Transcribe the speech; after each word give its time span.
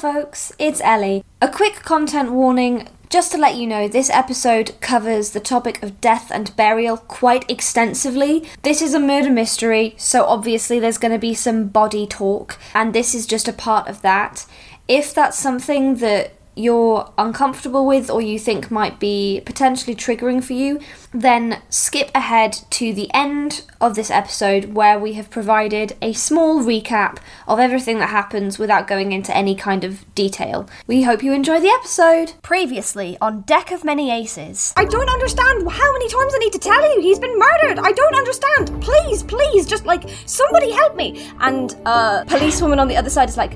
folks, 0.00 0.50
it's 0.58 0.80
Ellie. 0.80 1.22
A 1.42 1.48
quick 1.48 1.82
content 1.82 2.32
warning 2.32 2.88
just 3.10 3.32
to 3.32 3.38
let 3.38 3.56
you 3.56 3.66
know, 3.66 3.86
this 3.86 4.08
episode 4.08 4.80
covers 4.80 5.30
the 5.30 5.40
topic 5.40 5.82
of 5.82 6.00
death 6.00 6.30
and 6.30 6.56
burial 6.56 6.96
quite 6.96 7.44
extensively. 7.50 8.48
This 8.62 8.80
is 8.80 8.94
a 8.94 8.98
murder 8.98 9.28
mystery, 9.28 9.94
so 9.98 10.24
obviously 10.24 10.80
there's 10.80 10.96
going 10.96 11.12
to 11.12 11.18
be 11.18 11.34
some 11.34 11.68
body 11.68 12.06
talk, 12.06 12.58
and 12.72 12.94
this 12.94 13.14
is 13.14 13.26
just 13.26 13.46
a 13.46 13.52
part 13.52 13.88
of 13.88 14.00
that. 14.00 14.46
If 14.88 15.12
that's 15.12 15.38
something 15.38 15.96
that 15.96 16.32
you're 16.60 17.12
uncomfortable 17.18 17.86
with 17.86 18.10
or 18.10 18.20
you 18.20 18.38
think 18.38 18.70
might 18.70 19.00
be 19.00 19.42
potentially 19.44 19.94
triggering 19.96 20.42
for 20.42 20.52
you, 20.52 20.80
then 21.12 21.60
skip 21.68 22.10
ahead 22.14 22.56
to 22.70 22.92
the 22.92 23.12
end 23.12 23.62
of 23.80 23.94
this 23.94 24.10
episode 24.10 24.74
where 24.74 24.98
we 24.98 25.14
have 25.14 25.30
provided 25.30 25.96
a 26.00 26.12
small 26.12 26.62
recap 26.62 27.18
of 27.48 27.58
everything 27.58 27.98
that 27.98 28.10
happens 28.10 28.58
without 28.58 28.86
going 28.86 29.12
into 29.12 29.36
any 29.36 29.54
kind 29.54 29.82
of 29.82 30.04
detail. 30.14 30.68
We 30.86 31.02
hope 31.02 31.22
you 31.22 31.32
enjoy 31.32 31.60
the 31.60 31.68
episode. 31.68 32.34
Previously 32.42 33.16
on 33.20 33.42
Deck 33.42 33.70
of 33.70 33.84
Many 33.84 34.10
Aces. 34.10 34.72
I 34.76 34.84
don't 34.84 35.08
understand 35.08 35.70
how 35.70 35.92
many 35.92 36.08
times 36.08 36.32
I 36.34 36.38
need 36.38 36.52
to 36.52 36.58
tell 36.58 36.94
you 36.94 37.00
he's 37.00 37.18
been 37.18 37.38
murdered. 37.38 37.78
I 37.78 37.92
don't 37.92 38.14
understand. 38.14 38.82
Please, 38.82 39.22
please, 39.22 39.66
just 39.66 39.86
like 39.86 40.08
somebody 40.26 40.70
help 40.70 40.94
me. 40.96 41.30
And 41.40 41.74
uh 41.86 42.24
policewoman 42.24 42.78
on 42.78 42.88
the 42.88 42.96
other 42.96 43.10
side 43.10 43.28
is 43.28 43.36
like 43.36 43.52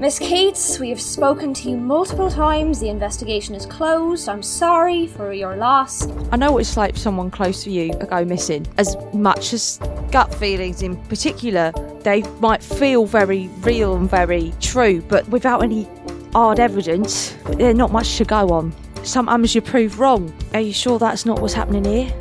Miss 0.00 0.20
Keats, 0.20 0.78
we 0.78 0.90
have 0.90 1.00
spoken 1.00 1.52
to 1.54 1.70
you 1.70 1.76
multiple 1.76 2.30
times. 2.30 2.78
The 2.78 2.88
investigation 2.88 3.56
is 3.56 3.66
closed. 3.66 4.28
I'm 4.28 4.44
sorry 4.44 5.08
for 5.08 5.32
your 5.32 5.56
loss. 5.56 6.06
I 6.30 6.36
know 6.36 6.52
what 6.52 6.60
it's 6.60 6.76
like 6.76 6.94
for 6.94 7.00
someone 7.00 7.32
close 7.32 7.64
to 7.64 7.70
you 7.72 7.92
to 7.94 8.06
go 8.06 8.24
missing. 8.24 8.64
As 8.78 8.96
much 9.12 9.52
as 9.52 9.80
gut 10.12 10.32
feelings 10.32 10.82
in 10.82 10.96
particular, 11.06 11.72
they 12.04 12.22
might 12.38 12.62
feel 12.62 13.06
very 13.06 13.48
real 13.62 13.96
and 13.96 14.08
very 14.08 14.54
true, 14.60 15.02
but 15.02 15.28
without 15.30 15.64
any 15.64 15.88
hard 16.32 16.60
evidence, 16.60 17.34
there's 17.54 17.74
not 17.76 17.90
much 17.90 18.18
to 18.18 18.24
go 18.24 18.50
on. 18.50 18.72
Sometimes 19.02 19.52
you 19.56 19.60
prove 19.62 19.98
wrong. 19.98 20.32
Are 20.54 20.60
you 20.60 20.72
sure 20.72 21.00
that's 21.00 21.26
not 21.26 21.40
what's 21.40 21.54
happening 21.54 21.84
here? 21.84 22.14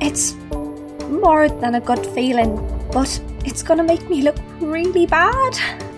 It's 0.00 0.34
more 1.08 1.48
than 1.48 1.76
a 1.76 1.80
gut 1.80 2.04
feeling, 2.04 2.56
but 2.92 3.22
it's 3.44 3.62
gonna 3.62 3.84
make 3.84 4.10
me 4.10 4.22
look 4.22 4.38
really 4.60 5.06
bad. 5.06 5.91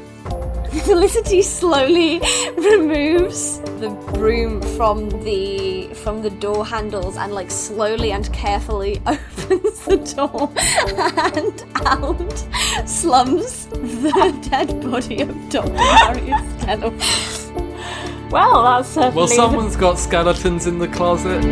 Felicity 0.84 1.40
slowly 1.40 2.18
removes 2.56 3.60
the 3.78 3.90
broom 4.12 4.60
from 4.76 5.08
the 5.22 5.88
from 6.02 6.20
the 6.20 6.30
door 6.30 6.66
handles 6.66 7.16
and 7.16 7.32
like 7.32 7.48
slowly 7.48 8.10
and 8.10 8.32
carefully 8.32 9.00
opens 9.06 9.80
the 9.84 9.96
door 10.16 10.52
and 11.36 11.64
out 11.86 12.88
slums 12.88 13.66
the 13.66 14.48
dead 14.50 14.82
body 14.82 15.22
of 15.22 15.48
Dr. 15.48 15.72
Marius 15.72 16.62
Stellar. 16.62 18.30
Well, 18.30 18.64
that's 18.64 18.88
certainly. 18.88 19.16
Well, 19.16 19.28
someone's 19.28 19.76
got 19.76 19.96
skeletons 19.96 20.66
in 20.66 20.80
the 20.80 20.88
closet. 20.88 21.44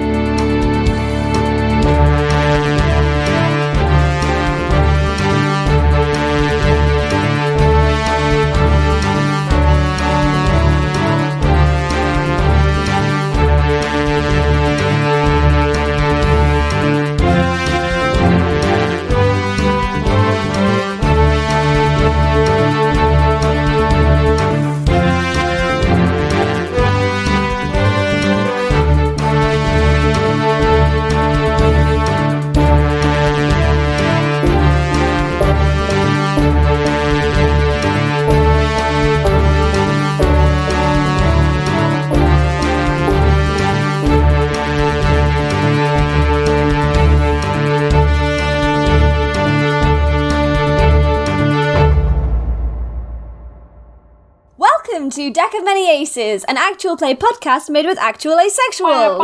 Aces, 55.93 56.45
an 56.45 56.57
actual 56.57 56.97
play 56.97 57.15
podcast 57.15 57.69
made 57.69 57.85
with 57.87 57.99
actual 57.99 58.37
asexuals. 58.37 59.19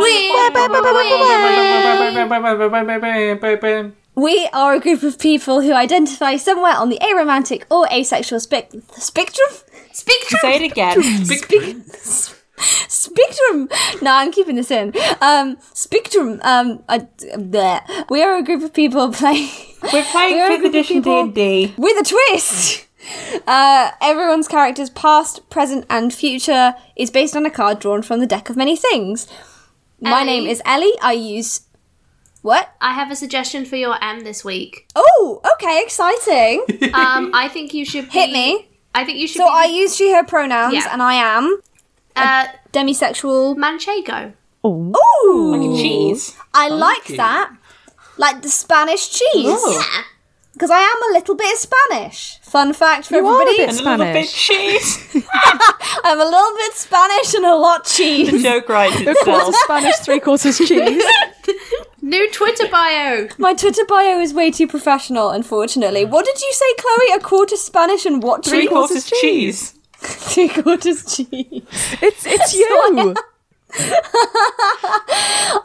We 4.15 4.49
are 4.53 4.73
a 4.73 4.79
group 4.79 5.03
of 5.03 5.17
people 5.17 5.61
who 5.61 5.73
identify 5.73 6.35
somewhere 6.35 6.73
on 6.75 6.89
the 6.89 6.99
aromantic 6.99 7.63
or 7.71 7.87
asexual 7.91 8.39
spec- 8.39 8.71
spectrum. 8.91 9.47
Spectrum. 9.93 10.39
Say 10.41 10.55
it 10.57 10.71
again. 10.71 11.01
Spectrum. 12.89 13.69
No, 14.01 14.11
I'm 14.11 14.31
keeping 14.31 14.55
this 14.55 14.69
in. 14.69 14.93
Um, 15.21 15.57
spectrum. 15.73 16.39
Um, 16.43 16.83
I, 16.89 16.99
bleh. 16.99 18.09
we 18.09 18.21
are 18.21 18.35
a 18.37 18.43
group 18.43 18.61
of 18.63 18.73
people 18.73 19.11
playing 19.13 19.49
We're 19.93 20.03
playing 20.03 20.35
We're 20.35 20.49
5th 20.59 20.65
edition 20.65 20.97
people- 20.97 21.27
D&D. 21.27 21.73
with 21.77 21.97
a 21.97 22.03
twist. 22.03 22.85
Uh, 23.47 23.91
everyone's 24.01 24.47
characters, 24.47 24.89
past, 24.89 25.49
present, 25.49 25.85
and 25.89 26.13
future, 26.13 26.75
is 26.95 27.09
based 27.11 27.35
on 27.35 27.45
a 27.45 27.49
card 27.49 27.79
drawn 27.79 28.01
from 28.01 28.19
the 28.19 28.27
deck 28.27 28.49
of 28.49 28.55
many 28.57 28.75
things. 28.75 29.27
My 30.01 30.21
Ellie? 30.21 30.25
name 30.25 30.45
is 30.47 30.61
Ellie. 30.65 30.93
I 31.01 31.13
use 31.13 31.61
what? 32.41 32.73
I 32.79 32.93
have 32.93 33.11
a 33.11 33.15
suggestion 33.15 33.65
for 33.65 33.75
your 33.75 34.01
M 34.03 34.21
this 34.23 34.45
week. 34.45 34.87
Oh, 34.95 35.41
okay, 35.55 35.81
exciting. 35.83 36.63
Um, 36.93 37.31
I 37.33 37.49
think 37.51 37.73
you 37.73 37.83
should 37.85 38.05
be, 38.05 38.11
Hit 38.19 38.31
me. 38.31 38.67
I 38.95 39.03
think 39.05 39.17
you 39.19 39.27
should 39.27 39.37
So 39.37 39.45
be 39.45 39.51
I 39.53 39.65
use 39.65 39.95
she/her 39.95 40.23
pronouns, 40.23 40.73
Yeah. 40.73 40.87
and 40.91 41.01
I 41.01 41.13
am 41.15 41.61
uh, 42.15 42.47
demisexual. 42.73 43.55
Manchego. 43.57 44.33
Oh, 44.63 44.93
Ooh, 45.25 45.77
Cheese. 45.77 46.35
I 46.53 46.67
like 46.69 46.97
Funky. 47.03 47.17
that. 47.17 47.51
Like 48.17 48.41
the 48.41 48.49
Spanish 48.49 49.09
cheese. 49.09 49.61
Yeah. 49.67 50.01
Because 50.59 50.71
I 50.71 50.79
am 50.81 51.11
a 51.11 51.13
little 51.17 51.35
bit 51.35 51.57
Spanish. 51.57 52.37
Fun 52.41 52.73
fact 52.73 53.07
for 53.07 53.15
You 53.15 53.25
are 53.25 53.31
a 53.31 53.41
everybody. 53.43 53.57
bit 53.59 53.69
And 53.69 53.79
a 53.79 53.91
little 53.91 54.13
bit 54.13 54.27
cheese. 54.27 55.23
I'm 56.03 56.19
a 56.19 56.25
little 56.25 56.55
bit 56.57 56.73
Spanish 56.73 57.33
and 57.33 57.45
a 57.45 57.55
lot 57.55 57.85
cheese. 57.85 58.29
The 58.29 58.39
Joke 58.39 58.67
writes 58.67 58.93
quarter 58.97 59.11
itself. 59.11 59.55
Spanish, 59.63 59.95
three 59.99 60.19
quarters 60.19 60.57
cheese. 60.57 61.01
New 62.01 62.29
Twitter 62.31 62.67
bio. 62.67 63.29
My 63.37 63.53
Twitter 63.53 63.85
bio 63.87 64.19
is 64.19 64.33
way 64.33 64.51
too 64.51 64.67
professional, 64.67 65.29
unfortunately. 65.29 66.03
What 66.03 66.25
did 66.25 66.41
you 66.41 66.51
say, 66.51 66.65
Chloe? 66.77 67.15
A 67.15 67.19
quarter 67.21 67.55
Spanish 67.55 68.05
and 68.05 68.21
what? 68.21 68.43
Three 68.43 68.67
quarters 68.67 69.09
cheese. 69.09 69.75
Three 69.93 70.49
quarters 70.49 71.05
cheese. 71.15 71.63
It's 72.01 72.25
it's 72.25 72.53
you. 72.53 73.15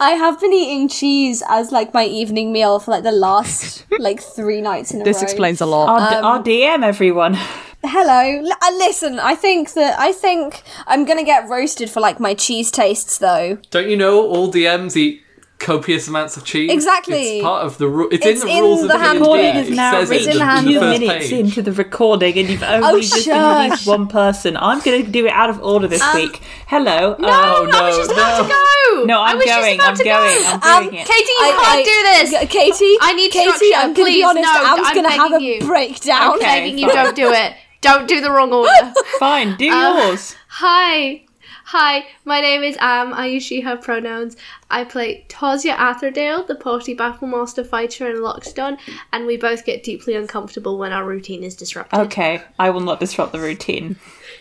I 0.00 0.14
have 0.18 0.40
been 0.40 0.52
eating 0.52 0.88
cheese 0.88 1.42
as 1.48 1.72
like 1.72 1.94
my 1.94 2.04
evening 2.04 2.52
meal 2.52 2.78
for 2.78 2.90
like 2.90 3.02
the 3.02 3.12
last 3.12 3.84
like 3.98 4.20
three 4.20 4.60
nights 4.60 4.90
in 4.92 5.00
a 5.00 5.04
This 5.04 5.16
row. 5.16 5.20
This 5.22 5.32
explains 5.32 5.60
a 5.60 5.66
lot. 5.66 5.88
Our, 5.88 6.10
d- 6.10 6.16
our 6.26 6.42
DM, 6.42 6.84
everyone. 6.84 7.34
Hello. 7.82 8.20
L- 8.46 8.52
uh, 8.62 8.72
listen, 8.78 9.18
I 9.18 9.34
think 9.34 9.72
that 9.74 9.98
I 9.98 10.12
think 10.12 10.62
I'm 10.86 11.04
gonna 11.04 11.24
get 11.24 11.48
roasted 11.48 11.90
for 11.90 12.00
like 12.00 12.20
my 12.20 12.34
cheese 12.34 12.70
tastes 12.70 13.18
though. 13.18 13.58
Don't 13.70 13.88
you 13.88 13.96
know 13.96 14.26
all 14.26 14.52
DMs 14.52 14.96
eat 14.96 15.22
copious 15.64 16.06
amounts 16.08 16.36
of 16.36 16.44
cheese? 16.44 16.70
Exactly. 16.70 17.38
It's 17.38 17.42
part 17.44 17.64
of 17.64 17.78
the 17.78 17.88
rule. 17.88 18.08
It's, 18.12 18.24
It's 18.24 18.42
in 18.42 18.48
the 18.48 18.54
in 18.54 18.62
rules 18.62 18.80
the 18.80 18.84
of 18.86 18.92
the 18.92 18.98
handbook. 18.98 19.36
D&D. 19.36 19.46
Recording 19.48 19.62
is 19.64 19.68
It 19.70 19.74
now 19.74 19.90
says 19.92 20.10
it 20.10 20.14
It's 20.16 20.24
in 20.26 20.30
in 20.32 20.38
the 20.38 20.38
the, 20.38 20.44
handbook. 20.50 20.72
two 20.74 20.80
first 20.80 21.00
minutes 21.00 21.24
page. 21.30 21.32
into 21.32 21.62
the 21.62 21.72
recording 21.72 22.38
and 22.38 22.48
you've 22.48 22.62
only 22.62 22.86
Oh, 22.88 23.00
just 23.00 23.24
shush. 23.24 23.26
introduced 23.64 23.86
one 23.86 24.06
person. 24.08 24.56
I'm 24.56 24.80
going 24.80 25.04
to 25.04 25.10
do 25.10 25.26
it 25.26 25.32
out 25.32 25.50
of 25.50 25.62
order 25.62 25.88
this 25.88 26.02
week. 26.14 26.40
Hello. 26.68 27.16
No, 27.18 27.28
oh, 27.28 27.68
I 27.72 27.88
was 27.88 27.96
just 27.96 28.12
about 28.12 28.38
no. 28.38 28.42
to 28.44 28.48
go. 28.50 29.04
No, 29.06 29.20
I 29.20 29.30
I'm 29.30 29.36
was 29.38 29.46
going. 29.46 29.76
Just 29.78 29.80
about 29.80 29.88
I'm 29.90 29.96
to 29.96 30.04
going. 30.04 30.42
Go. 30.42 30.58
I'm 30.62 30.76
Um, 30.76 30.82
doing 30.90 31.00
it. 31.00 31.06
Katie, 31.08 31.32
you 31.32 31.36
I- 31.40 31.50
can't 31.50 31.66
I- 31.66 31.82
do 31.82 32.30
this. 32.40 32.50
Katie, 32.52 32.96
I 33.00 33.12
need 33.14 33.32
Katie, 33.32 33.50
structure, 33.50 33.66
I'm 33.76 33.92
gonna 33.94 33.94
be 33.94 34.12
please. 34.12 34.24
honest. 34.24 34.42
No, 34.44 34.64
Am's 34.66 34.80
I'm 34.88 34.94
gonna 34.94 35.10
have 35.10 35.26
a 35.26 35.30
begging 35.34 35.48
you. 35.48 35.60
breakdown. 35.66 36.22
I'm 36.22 36.30
Okay, 36.36 36.44
begging 36.44 36.78
you, 36.78 36.88
don't 36.92 37.16
do 37.16 37.32
it. 37.32 37.54
Don't 37.80 38.06
do 38.08 38.20
the 38.20 38.30
wrong 38.30 38.52
order. 38.52 38.70
Fine, 39.18 39.56
do 39.56 39.68
Uh, 39.72 40.06
yours. 40.06 40.36
Hi. 40.48 41.23
Hi, 41.68 42.04
my 42.26 42.42
name 42.42 42.62
is 42.62 42.76
Am. 42.78 43.14
I 43.14 43.24
use 43.24 43.42
she, 43.42 43.62
her 43.62 43.74
pronouns. 43.76 44.36
I 44.70 44.84
play 44.84 45.24
Tosia 45.30 45.74
Atherdale, 45.74 46.46
the 46.46 46.54
party 46.54 46.94
battlemaster 46.94 47.66
fighter 47.66 48.10
in 48.10 48.20
Lockstone, 48.22 48.76
and 49.14 49.26
we 49.26 49.38
both 49.38 49.64
get 49.64 49.82
deeply 49.82 50.14
uncomfortable 50.14 50.76
when 50.76 50.92
our 50.92 51.06
routine 51.06 51.42
is 51.42 51.56
disrupted. 51.56 51.98
Okay, 52.00 52.42
I 52.58 52.68
will 52.68 52.82
not 52.82 53.00
disrupt 53.00 53.32
the 53.32 53.40
routine. 53.40 53.96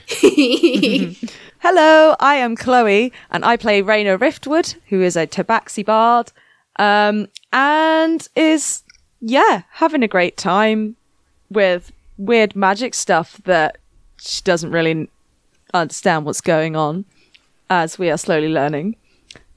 Hello, 1.60 2.18
I 2.20 2.36
am 2.36 2.58
Chloe, 2.58 3.14
and 3.32 3.46
I 3.46 3.56
play 3.56 3.82
Raina 3.82 4.20
Riftwood, 4.20 4.76
who 4.90 5.02
is 5.02 5.16
a 5.16 5.26
Tabaxi 5.26 5.86
bard, 5.86 6.34
um, 6.76 7.30
and 7.54 8.28
is 8.36 8.84
yeah 9.22 9.62
having 9.72 10.04
a 10.04 10.10
great 10.10 10.36
time 10.36 10.98
with 11.50 11.94
weird 12.18 12.54
magic 12.54 12.94
stuff 12.94 13.40
that 13.46 13.78
she 14.20 14.42
doesn't 14.44 14.72
really 14.72 15.10
understand 15.74 16.26
what's 16.26 16.42
going 16.42 16.76
on, 16.76 17.06
as 17.74 17.98
we 17.98 18.10
are 18.10 18.18
slowly 18.18 18.50
learning. 18.50 18.96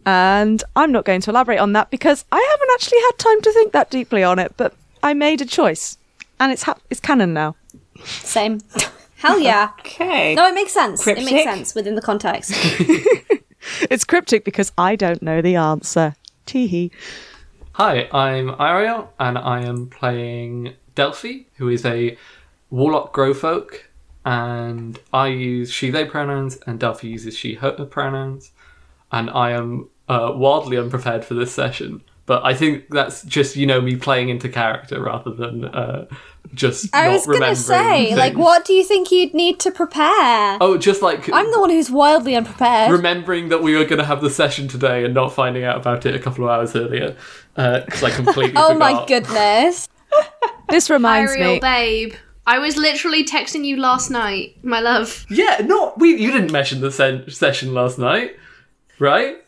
And 0.04 0.62
I'm 0.74 0.92
not 0.92 1.04
going 1.04 1.20
to 1.22 1.30
elaborate 1.30 1.58
on 1.58 1.72
that 1.72 1.90
because 1.90 2.24
I 2.30 2.40
haven't 2.52 2.70
actually 2.74 3.00
had 3.00 3.18
time 3.18 3.40
to 3.42 3.52
think 3.52 3.72
that 3.72 3.90
deeply 3.90 4.22
on 4.22 4.38
it, 4.38 4.54
but 4.56 4.74
I 5.02 5.14
made 5.14 5.40
a 5.40 5.46
choice. 5.46 5.98
And 6.38 6.52
it's 6.52 6.62
ha- 6.62 6.78
it's 6.90 7.00
canon 7.00 7.32
now. 7.34 7.56
Same. 8.04 8.60
Hell 9.16 9.40
yeah. 9.40 9.70
Okay. 9.80 10.34
No, 10.34 10.46
it 10.46 10.54
makes 10.54 10.72
sense. 10.72 11.06
It 11.06 11.24
makes 11.24 11.44
sense 11.44 11.74
within 11.74 11.94
the 11.94 12.02
context. 12.02 12.52
It's 13.90 14.04
cryptic 14.04 14.44
because 14.44 14.70
I 14.78 14.94
don't 14.94 15.22
know 15.22 15.42
the 15.42 15.56
answer. 15.56 16.14
Teehee. 16.46 16.92
Hi, 17.72 18.08
I'm 18.12 18.54
Ariel, 18.60 19.12
and 19.18 19.36
I 19.36 19.64
am 19.64 19.88
playing 19.88 20.74
Delphi, 20.94 21.46
who 21.56 21.68
is 21.68 21.84
a 21.84 22.16
warlock 22.70 23.12
growfolk, 23.12 23.80
and 24.26 24.98
I 25.12 25.28
use 25.28 25.70
she/they 25.70 26.04
pronouns, 26.04 26.58
and 26.66 26.80
Delphi 26.80 27.06
uses 27.06 27.38
she/her 27.38 27.86
pronouns, 27.86 28.50
and 29.12 29.30
I 29.30 29.52
am 29.52 29.88
uh, 30.08 30.32
wildly 30.34 30.76
unprepared 30.76 31.24
for 31.24 31.34
this 31.34 31.52
session. 31.52 32.02
But 32.26 32.44
I 32.44 32.52
think 32.54 32.88
that's 32.90 33.22
just 33.22 33.54
you 33.54 33.66
know 33.66 33.80
me 33.80 33.94
playing 33.94 34.28
into 34.28 34.48
character 34.48 35.00
rather 35.00 35.30
than 35.30 35.66
uh, 35.66 36.06
just. 36.52 36.92
I 36.92 37.06
not 37.06 37.12
was 37.12 37.26
gonna 37.26 37.34
remembering 37.34 37.56
say, 37.56 38.16
like, 38.16 38.34
what 38.36 38.64
do 38.64 38.72
you 38.72 38.82
think 38.82 39.12
you'd 39.12 39.32
need 39.32 39.60
to 39.60 39.70
prepare? 39.70 40.58
Oh, 40.60 40.76
just 40.76 41.02
like 41.02 41.32
I'm 41.32 41.52
the 41.52 41.60
one 41.60 41.70
who's 41.70 41.88
wildly 41.88 42.34
unprepared. 42.34 42.90
remembering 42.90 43.50
that 43.50 43.62
we 43.62 43.76
were 43.76 43.84
going 43.84 44.00
to 44.00 44.04
have 44.04 44.22
the 44.22 44.30
session 44.30 44.66
today 44.66 45.04
and 45.04 45.14
not 45.14 45.32
finding 45.34 45.62
out 45.62 45.76
about 45.76 46.04
it 46.04 46.16
a 46.16 46.18
couple 46.18 46.42
of 46.42 46.50
hours 46.50 46.74
earlier 46.74 47.16
because 47.54 48.02
I 48.02 48.10
completely. 48.10 48.54
oh 48.56 48.72
forgot. 48.72 48.78
my 48.78 49.06
goodness. 49.06 49.88
This 50.68 50.90
reminds 50.90 51.30
Ariel, 51.30 51.54
me. 51.54 51.60
babe. 51.60 52.14
I 52.46 52.58
was 52.58 52.76
literally 52.76 53.24
texting 53.24 53.64
you 53.64 53.76
last 53.76 54.10
night, 54.10 54.56
my 54.62 54.80
love. 54.80 55.26
Yeah, 55.28 55.62
no, 55.64 55.92
we 55.96 56.16
you 56.16 56.30
didn't 56.30 56.52
mention 56.52 56.80
the 56.80 56.92
sen- 56.92 57.28
session 57.30 57.74
last 57.74 57.98
night, 57.98 58.36
right? 58.98 59.38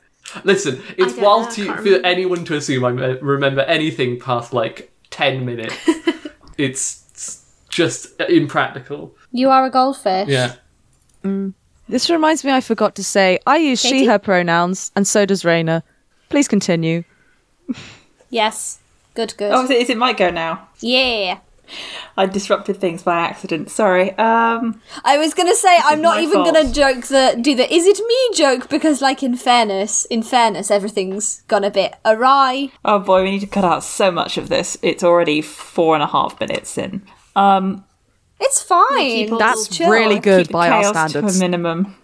Listen, 0.45 0.83
it's 0.99 1.15
wild 1.17 1.57
know, 1.59 1.77
to, 1.77 1.99
for 1.99 2.07
anyone 2.07 2.45
to 2.47 2.57
assume 2.57 2.85
I 2.85 2.93
me- 2.93 3.19
remember 3.21 3.63
anything 3.63 4.19
past 4.19 4.53
like 4.53 4.91
ten 5.11 5.45
minutes. 5.47 5.75
it's 6.59 7.05
s- 7.15 7.45
just 7.69 8.21
impractical. 8.21 9.15
You 9.33 9.49
are 9.51 9.65
a 9.65 9.71
goldfish. 9.71 10.29
Yeah. 10.29 10.55
Mm. 11.25 11.55
This 11.89 12.11
reminds 12.11 12.45
me, 12.45 12.51
I 12.53 12.61
forgot 12.61 12.95
to 12.97 13.05
say, 13.05 13.39
I 13.47 13.57
use 13.57 13.81
she, 13.81 14.05
her 14.05 14.19
pronouns, 14.19 14.93
and 14.95 15.07
so 15.09 15.25
does 15.25 15.43
Raina. 15.43 15.83
Please 16.29 16.47
continue. 16.47 17.05
Yes. 18.29 18.79
Good, 19.15 19.35
good. 19.39 19.53
Oh, 19.53 19.65
is 19.65 19.71
it, 19.71 19.79
is 19.79 19.91
it 19.91 19.97
my 19.97 20.13
go 20.13 20.31
now? 20.31 20.69
yeah. 20.81 21.39
I 22.17 22.27
disrupted 22.27 22.79
things 22.79 23.03
by 23.03 23.19
accident. 23.21 23.71
Sorry. 23.71 24.11
Um, 24.19 24.81
I 25.05 25.19
was 25.19 25.35
gonna 25.35 25.55
say 25.55 25.77
I'm 25.85 26.01
not 26.01 26.21
even 26.21 26.43
fault. 26.45 26.55
gonna 26.55 26.73
joke 26.73 27.05
the 27.07 27.39
do 27.41 27.55
the 27.55 27.73
is 27.73 27.87
it 27.87 27.99
me 27.99 28.37
joke 28.37 28.69
because 28.69 29.01
like 29.03 29.23
in 29.23 29.37
fairness, 29.37 30.05
in 30.07 30.23
fairness, 30.23 30.71
everything's 30.71 31.43
gone 31.49 31.65
a 31.65 31.71
bit 31.71 31.95
awry. 32.05 32.71
oh 32.85 32.99
boy, 32.99 33.23
we 33.23 33.31
need 33.31 33.41
to 33.41 33.47
cut 33.47 33.65
out 33.65 33.85
so 33.85 34.11
much 34.11 34.37
of 34.39 34.49
this. 34.49 34.77
It's 34.83 35.05
already 35.05 35.41
four 35.43 35.95
and 35.95 36.03
a 36.03 36.07
half 36.09 36.39
minutes 36.41 36.77
in. 36.79 37.03
Um, 37.37 37.85
It's 38.41 38.63
fine. 38.63 39.37
That's 39.39 39.69
Chill. 39.69 39.91
really 39.91 40.19
good 40.19 40.47
keep 40.49 40.53
by 40.53 40.69
our 40.71 40.83
chaos 40.83 41.11
standards. 41.11 41.39
to 41.39 41.45
a 41.45 41.49
minimum. 41.49 41.95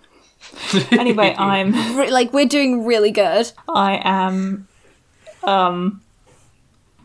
anyway, 0.92 1.34
I'm 1.36 1.72
like 1.96 2.32
we're 2.32 2.46
doing 2.46 2.84
really 2.84 3.10
good. 3.10 3.50
I 3.68 4.00
am 4.04 4.68
um 5.42 6.00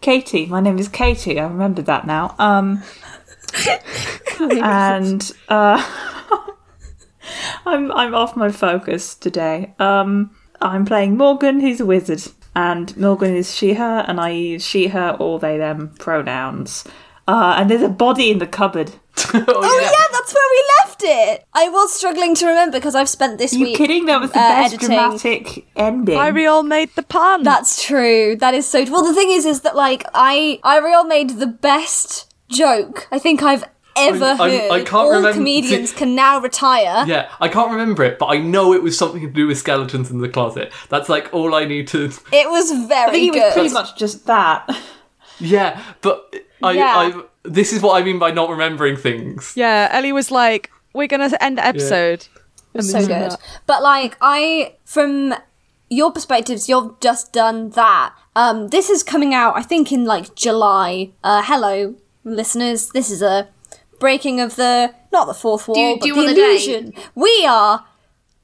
Katie. 0.01 0.45
My 0.45 0.59
name 0.59 0.77
is 0.79 0.87
Katie. 0.87 1.39
I 1.39 1.47
remembered 1.47 1.85
that 1.85 2.07
now. 2.07 2.35
Um 2.39 2.83
and 4.39 5.31
uh 5.49 5.83
I'm 7.65 7.91
I'm 7.91 8.15
off 8.15 8.35
my 8.35 8.49
focus 8.51 9.15
today. 9.15 9.73
Um 9.79 10.35
I'm 10.61 10.85
playing 10.85 11.17
Morgan, 11.17 11.59
who's 11.59 11.79
a 11.79 11.85
wizard. 11.85 12.23
And 12.55 12.95
Morgan 12.97 13.35
is 13.35 13.55
she 13.55 13.75
her 13.75 14.03
and 14.07 14.19
I 14.19 14.29
use 14.29 14.65
she 14.65 14.87
her 14.87 15.15
or 15.19 15.39
they 15.39 15.57
them 15.57 15.93
pronouns. 15.99 16.83
Uh, 17.27 17.55
and 17.59 17.69
there's 17.69 17.83
a 17.83 17.89
body 17.89 18.31
in 18.31 18.39
the 18.39 18.47
cupboard. 18.47 18.93
oh, 19.33 19.43
Oh 19.47 19.79
yeah, 19.81 20.07
that's 20.11 20.33
where 20.33 20.49
we 20.51 20.63
left 20.85 21.01
it. 21.03 21.45
I 21.53 21.69
was 21.69 21.93
struggling 21.93 22.35
to 22.35 22.45
remember 22.47 22.77
because 22.77 22.95
I've 22.95 23.09
spent 23.09 23.37
this 23.37 23.53
you 23.53 23.65
week. 23.65 23.77
kidding? 23.77 24.05
That 24.05 24.21
was 24.21 24.31
the 24.31 24.39
uh, 24.39 24.49
best 24.49 24.73
editing. 24.73 24.87
dramatic 24.95 25.67
ending. 25.75 26.17
Ariel 26.17 26.63
made 26.63 26.89
the 26.95 27.03
pun. 27.03 27.43
That's 27.43 27.83
true. 27.83 28.35
That 28.37 28.53
is 28.53 28.67
so. 28.67 28.83
Well, 28.91 29.03
the 29.03 29.13
thing 29.13 29.31
is, 29.31 29.45
is 29.45 29.61
that 29.61 29.75
like 29.75 30.03
I, 30.13 30.59
Ariel 30.65 31.03
made 31.03 31.31
the 31.31 31.47
best 31.47 32.33
joke 32.49 33.07
I 33.11 33.19
think 33.19 33.43
I've 33.43 33.63
ever 33.95 34.25
I'm- 34.25 34.41
I'm- 34.41 34.59
heard. 34.59 34.71
I 34.71 34.79
can't 34.79 34.93
All 34.93 35.09
remember- 35.09 35.33
comedians 35.33 35.91
can 35.93 36.15
now 36.15 36.39
retire. 36.39 37.03
Yeah, 37.05 37.29
I 37.41 37.47
can't 37.49 37.69
remember 37.71 38.03
it, 38.03 38.17
but 38.17 38.27
I 38.27 38.37
know 38.37 38.73
it 38.73 38.81
was 38.81 38.97
something 38.97 39.21
to 39.21 39.27
do 39.29 39.47
with 39.47 39.57
skeletons 39.57 40.09
in 40.09 40.19
the 40.19 40.29
closet. 40.29 40.71
That's 40.89 41.09
like 41.09 41.33
all 41.33 41.53
I 41.53 41.65
need 41.65 41.87
to. 41.89 42.05
It 42.31 42.49
was 42.49 42.71
I 42.71 42.87
very 42.87 43.11
think 43.11 43.35
it 43.35 43.39
was 43.39 43.53
pretty 43.53 43.69
much 43.73 43.97
just 43.97 44.25
that. 44.27 44.69
Yeah, 45.39 45.81
but 46.01 46.35
I, 46.63 46.71
Yeah. 46.71 46.93
I. 46.95 47.23
This 47.53 47.73
is 47.73 47.81
what 47.81 47.99
I 48.01 48.03
mean 48.05 48.19
by 48.19 48.31
not 48.31 48.49
remembering 48.49 48.95
things. 48.97 49.53
yeah, 49.55 49.89
Ellie 49.91 50.11
was 50.11 50.31
like, 50.31 50.71
we're 50.93 51.07
going 51.07 51.29
to 51.29 51.43
end 51.43 51.57
the 51.57 51.65
episode. 51.65 52.27
And 52.73 52.85
so 52.85 52.99
good. 52.99 53.09
that. 53.09 53.39
But 53.65 53.81
like 53.83 54.15
I 54.21 54.75
from 54.85 55.33
your 55.89 56.11
perspectives, 56.11 56.69
you've 56.69 56.99
just 56.99 57.33
done 57.33 57.71
that. 57.71 58.13
Um 58.35 58.67
this 58.67 58.89
is 58.91 59.01
coming 59.01 59.33
out 59.33 59.57
I 59.57 59.63
think 59.63 59.91
in 59.91 60.05
like 60.05 60.35
July. 60.35 61.09
Uh 61.23 61.41
hello 61.43 61.95
listeners. 62.23 62.89
This 62.89 63.09
is 63.09 63.21
a 63.23 63.49
breaking 63.99 64.39
of 64.39 64.55
the 64.55 64.93
not 65.11 65.25
the 65.25 65.33
fourth 65.33 65.67
wall, 65.67 65.77
you- 65.77 65.95
but 65.95 66.01
do 66.03 66.07
you 66.09 66.13
the 66.13 66.21
want 66.23 66.35
the 66.35 66.43
illusion. 66.43 66.93
We 67.15 67.45
are 67.49 67.85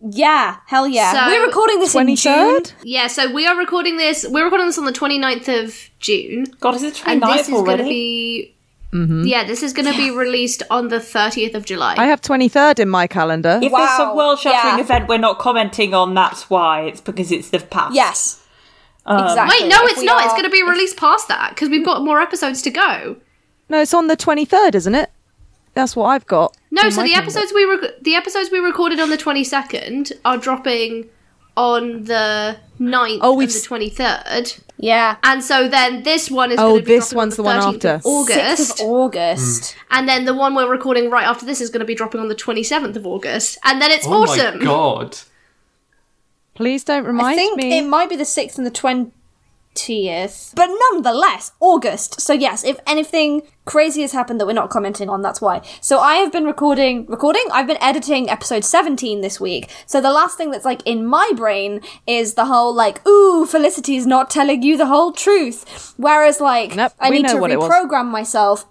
yeah, 0.01 0.57
hell 0.67 0.87
yeah. 0.87 1.13
So- 1.13 1.27
We're 1.31 1.45
recording 1.45 1.79
this 1.79 1.95
in 1.95 2.15
June. 2.15 2.61
Yeah, 2.83 3.07
so 3.07 3.31
we 3.31 3.45
are 3.47 3.57
recording 3.57 3.97
this. 3.97 4.25
We're 4.27 4.43
recording 4.43 4.67
this 4.67 4.77
on 4.77 4.85
the 4.85 4.91
29th 4.91 5.63
of 5.63 5.89
June. 5.99 6.45
God, 6.59 6.75
is 6.75 6.83
it 6.83 7.01
And 7.05 7.21
29th 7.21 7.37
this 7.37 7.47
is 7.49 7.53
already? 7.53 7.77
going 7.77 7.77
to 7.77 7.83
be. 7.89 8.54
Yeah, 9.25 9.43
this 9.43 9.61
is 9.61 9.73
going 9.73 9.91
to 9.91 9.97
be 9.97 10.09
released 10.09 10.63
on 10.69 10.87
the 10.87 10.97
30th 10.97 11.53
of 11.53 11.65
July. 11.65 11.95
I 11.97 12.05
have 12.05 12.21
23rd 12.21 12.79
in 12.79 12.89
my 12.89 13.07
calendar. 13.07 13.59
If 13.61 13.71
there's 13.71 13.99
a 13.99 14.13
world 14.13 14.39
shattering 14.39 14.77
yeah. 14.77 14.83
event 14.83 15.09
we're 15.09 15.17
not 15.17 15.39
commenting 15.39 15.93
on, 15.93 16.13
that's 16.13 16.49
why. 16.49 16.83
It's 16.83 17.01
because 17.01 17.31
it's 17.31 17.49
the 17.49 17.59
past. 17.59 17.93
Yes. 17.93 18.45
Um, 19.05 19.23
exactly. 19.25 19.61
Wait, 19.61 19.69
no, 19.69 19.83
If 19.83 19.91
it's 19.91 19.99
we 19.99 20.05
not. 20.05 20.23
It's 20.23 20.33
going 20.33 20.45
to 20.45 20.49
be 20.49 20.63
released 20.63 20.97
past 20.97 21.27
that 21.27 21.49
because 21.49 21.69
we've 21.69 21.85
got 21.85 22.03
more 22.03 22.21
episodes 22.21 22.61
to 22.63 22.71
go. 22.71 23.17
No, 23.69 23.81
it's 23.81 23.93
on 23.93 24.07
the 24.07 24.17
23rd, 24.17 24.75
isn't 24.75 24.95
it? 24.95 25.11
That's 25.73 25.95
what 25.95 26.05
I've 26.05 26.25
got. 26.25 26.55
No, 26.71 26.89
so 26.89 27.03
the 27.03 27.09
calendar. 27.09 27.17
episodes 27.17 27.53
we 27.53 27.65
rec- 27.65 27.99
the 28.01 28.15
episodes 28.15 28.49
we 28.49 28.59
recorded 28.59 28.99
on 28.99 29.09
the 29.09 29.17
22nd 29.17 30.13
are 30.23 30.37
dropping 30.37 31.09
on 31.57 32.05
the 32.05 32.57
9th 32.79 33.19
Oh, 33.21 33.33
we've 33.33 33.51
the 33.51 33.59
23rd. 33.59 34.61
Yeah. 34.77 35.15
And 35.23 35.43
so 35.43 35.67
then 35.67 36.03
this 36.03 36.29
one 36.29 36.51
is 36.51 36.59
Oh, 36.59 36.71
going 36.71 36.79
to 36.81 36.85
be 36.85 36.95
this 36.95 37.09
dropping 37.11 37.17
one's 37.17 37.39
on 37.39 37.43
the 37.43 37.43
one 37.43 37.59
13th 37.61 37.75
after. 37.75 37.89
of 37.89 38.05
August. 38.05 38.71
6th 38.77 38.81
of 38.81 38.87
August. 38.87 39.75
And 39.91 40.07
then 40.09 40.25
the 40.25 40.33
one 40.33 40.53
we're 40.55 40.69
recording 40.69 41.09
right 41.09 41.25
after 41.25 41.45
this 41.45 41.61
is 41.61 41.69
going 41.69 41.79
to 41.79 41.85
be 41.85 41.95
dropping 41.95 42.19
on 42.21 42.27
the 42.27 42.35
27th 42.35 42.95
of 42.95 43.05
August. 43.07 43.57
And 43.63 43.81
then 43.81 43.91
it's 43.91 44.05
Oh 44.05 44.23
awesome. 44.23 44.59
my 44.59 44.65
god! 44.65 45.17
Please 46.55 46.83
don't 46.83 47.05
remind 47.05 47.35
me. 47.37 47.43
I 47.43 47.45
think 47.45 47.57
me. 47.57 47.77
it 47.77 47.85
might 47.87 48.09
be 48.09 48.15
the 48.15 48.23
6th 48.23 48.57
and 48.57 48.65
the 48.65 48.71
20th. 48.71 49.11
But 50.55 50.69
nonetheless, 50.91 51.51
August. 51.59 52.19
So 52.19 52.33
yes, 52.33 52.63
if 52.63 52.79
anything 52.87 53.43
crazy 53.65 54.01
has 54.01 54.11
happened 54.11 54.39
that 54.39 54.45
we're 54.45 54.53
not 54.53 54.69
commenting 54.69 55.09
on, 55.09 55.21
that's 55.21 55.41
why. 55.41 55.61
So 55.81 55.99
I 55.99 56.15
have 56.15 56.31
been 56.31 56.45
recording 56.45 57.05
recording? 57.07 57.43
I've 57.51 57.67
been 57.67 57.81
editing 57.81 58.29
episode 58.29 58.63
17 58.65 59.21
this 59.21 59.39
week. 59.39 59.69
So 59.85 60.01
the 60.01 60.11
last 60.11 60.37
thing 60.37 60.51
that's 60.51 60.65
like 60.65 60.81
in 60.85 61.05
my 61.05 61.31
brain 61.35 61.81
is 62.07 62.33
the 62.33 62.45
whole 62.45 62.73
like, 62.73 63.05
ooh, 63.07 63.45
Felicity's 63.45 64.07
not 64.07 64.29
telling 64.29 64.63
you 64.63 64.77
the 64.77 64.87
whole 64.87 65.11
truth. 65.11 65.93
Whereas 65.97 66.39
like 66.39 66.75
Nope, 66.75 66.93
I 66.99 67.09
need 67.09 67.27
to 67.27 67.37
what 67.37 67.51
it 67.51 67.59
was. 67.59 67.69
reprogram 67.69 68.09
myself 68.09 68.65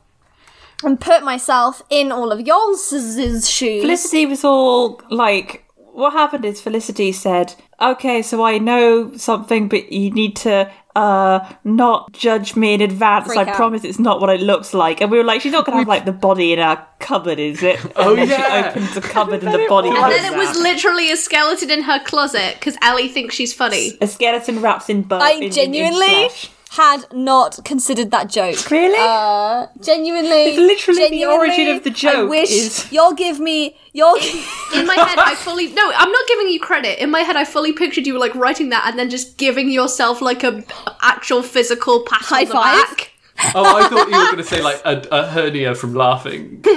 and 0.83 1.01
put 1.01 1.23
myself 1.23 1.83
in 1.91 2.13
all 2.13 2.33
of 2.33 2.41
y'all's 2.47 2.89
shoes. 2.89 3.49
Felicity 3.83 4.27
was 4.27 4.45
all 4.45 5.01
like, 5.11 5.64
what 5.95 6.13
happened 6.13 6.45
is 6.45 6.61
Felicity 6.61 7.13
said, 7.13 7.55
okay, 7.81 8.21
so 8.23 8.43
I 8.45 8.59
know 8.59 9.17
something, 9.17 9.69
but 9.69 9.93
you 9.93 10.11
need 10.11 10.37
to 10.37 10.71
uh 10.97 11.41
not 11.65 12.13
judge 12.13 12.55
me 12.55 12.75
in 12.75 12.81
advance. 12.81 13.27
Freak 13.27 13.39
I 13.39 13.51
out. 13.51 13.57
promise 13.57 13.83
it's 13.85 13.99
not 13.99 14.21
what 14.21 14.31
it 14.31 14.41
looks 14.41 14.73
like. 14.75 15.01
And 15.01 15.11
we 15.11 15.19
were 15.19 15.25
like, 15.25 15.41
she's 15.41 15.53
not 15.53 15.65
going 15.67 15.75
to 15.75 15.79
have 15.81 15.89
like 15.89 16.05
the 16.05 16.13
body 16.13 16.53
in 16.53 16.59
our 16.61 16.87
cupboard, 17.01 17.39
is 17.41 17.63
it? 17.63 17.83
And 17.85 17.93
Oh, 17.97 18.15
then 18.17 18.29
yeah. 18.29 18.73
she 18.73 18.79
opens 18.79 18.95
the 18.95 19.01
cupboard 19.01 19.43
and 19.43 19.53
the 19.55 19.67
body 19.69 19.89
And 19.89 19.97
then 20.13 20.33
it 20.33 20.37
was 20.37 20.51
out. 20.51 20.57
literally 20.63 21.11
a 21.11 21.17
skeleton 21.17 21.71
in 21.71 21.83
her 21.83 21.99
closet 22.05 22.55
because 22.55 22.77
Ellie 22.83 23.09
thinks 23.09 23.35
she's 23.35 23.53
funny. 23.53 23.93
a 24.01 24.07
skeleton 24.07 24.61
wrapped 24.61 24.89
in 24.89 25.03
bone. 25.03 25.21
I 25.23 25.31
in- 25.33 25.37
in- 25.39 25.43
in 25.45 25.51
genuinely 25.53 26.07
flesh. 26.07 26.51
Had 26.77 27.07
not 27.13 27.59
considered 27.65 28.11
that 28.11 28.29
joke. 28.29 28.71
Really? 28.71 28.97
Uh, 28.99 29.67
genuinely. 29.81 30.31
It's 30.31 30.59
literally 30.59 31.11
the 31.11 31.25
origin 31.27 31.69
of 31.69 31.85
the 31.85 31.91
joke. 31.91 32.11
I 32.11 32.15
joke 32.21 32.31
wish 32.31 32.51
is- 32.51 32.93
you'll 32.93 33.15
give 33.15 33.39
me 33.41 33.77
y'all. 33.93 34.17
In 34.17 34.87
my 34.87 34.95
head, 34.97 35.19
I 35.19 35.35
fully 35.39 35.73
no. 35.73 35.93
I'm 35.95 36.11
not 36.11 36.29
giving 36.29 36.49
you 36.49 36.61
credit. 36.61 37.03
In 37.03 37.11
my 37.11 37.21
head, 37.21 37.37
I 37.37 37.45
fully 37.45 37.73
pictured 37.73 38.07
you 38.07 38.19
like 38.19 38.35
writing 38.35 38.71
that 38.71 38.87
and 38.89 38.99
then 38.99 39.11
just 39.11 39.37
giving 39.39 39.71
yourself 39.71 40.21
like 40.21 40.43
a 40.45 40.65
actual 41.03 41.43
physical 41.43 42.05
pat 42.07 42.23
High 42.23 42.41
on 42.43 42.47
the 42.47 42.53
five? 42.53 42.89
back. 42.97 43.11
Oh, 43.55 43.77
I 43.77 43.89
thought 43.89 44.09
you 44.09 44.17
were 44.17 44.25
going 44.27 44.37
to 44.37 44.45
say 44.45 44.63
like 44.63 44.81
a, 44.85 45.07
a 45.11 45.27
hernia 45.29 45.75
from 45.75 45.95
laughing. 45.95 46.65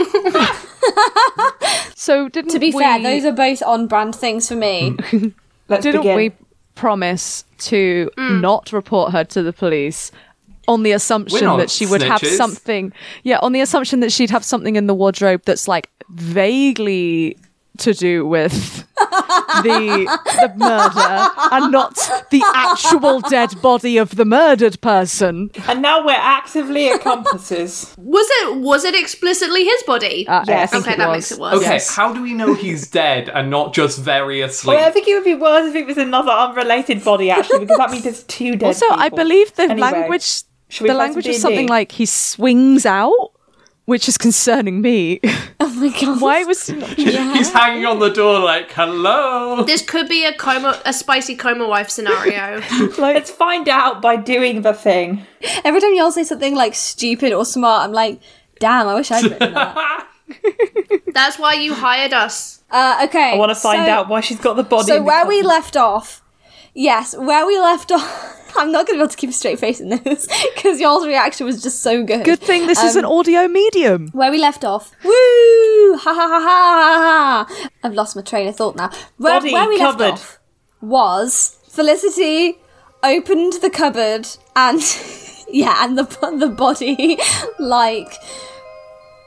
So 1.96 2.30
didn't 2.30 2.52
To 2.52 2.60
be 2.60 2.72
we, 2.72 2.82
fair, 2.82 3.02
those 3.02 3.26
are 3.26 3.32
both 3.34 3.62
on 3.64 3.88
brand 3.88 4.16
things 4.16 4.48
for 4.48 4.56
me. 4.56 4.96
Let's 5.68 5.84
didn't 5.84 6.02
begin. 6.02 6.16
we 6.16 6.32
promise 6.78 7.44
to 7.58 8.10
mm. 8.18 8.42
not 8.42 8.72
report 8.72 9.12
her 9.12 9.24
to 9.26 9.44
the 9.44 9.52
police 9.52 10.12
on 10.68 10.84
the 10.84 10.92
assumption 10.92 11.46
that 11.58 11.70
she 11.70 11.86
would 11.86 12.02
have 12.02 12.26
something. 12.26 12.94
Yeah 13.24 13.40
on 13.42 13.52
the 13.52 13.62
assumption 13.62 14.00
that 14.02 14.12
she'd 14.12 14.30
have 14.30 14.46
something 14.46 14.76
in 14.76 14.88
the 14.88 14.94
wardrobe 14.94 15.42
that's 15.46 15.68
like 15.68 15.90
vaguely 16.10 17.38
to 17.80 17.94
do 17.94 18.26
with 18.26 18.86
the 19.64 20.08
the 20.42 20.54
murder 20.58 21.30
and 21.52 21.72
not 21.72 21.96
the 22.32 22.42
actual 22.54 23.22
dead 23.22 23.60
body 23.62 23.98
of 23.98 24.16
the 24.16 24.26
murdered 24.26 24.80
person 24.82 25.50
And 25.68 25.82
now 25.82 26.06
we're 26.06 26.12
actively 26.14 26.90
accomplices. 26.90 27.94
Was 27.98 28.28
it 28.42 28.58
was 28.58 28.84
it 28.84 28.96
explicitly 28.96 29.66
his 29.66 29.84
body? 29.84 30.28
Uh, 30.28 30.44
Yes. 30.48 30.74
Okay, 30.74 30.96
that 30.96 31.08
was. 31.10 31.16
makes 31.18 31.32
it 31.32 31.40
worse. 31.40 31.56
Okay, 31.56 31.74
Yes. 31.74 31.96
how 31.96 32.14
do 32.14 32.22
we 32.22 32.34
know 32.34 32.54
he's 32.54 32.90
dead 32.90 33.30
and 33.30 33.50
not 33.50 33.74
just 33.74 34.00
very 34.00 34.42
asleep? 34.42 34.78
well, 34.78 34.88
I 34.88 34.92
think 34.92 35.08
it 35.08 35.14
would 35.16 35.24
be 35.24 35.36
worse 35.36 35.68
if 35.70 35.76
it 35.76 35.86
was 35.86 35.98
another 35.98 36.32
unrelated 36.32 37.04
body, 37.04 37.30
actually, 37.32 37.60
because 37.60 37.78
that 37.78 37.92
means 37.92 38.04
there's 38.04 38.24
two 38.24 38.56
dead 38.56 38.68
also 38.68 38.86
i 38.92 39.10
believe 39.10 39.54
the 39.56 39.64
Anyway, 39.64 39.80
language 39.82 40.44
the 40.80 40.94
language 40.94 41.28
is 41.28 41.42
something 41.42 41.68
like 41.68 41.92
he 41.92 42.06
swings 42.06 42.86
out 42.86 43.32
which 43.88 44.10
is 44.10 44.18
concerning 44.18 44.82
me 44.82 45.18
oh 45.62 45.74
my 45.76 45.90
god. 46.00 46.22
why 46.22 46.44
was 46.44 46.68
He's 46.68 47.52
hanging 47.52 47.86
on 47.86 48.00
the 48.00 48.10
door 48.10 48.40
like, 48.40 48.72
hello. 48.72 49.64
This 49.64 49.82
could 49.82 50.10
be 50.10 50.26
a 50.26 50.34
coma, 50.34 50.80
a 50.86 50.92
spicy 50.92 51.36
coma 51.36 51.68
wife 51.68 51.90
scenario. 51.90 52.62
Let's 52.98 53.32
find 53.32 53.68
out 53.70 54.02
by 54.02 54.18
doing 54.18 54.62
the 54.62 54.74
thing. 54.74 55.26
Every 55.64 55.80
time 55.80 55.94
y'all 55.96 56.12
say 56.12 56.24
something 56.26 56.54
like 56.54 56.76
stupid 56.76 57.32
or 57.32 57.46
smart, 57.46 57.86
I'm 57.86 57.94
like, 57.94 58.20
damn, 58.60 58.88
I 58.88 58.96
wish 58.96 59.10
I'd 59.10 59.24
written 59.24 59.54
that. 59.54 60.08
That's 61.14 61.40
why 61.40 61.54
you 61.54 61.74
hired 61.74 62.14
us. 62.14 62.62
Uh, 62.70 63.06
okay. 63.08 63.34
I 63.34 63.38
want 63.38 63.52
to 63.52 63.56
find 63.56 63.86
so- 63.86 63.92
out 63.92 64.10
why 64.10 64.20
she's 64.20 64.40
got 64.40 64.56
the 64.56 64.64
body. 64.64 64.88
So 64.88 64.98
in 64.98 65.00
the 65.00 65.06
where 65.06 65.26
we 65.26 65.42
left 65.42 65.78
off, 65.78 66.22
yes, 66.78 67.16
where 67.18 67.46
we 67.46 67.60
left 67.60 67.92
off. 67.92 68.34
I'm 68.56 68.72
not 68.72 68.88
going 68.88 68.98
to 68.98 69.00
be 69.00 69.04
able 69.04 69.10
to 69.10 69.18
keep 69.18 69.30
a 69.30 69.34
straight 69.34 69.60
face 69.60 69.80
in 69.80 69.90
this 69.90 70.28
because 70.56 70.80
y'all's 70.80 71.06
reaction 71.06 71.46
was 71.46 71.62
just 71.62 71.82
so 71.84 72.04
good. 72.04 72.24
good 72.26 72.40
thing 72.40 72.66
this 72.66 72.82
is 72.82 72.96
an 72.96 73.06
um, 73.06 73.12
audio 73.12 73.48
medium 73.48 74.08
Where 74.14 74.32
we 74.32 74.40
left 74.40 74.64
off. 74.64 74.94
Woo! 75.04 75.12
Ha 75.98 76.14
ha 76.14 76.14
ha 76.14 76.40
ha 76.40 77.46
ha! 77.48 77.48
ha. 77.48 77.70
I've 77.84 77.94
lost 77.94 78.16
my 78.16 78.22
train 78.22 78.48
of 78.48 78.56
thought 78.56 78.76
now. 78.76 78.90
Where, 79.18 79.40
Body 79.40 79.54
where 79.54 79.68
we 79.68 79.78
cupboard. 79.78 80.12
left 80.12 80.24
off 80.24 80.40
was 80.82 81.60
Felicity 81.70 82.58
opened 83.04 83.54
the 83.62 83.70
cupboard 83.70 84.28
and 84.56 84.82
yeah, 85.50 85.84
and 85.84 85.98
the 85.98 86.04
the 86.40 86.50
body 86.50 87.20
like 87.60 88.14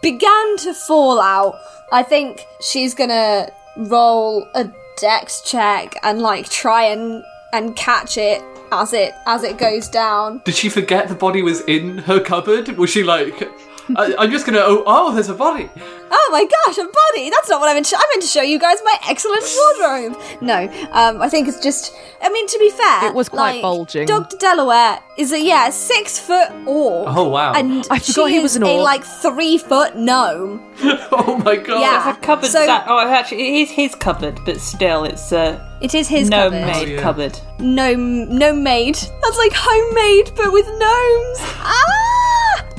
began 0.03 0.57
to 0.59 0.75
fall 0.75 1.21
out. 1.21 1.55
I 1.93 2.03
think 2.03 2.45
she's 2.61 2.95
gonna 2.95 3.53
roll 3.77 4.47
a 4.55 4.73
dex 4.97 5.43
check 5.43 5.95
and 6.03 6.21
like 6.21 6.49
try 6.49 6.85
and 6.85 7.23
and 7.53 7.75
catch 7.77 8.17
it 8.17 8.43
as 8.73 8.93
it 8.93 9.15
as 9.27 9.43
it 9.43 9.59
goes 9.59 9.89
down. 9.89 10.43
Did 10.45 10.55
she 10.55 10.69
forget 10.69 11.09
the 11.09 11.15
body 11.15 11.43
was 11.43 11.61
in 11.63 11.99
her 11.99 12.21
cupboard? 12.21 12.69
Was 12.79 12.91
she 12.91 13.03
like, 13.03 13.49
I, 13.97 14.15
I'm 14.19 14.31
just 14.31 14.47
gonna, 14.47 14.59
oh, 14.61 14.83
oh, 14.87 15.13
there's 15.15 15.29
a 15.29 15.35
body. 15.35 15.69
Oh 16.13 16.29
my 16.33 16.45
gosh, 16.45 16.77
a 16.79 16.83
body! 16.85 17.31
That's 17.31 17.49
not 17.49 17.61
what 17.61 17.69
I 17.69 17.75
meant. 17.75 17.87
To, 17.87 17.97
I 17.97 18.03
meant 18.13 18.23
to 18.23 18.29
show 18.29 18.43
you 18.43 18.59
guys 18.59 18.79
my 18.85 18.97
excellent 19.09 19.45
wardrobe. 19.79 20.21
No, 20.41 20.69
um, 20.93 21.23
I 21.23 21.29
think 21.29 21.47
it's 21.49 21.61
just. 21.61 21.95
I 22.21 22.29
mean, 22.31 22.47
to 22.49 22.59
be 22.59 22.71
fair, 22.71 23.07
It 23.07 23.15
was 23.15 23.29
quite 23.29 23.53
like, 23.55 23.63
bulging. 23.63 24.07
Doctor 24.07 24.37
Delaware 24.37 24.99
is 25.17 25.33
a 25.33 25.41
yeah 25.41 25.71
six 25.71 26.19
foot 26.19 26.51
orc. 26.67 27.09
Oh, 27.17 27.29
wow. 27.29 27.53
And 27.55 27.87
I 27.91 27.99
forgot 28.01 28.29
she 28.29 28.35
he 28.35 28.41
was 28.41 28.57
an 28.57 28.65
orc. 28.65 28.73
a 28.81 28.83
like 28.83 29.05
three 29.05 29.57
foot 29.59 29.97
gnome. 29.97 30.61
oh 30.83 31.41
my 31.45 31.57
god. 31.57 31.81
Yeah. 31.81 32.09
It's 32.11 32.19
a 32.19 32.21
cupboard. 32.21 32.47
So- 32.51 32.67
that, 32.67 32.87
oh, 32.89 32.99
actually, 32.99 33.43
it 33.61 33.63
is 33.63 33.71
his 33.71 33.95
cupboard, 33.95 34.41
but 34.45 34.61
still, 34.61 35.05
it's 35.05 35.31
a 35.33 35.65
It 35.81 35.95
is 35.95 36.09
his 36.09 36.29
gnome 36.29 36.53
cupboard. 36.53 36.67
made 36.67 36.89
Oh, 36.89 36.93
yeah. 36.93 37.03
cupboard. 37.03 37.39
Gnome, 37.61 38.37
gnome 38.37 38.63
made. 38.65 38.97
That's 38.97 39.39
like 39.39 39.53
homemade, 39.55 40.33
but 40.37 40.53
with 40.53 40.67
gnomes. 40.67 41.39
Ah! 41.63 42.20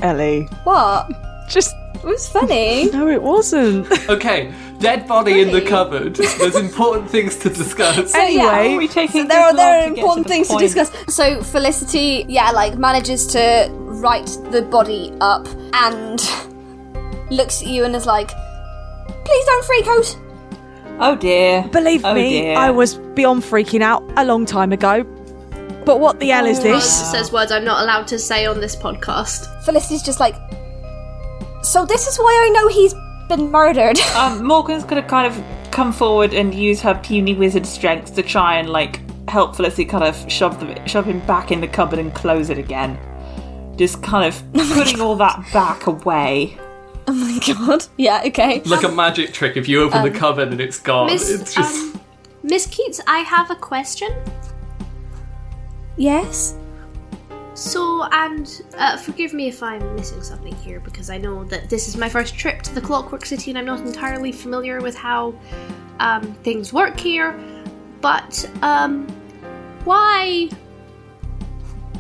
Ellie 0.02 0.48
What? 0.64 1.10
just 1.50 1.76
It 1.96 2.04
was 2.04 2.28
funny. 2.30 2.90
no 2.94 3.08
it 3.08 3.22
wasn't 3.22 3.86
Okay, 4.10 4.52
dead 4.80 5.08
body 5.08 5.42
in 5.42 5.52
the 5.52 5.62
cupboard. 5.62 6.16
There's 6.16 6.56
important 6.56 7.10
things 7.12 7.36
to 7.44 7.50
discuss. 7.50 8.12
So, 8.12 8.24
yeah. 8.24 8.46
Why 8.46 8.74
are 8.74 8.78
we 8.78 8.88
taking 8.88 9.24
So 9.24 9.28
there 9.28 9.42
are 9.44 9.54
this 9.54 9.62
there 9.62 9.82
long 9.82 9.84
are 9.84 9.90
to 9.90 9.96
get 9.96 10.02
important 10.04 10.26
to 10.26 10.30
the 10.30 10.34
things 10.34 10.48
to 10.48 10.58
discuss. 10.58 10.90
So 11.14 11.44
Felicity, 11.44 12.26
yeah, 12.28 12.50
like 12.52 12.78
manages 12.78 13.28
to 13.36 13.70
write 14.06 14.32
the 14.50 14.62
body 14.64 15.14
up 15.22 15.46
and 15.86 16.20
looks 17.30 17.62
at 17.62 17.68
you 17.68 17.84
and 17.86 17.96
is 17.96 18.06
like, 18.08 18.30
"Please 19.26 19.46
don't 19.46 19.66
freak 19.66 19.88
out." 19.88 20.18
Oh 21.00 21.16
dear. 21.16 21.64
believe 21.72 22.04
Oh, 22.06 22.14
me 22.14 22.42
dear. 22.42 22.58
i 22.58 22.70
was 22.70 22.96
beyond 23.16 23.44
freaking 23.44 23.82
out 23.82 24.04
a 24.18 24.24
long 24.26 24.46
time 24.46 24.72
ago 24.72 25.04
but 25.86 26.00
what 26.00 26.20
the 26.20 26.30
hell 26.30 26.46
is 26.46 26.58
Rose 26.58 26.66
this 26.84 27.12
says 27.12 27.32
words 27.32 27.52
I'm 27.52 27.64
not 27.66 27.84
allowed 27.84 28.08
to 28.08 28.20
say 28.20 28.46
on 28.46 28.60
this 28.60 28.76
podcast. 28.76 29.64
Felicity's 29.64 30.04
just 30.04 30.20
like, 30.20 30.36
"So 31.64 31.86
this 31.86 32.08
is 32.08 32.18
why 32.18 32.46
I 32.46 32.50
know 32.50 32.68
he's 32.68 32.94
been 33.30 33.52
murdered." 33.52 34.00
Um, 34.16 34.44
Morgan's 34.46 34.84
gonna 34.84 35.04
kind 35.04 35.28
of 35.28 35.44
come 35.72 35.92
forward 35.94 36.34
and 36.34 36.54
use 36.54 36.82
her 36.82 36.96
puny 36.96 37.34
wizard 37.34 37.66
strength 37.66 38.14
to 38.16 38.22
try 38.24 38.56
and 38.58 38.70
like 38.70 39.00
help 39.30 39.56
Felicity 39.56 39.86
kind 39.86 40.04
of 40.04 40.16
shove 40.32 40.60
the 40.60 40.86
shove 40.88 41.06
him 41.06 41.20
back 41.22 41.52
in 41.52 41.62
the 41.62 41.68
cupboard 41.68 42.00
and 42.00 42.14
close 42.14 42.50
it 42.50 42.58
again. 42.58 42.98
Just 43.78 44.04
kind 44.04 44.26
of 44.26 44.44
putting 44.74 45.00
all 45.02 45.16
that 45.16 45.44
back 45.54 45.88
away. 45.88 46.58
oh 47.08 47.14
my 47.14 47.40
god. 47.54 47.86
Yeah. 47.98 48.22
Okay. 48.28 48.62
Like 48.66 48.84
a 48.84 48.90
magic 48.92 49.34
trick, 49.34 49.56
if 49.58 49.68
you 49.68 49.82
open 49.82 50.04
the 50.04 50.12
cupboard 50.12 50.50
and 50.50 50.60
it's 50.62 50.80
gone, 50.80 51.08
Miss, 51.08 51.30
it's 51.30 51.56
just. 51.56 51.96
um, 51.96 52.02
Miss 52.44 52.68
Keats, 52.68 53.00
I 53.08 53.20
have 53.20 53.50
a 53.50 53.56
question. 53.56 54.10
Yes. 56.02 56.56
So, 57.54 58.06
and 58.12 58.64
uh, 58.76 58.98
forgive 58.98 59.34
me 59.34 59.48
if 59.48 59.62
I'm 59.62 59.96
missing 59.96 60.24
something 60.24 60.56
here 60.56 60.80
because 60.80 61.12
I 61.12 61.20
know 61.20 61.44
that 61.44 61.70
this 61.70 61.88
is 61.88 61.96
my 61.96 62.10
first 62.10 62.34
trip 62.36 62.64
to 62.64 62.74
the 62.74 62.82
Clockwork 62.82 63.24
City 63.24 63.52
and 63.52 63.58
I'm 63.60 63.66
not 63.66 63.82
entirely 63.82 64.32
familiar 64.32 64.82
with 64.82 64.96
how 64.96 65.36
um, 66.00 66.24
things 66.42 66.74
work 66.74 67.00
here. 67.00 67.40
But 68.02 68.50
um, 68.64 69.08
why? 69.84 70.50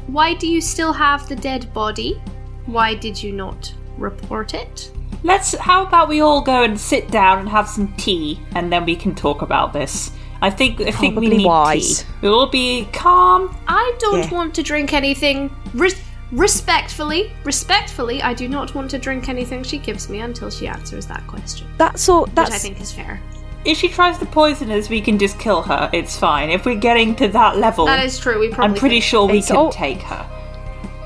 Why 0.07 0.33
do 0.33 0.47
you 0.47 0.61
still 0.61 0.93
have 0.93 1.29
the 1.29 1.35
dead 1.35 1.71
body? 1.71 2.19
Why 2.65 2.95
did 2.95 3.21
you 3.21 3.33
not 3.33 3.71
report 3.99 4.55
it? 4.55 4.91
Let's. 5.21 5.53
How 5.53 5.85
about 5.85 6.09
we 6.09 6.21
all 6.21 6.41
go 6.41 6.63
and 6.63 6.79
sit 6.79 7.11
down 7.11 7.37
and 7.37 7.49
have 7.49 7.69
some 7.69 7.93
tea, 7.97 8.39
and 8.55 8.73
then 8.73 8.83
we 8.83 8.95
can 8.95 9.13
talk 9.13 9.43
about 9.43 9.73
this. 9.73 10.11
I 10.41 10.49
think. 10.49 10.81
I 10.81 10.91
think 10.91 11.19
we 11.19 11.27
need 11.29 11.45
wise. 11.45 12.01
tea. 12.03 12.07
We'll 12.23 12.47
be 12.47 12.87
calm. 12.93 13.55
I 13.67 13.93
don't 13.99 14.23
Yeah. 14.23 14.33
want 14.33 14.55
to 14.55 14.63
drink 14.63 14.93
anything. 14.93 15.55
Res- 15.73 16.01
respectfully, 16.31 17.31
respectfully, 17.43 18.21
I 18.23 18.33
do 18.33 18.47
not 18.49 18.73
want 18.73 18.89
to 18.91 18.97
drink 18.97 19.29
anything 19.29 19.63
she 19.63 19.77
gives 19.77 20.09
me 20.09 20.19
until 20.21 20.49
she 20.49 20.67
answers 20.67 21.05
that 21.07 21.25
question, 21.27 21.67
that's 21.77 22.07
all 22.09 22.23
which 22.25 22.35
that's 22.35 22.51
I 22.51 22.57
think 22.57 22.79
is 22.81 22.91
fair. 22.91 23.19
If 23.65 23.77
she 23.77 23.89
tries 23.89 24.17
to 24.17 24.25
poison 24.25 24.71
us, 24.71 24.89
we 24.89 25.01
can 25.01 25.19
just 25.19 25.37
kill 25.37 25.61
her. 25.61 25.89
It's 25.93 26.17
fine. 26.17 26.49
If 26.49 26.65
we're 26.65 26.79
getting 26.79 27.15
to 27.17 27.27
that 27.27 27.57
level, 27.57 27.85
That 27.85 28.03
is 28.03 28.17
true. 28.17 28.39
We 28.39 28.47
probably 28.49 28.73
I'm 28.73 28.79
pretty 28.79 28.99
sure 29.01 29.27
we 29.27 29.37
It's 29.39 29.47
can 29.47 29.57
all- 29.57 29.71
take 29.71 30.01
her. 30.01 30.25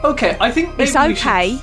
Okay, 0.06 0.38
I 0.40 0.52
think 0.52 0.70
maybe 0.78 0.84
it's 0.84 0.96
we 0.96 1.16
should- 1.16 1.28
okay 1.28 1.60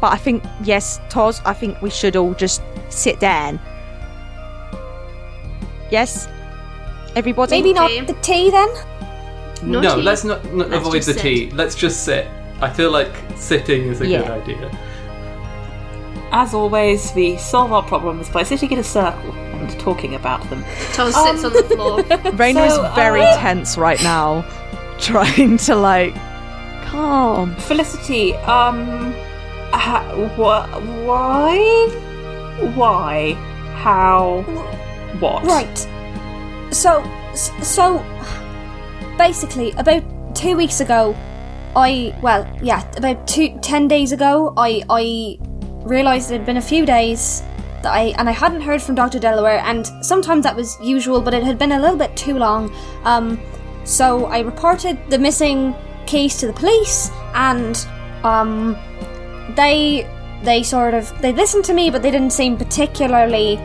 but 0.00 0.12
i 0.12 0.16
think 0.16 0.42
yes 0.64 0.98
toz 1.08 1.40
i 1.44 1.52
think 1.54 1.80
we 1.80 1.88
should 1.88 2.16
all 2.16 2.34
just 2.34 2.60
sit 2.88 3.20
down 3.20 3.60
yes 5.92 6.26
everybody 7.16 7.50
Maybe 7.56 7.72
not 7.72 7.90
Okay. 7.90 8.00
the 8.04 8.14
tea 8.14 8.50
then. 8.50 8.68
No 9.62 9.80
No, 9.80 9.96
tea. 9.96 10.02
let's 10.02 10.24
not, 10.24 10.44
not 10.54 10.70
Let's 10.70 10.86
avoid 10.86 11.02
the 11.02 11.14
sit. 11.14 11.18
tea. 11.22 11.50
Let's 11.54 11.74
just 11.74 12.04
sit. 12.04 12.26
I 12.60 12.70
feel 12.70 12.90
like 12.90 13.12
sitting 13.36 13.82
is 13.84 14.00
a 14.00 14.06
Yeah. 14.06 14.22
good 14.22 14.30
idea. 14.42 14.70
As 16.32 16.54
always, 16.54 17.12
we 17.14 17.36
solve 17.36 17.72
our 17.72 17.82
problems 17.82 18.28
by 18.30 18.42
sitting 18.42 18.70
in 18.72 18.78
a 18.78 18.84
circle 18.84 19.32
and 19.32 19.68
talking 19.78 20.14
about 20.14 20.48
them. 20.48 20.64
Toz 20.94 21.14
sits 21.14 21.44
on 21.44 21.52
the 21.52 21.62
floor. 21.64 21.98
Raina 22.42 22.68
So, 22.70 22.84
is 22.86 22.94
very 22.94 23.22
uh, 23.22 23.36
tense 23.36 23.76
right 23.76 24.02
now 24.02 24.44
trying 24.98 25.58
to 25.58 25.74
like 25.76 26.14
calm 26.86 27.54
Felicity, 27.56 28.34
um, 28.36 29.12
ha- 29.72 30.04
wha- 30.38 30.66
why, 31.04 31.88
why, 32.74 33.32
how, 33.82 34.42
what? 35.20 35.44
Right. 35.44 35.86
So, 36.72 37.04
so, 37.34 37.98
basically, 39.18 39.72
about 39.72 40.02
two 40.34 40.56
weeks 40.56 40.80
ago, 40.80 41.14
I 41.76 42.18
well, 42.22 42.48
yeah, 42.62 42.90
about 42.96 43.28
two 43.28 43.58
ten 43.60 43.88
days 43.88 44.12
ago, 44.12 44.54
I 44.56 44.82
I 44.88 45.38
realised 45.84 46.30
it 46.30 46.38
had 46.38 46.46
been 46.46 46.56
a 46.56 46.62
few 46.62 46.86
days 46.86 47.42
that 47.82 47.92
I 47.92 48.14
and 48.18 48.28
I 48.28 48.32
hadn't 48.32 48.62
heard 48.62 48.80
from 48.80 48.94
Doctor 48.94 49.18
Delaware, 49.18 49.58
and 49.58 49.86
sometimes 50.02 50.44
that 50.44 50.56
was 50.56 50.78
usual, 50.82 51.20
but 51.20 51.34
it 51.34 51.42
had 51.42 51.58
been 51.58 51.72
a 51.72 51.78
little 51.78 51.96
bit 51.96 52.16
too 52.16 52.38
long. 52.38 52.74
Um, 53.04 53.38
so 53.84 54.26
I 54.26 54.40
reported 54.40 54.98
the 55.10 55.18
missing 55.18 55.74
case 56.06 56.40
to 56.40 56.46
the 56.46 56.52
police, 56.54 57.10
and 57.34 57.76
um, 58.24 58.78
they 59.56 60.08
they 60.42 60.62
sort 60.62 60.94
of 60.94 61.12
they 61.20 61.32
listened 61.32 61.66
to 61.66 61.74
me, 61.74 61.90
but 61.90 62.02
they 62.02 62.10
didn't 62.10 62.32
seem 62.32 62.56
particularly 62.56 63.56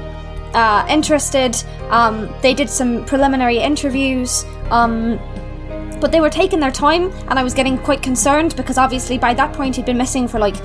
uh, 0.54 0.86
interested. 0.89 1.56
Um, 1.89 2.34
they 2.42 2.54
did 2.54 2.70
some 2.70 3.06
preliminary 3.06 3.58
interviews. 3.58 4.46
Um, 4.70 5.20
but 6.00 6.12
they 6.12 6.22
were 6.22 6.30
taking 6.30 6.60
their 6.60 6.72
time, 6.72 7.12
and 7.27 7.39
I 7.39 7.44
was 7.44 7.54
getting 7.54 7.77
quite 7.77 8.04
concerned 8.04 8.56
because 8.56 8.77
obviously 8.77 9.18
by 9.18 9.34
that 9.34 9.54
point 9.54 9.75
he'd 9.75 9.86
been 9.86 9.98
missing 9.98 10.27
for 10.27 10.39
like 10.39 10.56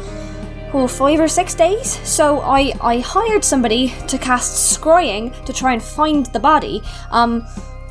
oh, 0.75 0.87
five 0.87 1.21
or 1.21 1.29
six 1.29 1.55
days. 1.55 1.99
So 2.07 2.41
I, 2.41 2.73
I 2.83 2.99
hired 2.99 3.45
somebody 3.45 3.95
to 4.09 4.19
cast 4.19 4.79
scrying 4.79 5.33
to 5.45 5.53
try 5.53 5.73
and 5.73 5.83
find 5.83 6.27
the 6.27 6.41
body. 6.41 6.83
Um, 7.11 7.47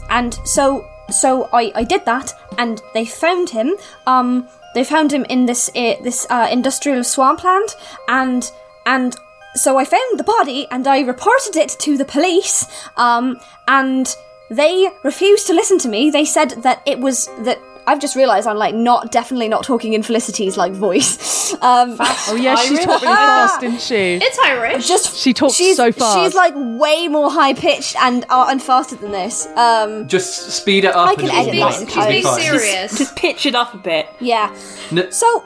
and 0.09 0.35
so 0.45 0.87
so 1.09 1.49
I, 1.51 1.71
I 1.75 1.83
did 1.83 2.05
that, 2.05 2.33
and 2.57 2.81
they 2.93 3.05
found 3.05 3.49
him. 3.49 3.73
Um, 4.07 4.47
they 4.73 4.83
found 4.83 5.11
him 5.11 5.25
in 5.29 5.45
this 5.45 5.69
uh, 5.75 5.95
this 6.03 6.25
uh, 6.29 6.47
industrial 6.51 7.03
swampland, 7.03 7.75
and 8.07 8.49
and 8.85 9.15
so 9.55 9.77
I 9.77 9.85
found 9.85 10.19
the 10.19 10.23
body 10.23 10.67
and 10.71 10.87
I 10.87 10.99
reported 11.01 11.55
it 11.55 11.69
to 11.79 11.97
the 11.97 12.05
police. 12.05 12.65
Um, 12.97 13.39
and 13.67 14.13
they 14.49 14.89
refused 15.03 15.47
to 15.47 15.53
listen 15.53 15.77
to 15.79 15.87
me. 15.89 16.09
They 16.09 16.25
said 16.25 16.51
that 16.63 16.81
it 16.85 16.99
was 16.99 17.27
that. 17.39 17.59
I've 17.87 17.99
just 17.99 18.15
realised 18.15 18.47
I'm 18.47 18.57
like 18.57 18.75
not 18.75 19.11
definitely 19.11 19.47
not 19.49 19.63
talking 19.63 19.93
in 19.93 20.03
Felicity's 20.03 20.55
like 20.57 20.71
voice. 20.73 21.39
Um, 21.61 21.97
Oh 21.99 22.37
yeah, 22.39 22.55
she 22.55 22.77
talked 22.77 23.03
really 23.03 23.13
fast, 23.13 23.59
didn't 23.59 23.81
she? 23.81 23.95
It's 24.21 24.39
Irish. 24.39 24.87
just 24.87 25.17
She 25.17 25.33
talks 25.33 25.55
she's, 25.55 25.75
so 25.75 25.91
fast. 25.91 26.17
She's 26.17 26.33
like 26.33 26.53
way 26.55 27.09
more 27.09 27.29
high 27.29 27.53
pitched 27.53 27.95
and 27.97 28.23
uh, 28.29 28.47
and 28.49 28.63
faster 28.63 28.95
than 28.95 29.11
this. 29.11 29.45
Um, 29.57 30.07
Just 30.07 30.51
speed 30.51 30.85
it 30.85 30.95
up. 30.95 31.09
I 31.09 31.15
can 31.15 31.25
and 31.25 31.33
edit 31.33 31.55
it'll 31.55 31.69
that 31.69 31.79
work. 31.81 31.89
She's 31.89 31.95
post. 31.95 32.07
being 32.07 32.23
be 32.23 32.41
serious. 32.41 32.97
Just 32.97 33.15
pitch 33.17 33.45
it 33.45 33.53
up 33.53 33.73
a 33.73 33.77
bit. 33.77 34.07
yeah. 34.21 34.55
No- 34.91 35.09
So 35.09 35.43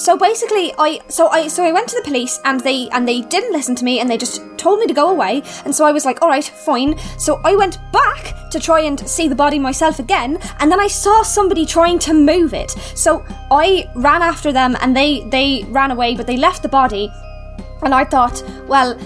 so 0.00 0.16
basically 0.16 0.72
I 0.78 1.00
so 1.08 1.28
I 1.28 1.46
so 1.46 1.62
I 1.62 1.72
went 1.72 1.88
to 1.88 1.96
the 1.96 2.02
police 2.02 2.40
and 2.46 2.58
they 2.60 2.88
and 2.88 3.06
they 3.06 3.20
didn't 3.20 3.52
listen 3.52 3.74
to 3.76 3.84
me 3.84 4.00
and 4.00 4.08
they 4.08 4.16
just 4.16 4.42
told 4.56 4.80
me 4.80 4.86
to 4.86 4.94
go 4.94 5.10
away 5.10 5.42
and 5.64 5.74
so 5.74 5.84
I 5.84 5.92
was 5.92 6.06
like 6.06 6.22
all 6.22 6.28
right 6.28 6.44
fine 6.44 6.98
so 7.18 7.38
I 7.44 7.54
went 7.54 7.78
back 7.92 8.50
to 8.50 8.58
try 8.58 8.80
and 8.80 8.98
see 9.08 9.28
the 9.28 9.34
body 9.34 9.58
myself 9.58 9.98
again 9.98 10.38
and 10.58 10.72
then 10.72 10.80
I 10.80 10.86
saw 10.86 11.22
somebody 11.22 11.66
trying 11.66 11.98
to 12.00 12.14
move 12.14 12.54
it 12.54 12.70
so 12.94 13.22
I 13.50 13.90
ran 13.94 14.22
after 14.22 14.52
them 14.52 14.74
and 14.80 14.96
they 14.96 15.20
they 15.28 15.64
ran 15.68 15.90
away 15.90 16.16
but 16.16 16.26
they 16.26 16.38
left 16.38 16.62
the 16.62 16.68
body 16.68 17.12
and 17.82 17.94
I 17.94 18.04
thought 18.04 18.42
well 18.66 18.98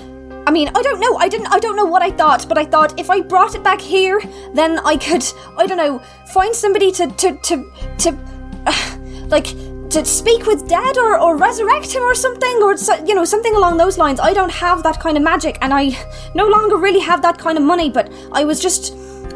I 0.46 0.50
mean, 0.50 0.68
I 0.74 0.82
don't 0.82 1.00
know. 1.00 1.16
I 1.16 1.26
didn't. 1.26 1.46
I 1.46 1.58
don't 1.58 1.74
know 1.74 1.86
what 1.86 2.02
I 2.02 2.10
thought, 2.10 2.46
but 2.50 2.58
I 2.58 2.66
thought 2.66 3.00
if 3.00 3.08
I 3.08 3.22
brought 3.22 3.54
it 3.54 3.62
back 3.64 3.80
here, 3.80 4.20
then 4.52 4.78
I 4.80 4.98
could. 4.98 5.24
I 5.56 5.66
don't 5.66 5.78
know. 5.78 6.02
Find 6.34 6.54
somebody 6.54 6.92
to 6.92 7.06
to 7.06 7.32
to 7.34 7.72
to, 7.96 8.18
uh, 8.66 8.98
like 9.28 9.46
to 9.94 10.04
speak 10.04 10.46
with 10.46 10.68
dead 10.68 10.98
or, 10.98 11.18
or 11.18 11.36
resurrect 11.36 11.92
him 11.94 12.02
or 12.02 12.14
something 12.14 12.56
or 12.62 12.76
so, 12.76 12.94
you 13.04 13.14
know 13.14 13.24
something 13.24 13.54
along 13.54 13.76
those 13.76 13.96
lines. 13.96 14.18
I 14.20 14.32
don't 14.32 14.50
have 14.52 14.82
that 14.82 14.98
kind 15.00 15.16
of 15.16 15.22
magic, 15.22 15.56
and 15.62 15.72
I 15.72 15.96
no 16.34 16.48
longer 16.48 16.76
really 16.76 17.00
have 17.00 17.22
that 17.22 17.38
kind 17.38 17.56
of 17.56 17.64
money. 17.64 17.90
But 17.90 18.12
I 18.32 18.44
was 18.44 18.60
just, 18.60 18.94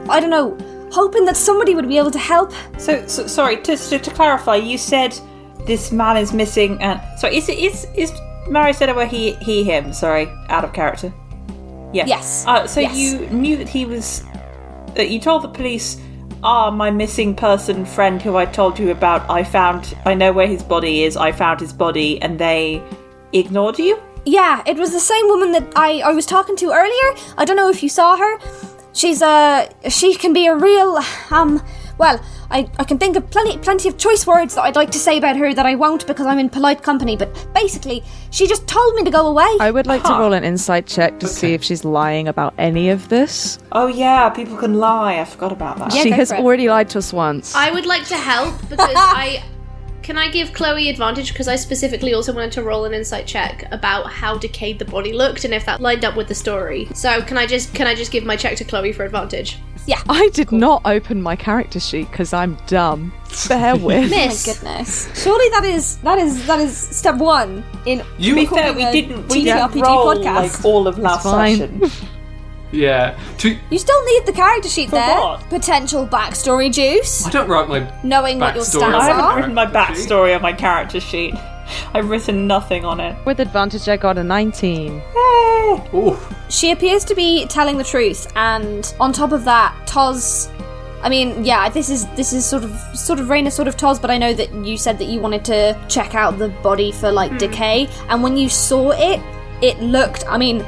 I 0.09 0.19
don't 0.21 0.31
know, 0.31 0.57
hoping 0.93 1.25
that 1.27 1.37
somebody 1.37 1.75
would 1.75 1.88
be 1.88 1.99
able 1.99 2.11
to 2.11 2.19
help. 2.19 2.53
So, 2.79 3.07
so 3.07 3.27
sorry, 3.27 3.57
to, 3.62 3.77
to, 3.77 3.99
to 3.99 4.11
clarify, 4.11 4.57
you 4.57 4.79
said 4.79 5.19
this 5.67 5.93
man 5.93 6.17
is 6.17 6.33
missing. 6.33 6.81
And 6.83 7.00
sorry, 7.19 7.37
is 7.37 7.49
it 7.49 7.59
is 7.59 7.87
is 7.95 8.12
Mary 8.49 8.73
said 8.73 8.95
where 8.97 9.07
he 9.07 9.33
he 9.35 9.62
him? 9.65 9.93
Sorry, 9.93 10.27
out 10.49 10.65
of 10.65 10.73
character. 10.73 11.12
Yeah. 11.93 12.07
Yes. 12.07 12.45
Uh, 12.47 12.67
so 12.67 12.81
Yes. 12.81 12.97
you 12.97 13.27
knew 13.31 13.57
that 13.57 13.69
he 13.69 13.87
was. 13.87 14.25
That 14.95 15.11
you 15.11 15.21
told 15.21 15.43
the 15.43 15.49
police. 15.49 16.00
Ah, 16.42 16.71
my 16.71 16.90
missing 16.90 17.35
person 17.35 17.85
friend 17.85 18.23
who 18.23 18.37
I 18.37 18.47
told 18.47 18.78
you 18.78 18.90
about. 18.90 19.28
I 19.28 19.42
found. 19.42 19.97
I 20.04 20.14
know 20.14 20.33
where 20.33 20.47
his 20.47 20.62
body 20.62 21.02
is. 21.02 21.16
I 21.16 21.33
found 21.33 21.61
his 21.61 21.73
body, 21.73 22.23
and 22.23 22.38
they 22.38 22.83
ignored 23.33 23.78
you. 23.78 24.00
Yeah, 24.25 24.62
it 24.66 24.76
was 24.76 24.92
the 24.92 25.00
same 25.00 25.26
woman 25.28 25.52
that 25.52 25.73
I, 25.75 26.00
I 26.00 26.12
was 26.12 26.26
talking 26.26 26.54
to 26.57 26.71
earlier. 26.71 27.16
I 27.37 27.45
don't 27.45 27.57
know 27.57 27.71
if 27.71 27.83
you 27.83 27.88
saw 27.88 28.16
her. 28.16 28.38
She's 28.92 29.23
uh 29.23 29.68
she 29.88 30.14
can 30.14 30.33
be 30.33 30.47
a 30.47 30.54
real 30.54 30.99
um 31.30 31.62
well, 31.99 32.25
I, 32.50 32.69
I 32.78 32.85
can 32.85 32.99
think 32.99 33.17
of 33.17 33.28
plenty 33.31 33.59
plenty 33.59 33.88
of 33.88 33.99
choice 33.99 34.27
words 34.27 34.55
that 34.55 34.62
I'd 34.62 34.77
like 34.77 34.90
to 34.92 34.99
say 34.99 35.18
about 35.18 35.37
her 35.37 35.53
that 35.53 35.66
I 35.66 35.75
won't 35.75 36.07
because 36.07 36.27
I'm 36.27 36.38
in 36.38 36.49
polite 36.49 36.83
company, 36.83 37.16
but 37.16 37.49
basically 37.55 38.03
she 38.31 38.46
just 38.46 38.66
told 38.66 38.94
me 38.94 39.05
to 39.05 39.11
go 39.11 39.27
away. 39.27 39.49
I 39.61 39.70
would 39.70 39.87
like 39.87 40.03
to 40.05 40.12
roll 40.12 40.33
an 40.33 40.44
insight 40.44 40.87
check 40.87 41.18
to 41.20 41.27
see 41.27 41.55
if 41.55 41.62
she's 41.62 41.85
lying 41.85 42.29
about 42.29 42.55
any 42.59 42.88
of 42.90 43.09
this. 43.09 43.59
Oh 43.72 43.88
yeah, 43.88 44.31
people 44.31 44.57
can 44.57 44.75
lie. 44.75 45.20
I 45.20 45.25
forgot 45.25 45.53
about 45.53 45.79
that. 45.79 45.94
Yeah, 45.94 46.03
she 46.03 46.11
has 46.11 46.33
already 46.33 46.68
lied 46.68 46.88
to 46.90 46.99
us 46.99 47.12
once. 47.12 47.55
I 47.55 47.70
would 47.70 47.87
like 47.87 48.07
to 48.07 48.16
help 48.16 48.61
because 48.68 48.94
I 48.94 49.42
can 50.03 50.16
I 50.16 50.31
give 50.31 50.55
Chloe 50.55 50.88
advantage 50.88 51.33
because 51.33 51.49
I 51.49 51.57
specifically 51.57 52.14
also 52.14 52.33
wanted 52.33 52.53
to 52.53 52.62
roll 52.62 52.87
an 52.87 52.94
insight 52.94 53.27
check 53.27 53.70
about 53.72 54.11
how 54.11 54.38
decayed 54.38 54.79
the 54.79 54.87
body 54.87 55.12
looked 55.12 55.44
and 55.44 55.53
if 55.53 55.66
that 55.66 55.83
lined 55.83 56.03
up 56.03 56.16
with 56.16 56.29
the 56.29 56.35
story. 56.35 56.88
So 56.94 57.20
can 57.20 57.37
I 57.37 57.46
just 57.46 57.75
can 57.75 57.87
I 57.87 57.94
just 57.94 58.11
give 58.11 58.25
my 58.25 58.37
check 58.37 58.57
to 58.57 58.64
Chloe 58.64 58.92
for 58.92 59.05
advantage? 59.05 59.59
I 60.09 60.29
did 60.33 60.53
not 60.53 60.83
open 60.85 61.22
my 61.22 61.37
character 61.37 61.81
sheet 61.81 62.11
because 62.11 62.33
I'm 62.33 62.57
dumb. 62.66 63.12
Bear 63.48 63.77
with. 63.88 64.12
Oh 64.12 64.16
my 64.16 64.35
goodness. 64.44 65.09
Surely 65.22 65.48
that 65.51 65.64
is 65.64 65.96
that 65.98 66.18
is 66.18 66.46
that 66.46 66.61
is 66.61 66.77
step 66.77 67.16
one 67.16 67.64
in 67.87 68.03
You- 68.18 68.35
be 68.35 68.46
fair, 68.46 68.72
we 68.72 68.85
a 68.85 68.92
didn't. 68.92 69.29
We 69.29 69.44
didn't 69.44 69.81
roll 69.81 70.14
podcast. 70.14 70.35
like 70.35 70.64
all 70.64 70.87
of 70.88 70.98
last 70.98 71.22
session. 71.24 71.83
Yeah. 72.70 73.18
To, 73.38 73.57
You 73.70 73.79
still 73.79 74.05
need 74.05 74.27
the 74.27 74.33
character 74.35 74.68
sheet 74.68 74.90
For 74.90 74.96
there. 74.96 75.18
what? 75.18 75.40
Potential 75.48 76.07
backstory 76.07 76.70
juice. 76.70 77.24
I 77.27 77.31
don't 77.31 77.48
write 77.48 77.66
my. 77.66 77.90
Knowing 78.05 78.38
what 78.40 78.55
your 78.55 78.62
Backstory. 78.62 78.83
stats 78.92 78.94
I 79.01 79.05
haven't 79.07 79.24
are. 79.24 79.37
written 79.37 79.55
my 79.55 79.64
backstory 79.64 80.37
on 80.37 80.42
my 80.42 80.53
character 80.53 81.01
sheet. 81.01 81.33
I've 81.94 82.09
written 82.09 82.46
nothing 82.46 82.85
on 82.85 83.00
it. 83.00 83.16
With 83.24 83.40
advantage, 83.40 83.88
I 83.88 83.96
got 83.96 84.18
a 84.18 84.24
19. 84.24 85.02
Oh, 85.14 86.37
She 86.48 86.70
appears 86.70 87.04
to 87.07 87.14
be 87.14 87.46
telling 87.46 87.78
the 87.78 87.85
truth, 87.85 88.31
and 88.37 88.94
on 89.00 89.12
top 89.12 89.33
of 89.33 89.44
that, 89.44 89.74
Toz. 89.87 90.50
I 91.00 91.09
mean, 91.09 91.44
yeah, 91.44 91.68
this 91.68 91.90
is 91.90 92.07
this 92.16 92.33
is 92.33 92.44
sort 92.44 92.64
of 92.64 92.72
sort 92.94 93.20
of 93.20 93.26
Raina, 93.26 93.52
sort 93.52 93.68
of 93.68 93.76
Toz, 93.76 94.00
but 94.00 94.11
I 94.11 94.18
know 94.18 94.33
that 94.33 94.52
you 94.52 94.76
said 94.76 94.98
that 94.98 95.04
you 95.04 95.20
wanted 95.20 95.44
to 95.46 95.78
check 95.88 96.14
out 96.14 96.38
the 96.38 96.48
body 96.48 96.90
for 96.90 97.12
like 97.12 97.31
hmm. 97.33 97.38
decay, 97.38 97.88
and 98.09 98.22
when 98.22 98.37
you 98.37 98.48
saw 98.48 98.90
it, 98.90 99.20
it 99.62 99.78
looked. 99.81 100.24
I 100.26 100.38
mean, 100.38 100.64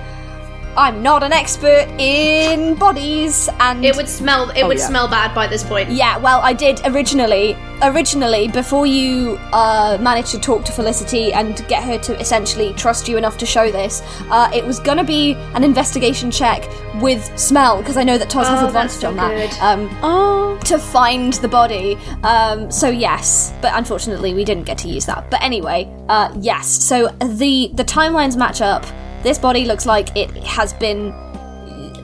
I'm 0.77 1.03
not 1.03 1.23
an 1.23 1.33
expert 1.33 1.89
in 1.99 2.75
bodies, 2.77 3.49
and 3.59 3.85
It 3.85 3.97
would 3.97 4.09
smell 4.09 4.51
it 4.51 4.65
would 4.65 4.79
yeah. 4.79 4.87
smell 4.87 5.09
bad 5.09 5.35
by 5.35 5.47
this 5.47 5.63
point. 5.65 5.91
Yeah, 5.91 6.17
well, 6.19 6.41
I 6.43 6.53
did 6.53 6.81
originally. 6.87 7.57
Originally, 7.83 8.47
before 8.49 8.87
you 8.87 9.39
uh, 9.53 9.99
managed 10.01 10.31
to 10.33 10.39
talk 10.39 10.65
to 10.67 10.73
Felicity 10.73 11.33
and 11.33 11.67
get 11.67 11.83
her 11.83 11.99
to 11.99 12.19
essentially 12.21 12.73
trust 12.75 13.09
you 13.09 13.17
enough 13.17 13.37
to 13.39 13.47
show 13.47 13.71
this, 13.71 14.03
uh, 14.31 14.51
it 14.55 14.65
was 14.65 14.79
gonna 14.79 15.03
be 15.05 15.33
an 15.55 15.65
investigation 15.65 16.31
check 16.31 16.69
with 17.01 17.25
smell 17.39 17.79
because 17.79 17.97
I 17.97 18.05
know 18.05 18.19
that 18.19 18.29
Toz 18.31 18.47
has 18.47 18.63
Oh, 18.63 18.67
advantage 18.67 19.01
so 19.01 19.09
on 19.09 19.17
that. 19.17 19.31
good. 19.35 19.59
Um, 19.61 19.91
Oh. 20.03 20.59
to 20.67 20.79
find 20.79 21.33
the 21.35 21.49
body. 21.49 21.97
Um, 22.23 22.71
so 22.71 22.89
yes, 22.89 23.53
but 23.63 23.73
unfortunately 23.75 24.35
we 24.35 24.45
didn't 24.45 24.65
get 24.65 24.77
to 24.79 24.89
use 24.89 25.07
that. 25.07 25.31
But 25.31 25.43
anyway, 25.43 25.89
uh, 26.09 26.29
yes. 26.39 26.67
So 26.69 27.09
the 27.19 27.71
the 27.75 27.85
timelines 27.85 28.37
match 28.37 28.61
up. 28.61 28.85
This 29.23 29.39
body 29.39 29.65
looks 29.65 29.87
like 29.87 30.17
it 30.17 30.31
has 30.45 30.73
been 30.75 31.13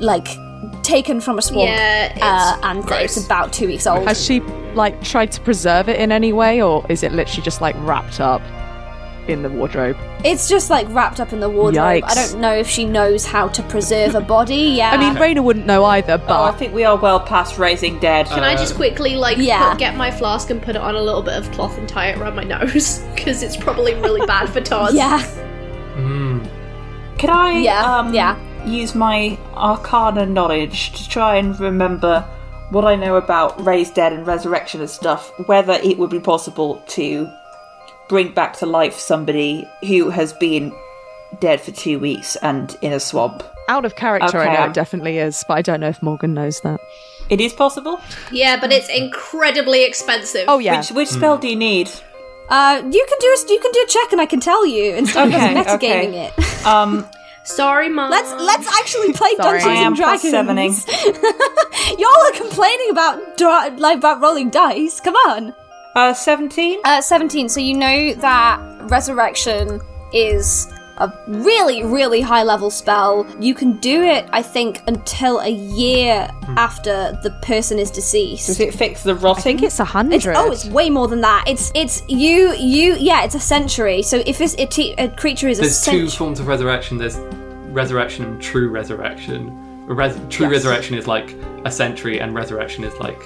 like 0.01 0.29
taken 0.83 1.21
from 1.21 1.39
a 1.39 1.43
swamp, 1.43 1.69
Yeah, 1.69 2.13
it's 2.13 2.23
uh, 2.23 2.61
and 2.63 2.83
gross. 2.83 3.17
it's 3.17 3.25
about 3.27 3.53
two 3.53 3.67
weeks 3.67 3.87
old. 3.87 4.07
Has 4.07 4.25
she, 4.25 4.41
like, 4.75 5.03
tried 5.03 5.33
to 5.33 5.41
preserve 5.41 5.89
it 5.89 5.99
in 5.99 6.13
any 6.13 6.33
way, 6.33 6.63
or 6.63 6.85
is 6.89 7.03
it 7.03 7.11
literally 7.13 7.43
just, 7.43 7.61
like, 7.61 7.75
wrapped 7.81 8.21
up 8.21 8.41
in 9.27 9.43
the 9.43 9.49
wardrobe? 9.51 9.97
It's 10.25 10.49
just 10.49 10.71
like 10.71 10.87
wrapped 10.91 11.19
up 11.19 11.33
in 11.33 11.41
the 11.41 11.49
wardrobe. 11.51 12.05
I 12.07 12.15
don't 12.15 12.41
know 12.41 12.53
if 12.55 12.69
she 12.69 12.85
knows 12.85 13.25
how 13.27 13.49
to 13.49 13.63
preserve 13.65 14.15
a 14.15 14.21
body. 14.21 14.55
Yeah, 14.77 14.91
I 14.93 14.97
mean, 14.99 15.15
Raina 15.15 15.43
wouldn't 15.43 15.67
know 15.67 15.85
either, 15.85 16.23
Oh, 16.29 16.45
I 16.45 16.53
think 16.53 16.73
we 16.75 16.85
are 16.85 16.97
well 16.97 17.19
past 17.19 17.59
raising 17.59 17.99
dead. 17.99 18.27
Can 18.27 18.45
I 18.45 18.55
just 18.55 18.77
quickly 18.77 19.17
like 19.17 19.39
yeah. 19.39 19.71
put- 19.71 19.79
get 19.81 19.97
my 19.97 20.11
flask 20.13 20.51
and 20.51 20.63
put 20.63 20.77
it 20.77 20.83
on 20.83 20.95
a 20.95 21.01
little 21.03 21.23
bit 21.23 21.35
of 21.35 21.51
cloth 21.53 21.77
and 21.79 21.89
tie 21.89 22.11
it 22.11 22.19
around 22.19 22.37
my 22.37 22.45
nose 22.55 23.01
because 23.17 23.43
it's 23.43 23.57
probably 23.57 23.95
really 23.95 24.25
bad 24.27 24.49
for 24.51 24.61
Toz. 24.61 24.93
yeah, 24.95 25.21
mm. 25.97 26.49
Can 27.19 27.31
I 27.31 27.59
Yeah, 27.61 27.99
um, 27.99 28.13
yeah. 28.15 28.37
use 28.67 28.95
my 28.95 29.39
arcana 29.55 30.27
knowledge 30.27 30.93
to 30.93 31.09
try 31.09 31.37
and 31.37 31.59
remember 31.59 32.21
what 32.71 32.85
I 32.85 32.97
know 32.97 33.17
about 33.17 33.65
raised 33.65 33.95
dead 33.95 34.13
and 34.13 34.27
resurrection 34.27 34.81
and 34.81 34.91
stuff, 34.91 35.33
whether 35.47 35.75
it 35.75 35.99
would 35.99 36.11
be 36.11 36.21
possible 36.21 36.83
to 36.89 37.29
bring 38.09 38.33
back 38.33 38.57
to 38.59 38.67
life 38.67 38.95
somebody 38.99 39.67
who 39.87 40.11
has 40.11 40.33
been 40.35 40.73
dead 41.41 41.61
for 41.61 41.71
two 41.73 41.99
weeks 41.99 42.37
and 42.37 42.77
in 42.83 42.93
a 42.93 43.01
swamp. 43.01 43.43
out 43.69 43.85
of 43.85 43.97
character, 43.97 44.39
I 44.39 44.45
Okay. 44.47 44.53
know 44.55 44.65
it 44.67 44.75
definitely 44.75 45.19
is, 45.19 45.43
but 45.49 45.55
I 45.59 45.63
don't 45.63 45.81
know 45.81 45.89
if 45.89 46.01
Morgan 46.01 46.35
knows 46.35 46.61
that. 46.61 46.79
It 47.31 47.41
is 47.41 47.53
possible? 47.53 47.99
Yeah, 48.31 48.61
but 48.61 48.71
it's 48.71 48.89
incredibly 48.89 49.85
expensive. 49.85 50.45
Oh, 50.47 50.59
yeah. 50.61 50.77
Which 50.79 50.91
which 50.93 51.09
spell 51.09 51.37
do 51.39 51.49
you 51.49 51.57
need? 51.57 51.91
uh, 52.49 52.81
you 52.89 53.07
can 53.09 53.19
do 53.19 53.27
a, 53.27 53.53
you 53.53 53.59
can 53.61 53.73
do 53.73 53.83
a 53.85 53.89
check, 53.89 54.13
and 54.13 54.21
I 54.21 54.27
can 54.27 54.39
tell 54.39 54.65
you 54.65 54.95
instead 54.95 55.27
Okay, 55.27 55.51
of 55.51 55.67
us 55.67 55.67
metagaming 55.67 56.15
okay. 56.15 56.27
it. 56.27 56.33
Um 56.67 57.07
sorry, 57.45 57.89
mom. 57.89 58.11
let's 58.11 58.33
let's 58.33 58.67
actually 58.79 59.13
play 59.13 59.35
Sorry. 59.37 59.61
Dungeons 59.61 59.65
I 59.67 59.75
am 59.75 59.93
and 59.93 59.97
plus 59.97 60.23
Dragons. 60.23 60.85
sevening. 60.85 61.99
Y'all 61.99 62.27
are 62.27 62.33
complaining 62.33 62.91
about 62.91 63.39
dra- 63.39 63.75
like 63.79 63.99
about 63.99 64.21
rolling 64.21 64.51
dice. 64.51 65.01
Come 65.01 65.15
on. 65.17 65.55
Uh 65.95 66.13
seventeen? 66.13 66.81
Uh, 66.85 67.01
17. 67.01 67.49
So 67.49 67.61
you 67.61 67.75
know 67.77 68.13
that 68.15 68.61
resurrection 68.91 69.81
is 70.13 70.67
a 70.99 71.13
really, 71.27 71.85
really 71.85 72.21
high 72.21 72.43
level 72.43 72.71
spell. 72.71 73.27
You 73.39 73.55
can 73.55 73.77
do 73.79 74.03
it, 74.03 74.29
I 74.33 74.43
think, 74.43 74.83
until 74.87 75.41
a 75.41 75.49
year 75.49 76.29
hmm. 76.45 76.59
after 76.59 77.19
the 77.23 77.31
person 77.43 77.79
is 77.79 77.91
deceased. 77.91 78.47
Does 78.47 78.61
it 78.61 78.75
fix 78.75 79.03
the 79.03 79.15
rotting? 79.15 79.41
I 79.41 79.43
think 79.43 79.63
it's 79.63 79.81
a 79.81 79.85
hundred. 79.85 80.27
Oh, 80.29 80.51
it's 80.51 80.67
way 80.67 80.91
more 80.91 81.09
than 81.09 81.21
that. 81.21 81.45
It's 81.47 81.71
it's 81.75 82.03
you 82.09 82.55
you 82.55 82.95
yeah. 82.95 83.25
It's 83.25 83.35
a 83.35 83.41
century. 83.41 84.03
So 84.03 84.23
if 84.27 84.39
this 84.39 84.55
a, 84.59 84.67
t- 84.67 84.95
a 84.95 85.09
creature 85.09 85.49
is 85.49 85.59
a 85.59 85.63
There's 85.63 85.85
two 85.85 86.09
forms 86.09 86.41
of 86.41 86.47
resurrection. 86.47 86.99
There's 86.99 87.17
resurrection 87.73 88.25
and 88.25 88.43
true 88.43 88.69
resurrection. 88.69 89.87
Res- 89.87 90.19
true 90.31 90.47
Yes. 90.47 90.53
resurrection 90.53 90.97
is 90.97 91.07
like 91.07 91.37
a 91.65 91.71
century, 91.71 92.21
and 92.21 92.35
resurrection 92.35 92.85
is 92.85 92.99
like 92.99 93.21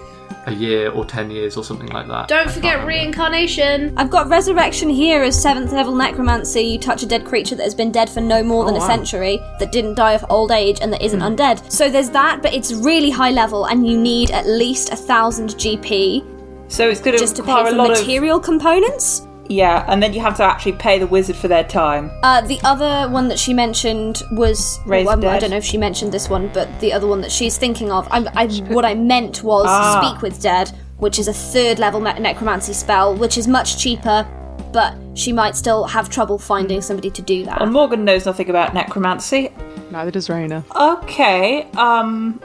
a 0.51 0.55
year 0.55 0.91
or 0.91 1.05
ten 1.05 1.31
years 1.31 1.57
or 1.57 1.65
something 1.65 1.89
like 1.89 2.09
that. 2.09 2.29
Don't 2.29 2.45
can't 2.45 2.55
forget 2.55 2.87
reincarnation. 2.87 3.95
I've 3.97 4.11
got 4.11 4.29
resurrection 4.29 4.89
here 4.89 5.23
as 5.23 5.41
seventh 5.41 5.73
level 5.73 5.95
necromancy. 5.95 6.63
You 6.63 6.79
touch 6.79 7.03
a 7.03 7.07
dead 7.07 7.25
creature 7.25 7.55
that 7.55 7.65
has 7.65 7.75
been 7.75 7.93
dead 7.93 8.11
for 8.11 8.21
no 8.21 8.43
more 8.43 8.65
oh, 8.65 8.67
than 8.67 8.75
Oh, 8.75 8.79
a 8.79 8.81
wow. 8.81 8.87
century, 8.87 9.39
that 9.59 9.73
didn't 9.73 9.95
die 9.95 10.13
of 10.13 10.25
old 10.29 10.53
age, 10.53 10.79
and 10.81 10.93
that 10.93 11.03
isn't 11.03 11.21
hmm. 11.21 11.27
undead. 11.27 11.71
So 11.71 11.89
there's 11.89 12.11
that, 12.11 12.43
but 12.43 12.53
it's 12.55 12.73
really 12.73 13.11
high 13.11 13.31
level, 13.31 13.67
and 13.67 13.87
you 13.87 13.99
need 13.99 14.31
at 14.31 14.47
least 14.47 14.91
a 14.91 14.97
thousand 14.97 15.51
GP 15.51 16.25
so 16.71 16.89
it's 16.89 17.01
going 17.01 17.17
to 17.17 17.19
just 17.19 17.35
to 17.37 17.43
pay 17.43 17.49
require 17.49 17.67
a 17.67 17.71
for 17.71 17.77
lot 17.77 17.91
of 17.91 17.99
material 17.99 18.39
components. 18.39 19.27
Yeah, 19.51 19.85
and 19.89 20.01
then 20.01 20.13
you 20.15 20.21
have 20.21 20.37
to 20.37 20.45
actually 20.45 20.73
pay 20.75 20.99
the 21.01 21.07
wizard 21.09 21.35
for 21.35 21.49
their 21.49 21.65
time. 21.65 22.09
Uh, 22.23 22.41
the 22.43 22.61
other 22.63 23.11
one 23.13 23.27
that 23.29 23.39
she 23.39 23.53
mentioned 23.53 24.23
was 24.31 24.79
Raise 24.87 25.05
well, 25.05 25.17
the 25.17 25.29
I 25.29 25.41
don't 25.41 25.51
know 25.51 25.57
if 25.57 25.65
she 25.65 25.77
mentioned 25.77 26.13
this 26.13 26.29
one, 26.29 26.49
but 26.55 26.69
the 26.81 26.93
other 26.93 27.09
one 27.09 27.21
that 27.23 27.33
she's 27.33 27.59
thinking 27.59 27.91
of, 27.91 28.07
I, 28.13 28.25
I, 28.35 28.47
what 28.73 28.85
I 28.85 28.95
meant 28.95 29.43
was 29.43 29.67
Ah. 29.69 30.01
speak 30.01 30.23
with 30.23 30.41
dead, 30.41 30.71
which 30.99 31.19
is 31.19 31.27
a 31.27 31.33
third 31.33 31.81
level 31.81 32.01
me- 32.01 32.13
necromancy 32.21 32.73
spell, 32.73 33.15
which 33.17 33.37
is 33.37 33.49
much 33.49 33.77
cheaper, 33.77 34.25
but 34.73 34.95
she 35.15 35.33
might 35.33 35.57
still 35.57 35.83
have 35.85 36.09
trouble 36.09 36.39
finding 36.39 36.81
somebody 36.81 37.11
to 37.11 37.21
do 37.23 37.45
that. 37.45 37.59
Well, 37.59 37.71
Morgan 37.71 38.05
knows 38.05 38.27
nothing 38.27 38.49
about 38.51 38.73
necromancy. 38.73 39.51
Neither 39.91 40.13
does 40.13 40.29
Raina. 40.29 40.63
Okay, 41.03 41.67
um, 41.77 42.41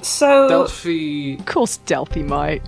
so 0.00 0.48
Delphi. 0.48 1.34
Of 1.40 1.46
course, 1.46 1.78
Delphi 1.78 2.22
might. 2.22 2.62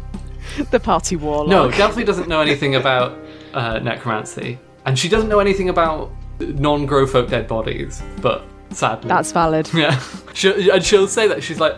The 0.72 0.80
party 0.80 1.14
warlock. 1.14 1.48
No, 1.48 1.70
Delphi 1.70 2.02
doesn't 2.02 2.28
know 2.28 2.40
anything 2.40 2.74
about 2.74 3.16
uh, 3.54 3.78
necromancy, 3.80 4.58
and 4.86 4.98
she 4.98 5.08
doesn't 5.08 5.28
know 5.28 5.40
anything 5.40 5.68
about 5.68 6.10
non-grow 6.40 7.06
folk 7.06 7.28
dead 7.28 7.46
bodies. 7.48 8.02
But 8.20 8.44
sadly, 8.70 9.08
That's 9.08 9.32
valid. 9.32 9.70
yeah. 9.74 10.00
She'll, 10.34 10.72
and 10.72 10.84
she'll 10.84 11.08
say 11.08 11.28
that 11.28 11.42
she's 11.42 11.60
like, 11.60 11.76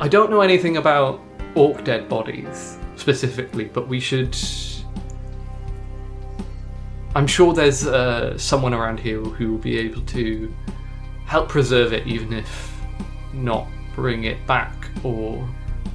I 0.00 0.08
don't 0.08 0.30
know 0.30 0.40
anything 0.40 0.76
about 0.76 1.20
orc 1.54 1.84
dead 1.84 2.08
bodies 2.08 2.78
specifically, 2.96 3.64
but 3.64 3.88
we 3.88 4.00
should. 4.00 4.36
I'm 7.14 7.26
sure 7.26 7.52
there's 7.52 7.86
uh, 7.86 8.38
someone 8.38 8.72
around 8.72 9.00
here 9.00 9.20
who 9.20 9.52
will 9.52 9.58
be 9.58 9.78
able 9.78 10.02
to 10.02 10.54
help 11.26 11.48
preserve 11.48 11.92
it, 11.92 12.06
even 12.06 12.32
if 12.32 12.80
not 13.32 13.66
bring 13.94 14.24
it 14.24 14.44
back 14.46 14.88
or 15.02 15.48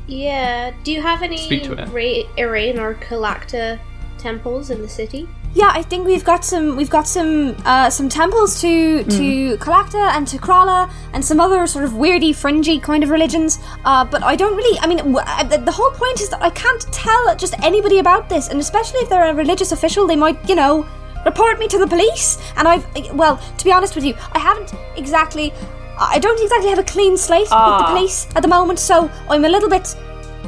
Yeah. 0.08 0.72
Do 0.84 0.92
you 0.92 1.02
have 1.02 1.22
any 1.24 1.38
Speak 1.38 1.64
to 1.64 1.74
it. 1.74 1.88
Ra- 1.90 2.30
Irene 2.38 2.80
or 2.80 2.96
Kalacta 2.96 3.80
temples 4.18 4.70
in 4.70 4.82
the 4.82 4.90
city? 4.90 5.28
Yeah, 5.54 5.72
I 5.74 5.84
think 5.84 6.06
we've 6.06 6.26
got 6.26 6.44
some 6.44 6.76
we've 6.76 6.90
got 6.90 7.08
some 7.08 7.56
uh, 7.66 7.90
some 7.90 8.10
temples 8.10 8.60
to 8.62 9.04
to 9.06 9.58
Kalacta 9.58 10.12
and 10.16 10.28
to 10.28 10.38
Krala 10.38 10.92
and 11.14 11.24
some 11.24 11.40
other 11.40 11.66
sort 11.66 11.86
of 11.86 11.92
weirdy, 11.92 12.36
fringy 12.36 12.78
kind 12.80 13.04
of 13.04 13.10
religions. 13.10 13.60
Uh, 13.86 14.04
but 14.04 14.22
I 14.24 14.36
don't 14.36 14.58
really. 14.58 14.78
I 14.80 14.88
mean, 14.88 14.98
w- 14.98 15.18
uh, 15.18 15.44
the, 15.44 15.58
the 15.60 15.72
whole 15.72 15.92
point 15.92 16.20
is 16.20 16.28
that 16.30 16.42
I 16.42 16.50
can't 16.50 16.82
tell 16.92 17.36
just 17.38 17.54
anybody 17.64 18.00
about 18.00 18.28
this, 18.28 18.50
and 18.50 18.60
especially 18.60 19.00
if 19.00 19.10
they're 19.10 19.30
a 19.30 19.34
religious 19.34 19.72
official, 19.72 20.06
they 20.08 20.18
might, 20.18 20.38
you 20.50 20.56
know, 20.56 20.86
report 21.26 21.58
me 21.58 21.68
to 21.70 21.78
the 21.80 21.88
police. 21.88 22.38
And 22.58 22.68
I've 22.68 22.86
well, 23.14 23.38
to 23.58 23.64
be 23.64 23.72
honest 23.72 23.96
with 23.96 24.04
you, 24.04 24.14
I 24.34 24.40
haven't 24.40 24.74
exactly. 24.98 25.54
I 25.98 26.20
don't 26.20 26.42
exactly 26.44 26.70
have 26.70 26.80
a 26.80 26.84
clean 26.84 27.16
slate 27.16 27.44
with 27.44 27.50
the 27.52 27.56
Ah. 27.56 27.94
police 27.96 28.28
at 28.36 28.42
the 28.42 28.50
moment, 28.50 28.80
so 28.80 29.10
I'm 29.30 29.46
a 29.46 29.50
little 29.50 29.70
bit 29.70 29.96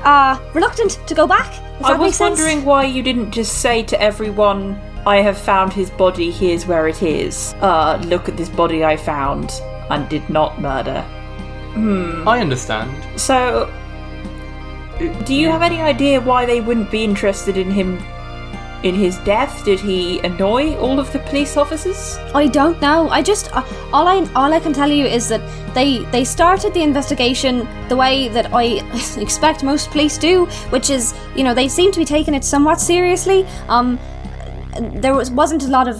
uh, 0.03 0.37
reluctant 0.53 0.99
to 1.07 1.15
go 1.15 1.25
back. 1.25 1.63
If 1.79 1.85
I 1.85 1.93
was 1.93 2.15
sense. 2.15 2.39
wondering 2.39 2.65
why 2.65 2.85
you 2.85 3.03
didn't 3.03 3.31
just 3.31 3.61
say 3.61 3.83
to 3.83 4.01
everyone, 4.01 4.79
I 5.05 5.17
have 5.17 5.37
found 5.37 5.73
his 5.73 5.89
body, 5.91 6.31
here's 6.31 6.65
where 6.65 6.87
it 6.87 7.01
is. 7.03 7.53
Uh, 7.61 8.01
look 8.05 8.27
at 8.27 8.35
this 8.35 8.49
body 8.49 8.83
I 8.83 8.97
found 8.97 9.51
and 9.89 10.09
did 10.09 10.27
not 10.29 10.59
murder. 10.59 11.01
Hmm. 11.73 12.27
I 12.27 12.39
understand. 12.39 13.19
So, 13.19 13.71
do 15.25 15.35
you 15.35 15.49
have 15.49 15.61
any 15.61 15.81
idea 15.81 16.19
why 16.19 16.45
they 16.45 16.59
wouldn't 16.59 16.89
be 16.89 17.03
interested 17.03 17.57
in 17.57 17.69
him 17.69 17.99
in 18.83 18.95
his 18.95 19.17
death? 19.19 19.63
Did 19.65 19.79
he 19.79 20.19
annoy 20.19 20.75
all 20.77 20.99
of 20.99 21.11
the 21.11 21.19
police 21.19 21.57
officers? 21.57 22.17
I 22.33 22.47
don't 22.47 22.81
know. 22.81 23.09
I 23.09 23.21
just 23.21 23.53
uh, 23.55 23.63
all 23.93 24.07
I 24.07 24.27
all 24.35 24.53
I 24.53 24.59
can 24.59 24.73
tell 24.73 24.91
you 24.91 25.05
is 25.05 25.27
that 25.29 25.41
they 25.73 25.99
they 26.05 26.23
started 26.23 26.73
the 26.73 26.81
investigation 26.81 27.67
the 27.89 27.95
way 27.95 28.27
that 28.29 28.53
I 28.53 28.81
expect 29.17 29.63
most 29.63 29.91
police 29.91 30.17
do, 30.17 30.45
which 30.69 30.89
is 30.89 31.13
you 31.35 31.43
know 31.43 31.53
they 31.53 31.67
seem 31.67 31.91
to 31.91 31.99
be 31.99 32.05
taking 32.05 32.33
it 32.33 32.43
somewhat 32.43 32.79
seriously. 32.79 33.45
Um, 33.67 33.99
there 34.79 35.13
was 35.13 35.31
wasn't 35.31 35.63
a 35.63 35.67
lot 35.67 35.87
of 35.87 35.97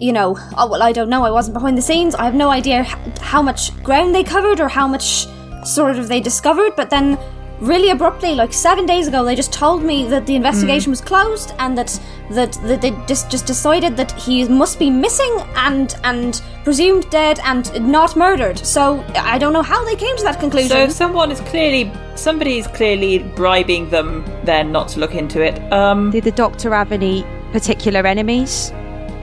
you 0.00 0.12
know 0.12 0.36
oh 0.56 0.68
well 0.68 0.82
I 0.82 0.92
don't 0.92 1.08
know 1.08 1.24
I 1.24 1.30
wasn't 1.30 1.54
behind 1.54 1.76
the 1.76 1.82
scenes 1.82 2.14
I 2.14 2.24
have 2.24 2.34
no 2.34 2.50
idea 2.50 2.84
how 3.20 3.42
much 3.42 3.76
ground 3.82 4.14
they 4.14 4.22
covered 4.22 4.60
or 4.60 4.68
how 4.68 4.86
much 4.86 5.26
sort 5.64 5.98
of 5.98 6.08
they 6.08 6.20
discovered 6.20 6.74
but 6.76 6.88
then 6.90 7.18
really 7.60 7.90
abruptly 7.90 8.34
like 8.34 8.52
seven 8.52 8.86
days 8.86 9.08
ago 9.08 9.24
they 9.24 9.34
just 9.34 9.52
told 9.52 9.82
me 9.82 10.06
that 10.06 10.26
the 10.26 10.34
investigation 10.36 10.90
was 10.90 11.00
closed 11.00 11.52
and 11.58 11.76
that 11.76 12.00
that, 12.30 12.52
that 12.62 12.80
they 12.80 12.90
just 13.06 13.30
just 13.30 13.46
decided 13.46 13.96
that 13.96 14.12
he 14.12 14.46
must 14.48 14.78
be 14.78 14.90
missing 14.90 15.42
and 15.56 15.96
and 16.04 16.42
presumed 16.64 17.08
dead 17.10 17.40
and 17.44 17.64
not 17.90 18.14
murdered. 18.14 18.58
So 18.58 19.02
I 19.14 19.38
don't 19.38 19.52
know 19.52 19.62
how 19.62 19.84
they 19.84 19.96
came 19.96 20.16
to 20.18 20.24
that 20.24 20.38
conclusion. 20.38 20.68
So, 20.68 20.82
if 20.82 20.92
someone 20.92 21.30
is 21.30 21.40
clearly 21.40 21.90
somebody 22.14 22.58
is 22.58 22.66
clearly 22.66 23.20
bribing 23.20 23.88
them, 23.90 24.24
then 24.44 24.70
not 24.72 24.88
to 24.88 25.00
look 25.00 25.14
into 25.14 25.42
it. 25.42 25.60
Um, 25.72 26.10
Did 26.10 26.24
the 26.24 26.32
doctor 26.32 26.74
have 26.74 26.92
any 26.92 27.24
particular 27.52 28.06
enemies 28.06 28.72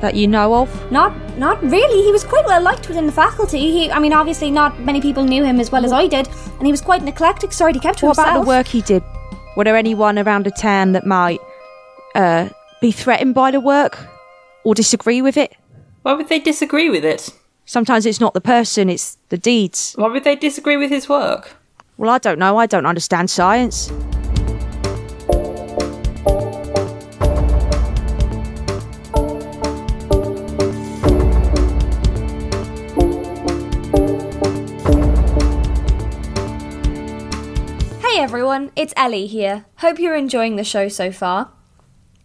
that 0.01 0.15
you 0.15 0.27
know 0.27 0.53
of? 0.55 0.91
Not, 0.91 1.13
not 1.37 1.61
really. 1.63 2.03
He 2.03 2.11
was 2.11 2.23
quite 2.23 2.45
well 2.45 2.61
liked 2.61 2.87
within 2.87 3.05
the 3.05 3.11
faculty. 3.11 3.59
He, 3.71 3.91
I 3.91 3.99
mean, 3.99 4.13
obviously, 4.13 4.51
not 4.51 4.79
many 4.79 5.01
people 5.01 5.23
knew 5.23 5.43
him 5.43 5.59
as 5.59 5.71
well 5.71 5.85
as 5.85 5.91
I 5.91 6.07
did, 6.07 6.27
and 6.57 6.65
he 6.65 6.71
was 6.71 6.81
quite 6.81 7.01
an 7.01 7.07
eclectic 7.07 7.51
sort. 7.51 7.75
He 7.75 7.79
kept 7.81 7.99
to 7.99 8.05
What 8.07 8.17
himself. 8.17 8.35
about 8.35 8.41
the 8.43 8.47
work 8.47 8.67
he 8.67 8.81
did? 8.81 9.03
Were 9.55 9.63
there 9.63 9.75
anyone 9.77 10.19
around 10.19 10.45
the 10.45 10.51
town 10.51 10.91
that 10.93 11.05
might 11.05 11.39
uh, 12.13 12.49
be 12.81 12.91
threatened 12.91 13.33
by 13.35 13.51
the 13.51 13.59
work 13.59 13.97
or 14.63 14.75
disagree 14.75 15.21
with 15.21 15.37
it? 15.37 15.55
why 16.03 16.13
would 16.13 16.29
they 16.29 16.39
disagree 16.39 16.89
with 16.89 17.03
it? 17.03 17.31
Sometimes 17.65 18.05
it's 18.05 18.19
not 18.19 18.35
the 18.35 18.41
person, 18.41 18.89
it's 18.91 19.17
the 19.29 19.37
deeds. 19.39 19.93
Why 19.95 20.07
would 20.07 20.23
they 20.23 20.35
disagree 20.35 20.77
with 20.77 20.91
his 20.91 21.09
work? 21.09 21.55
Well, 21.97 22.11
I 22.11 22.19
don't 22.19 22.37
know. 22.37 22.57
I 22.57 22.67
don't 22.67 22.85
understand 22.85 23.29
science. 23.31 23.91
Everyone, 38.25 38.71
it's 38.75 38.91
Ellie 38.97 39.27
here. 39.27 39.65
Hope 39.77 39.99
you're 39.99 40.15
enjoying 40.15 40.55
the 40.55 40.63
show 40.63 40.87
so 40.87 41.11
far. 41.11 41.51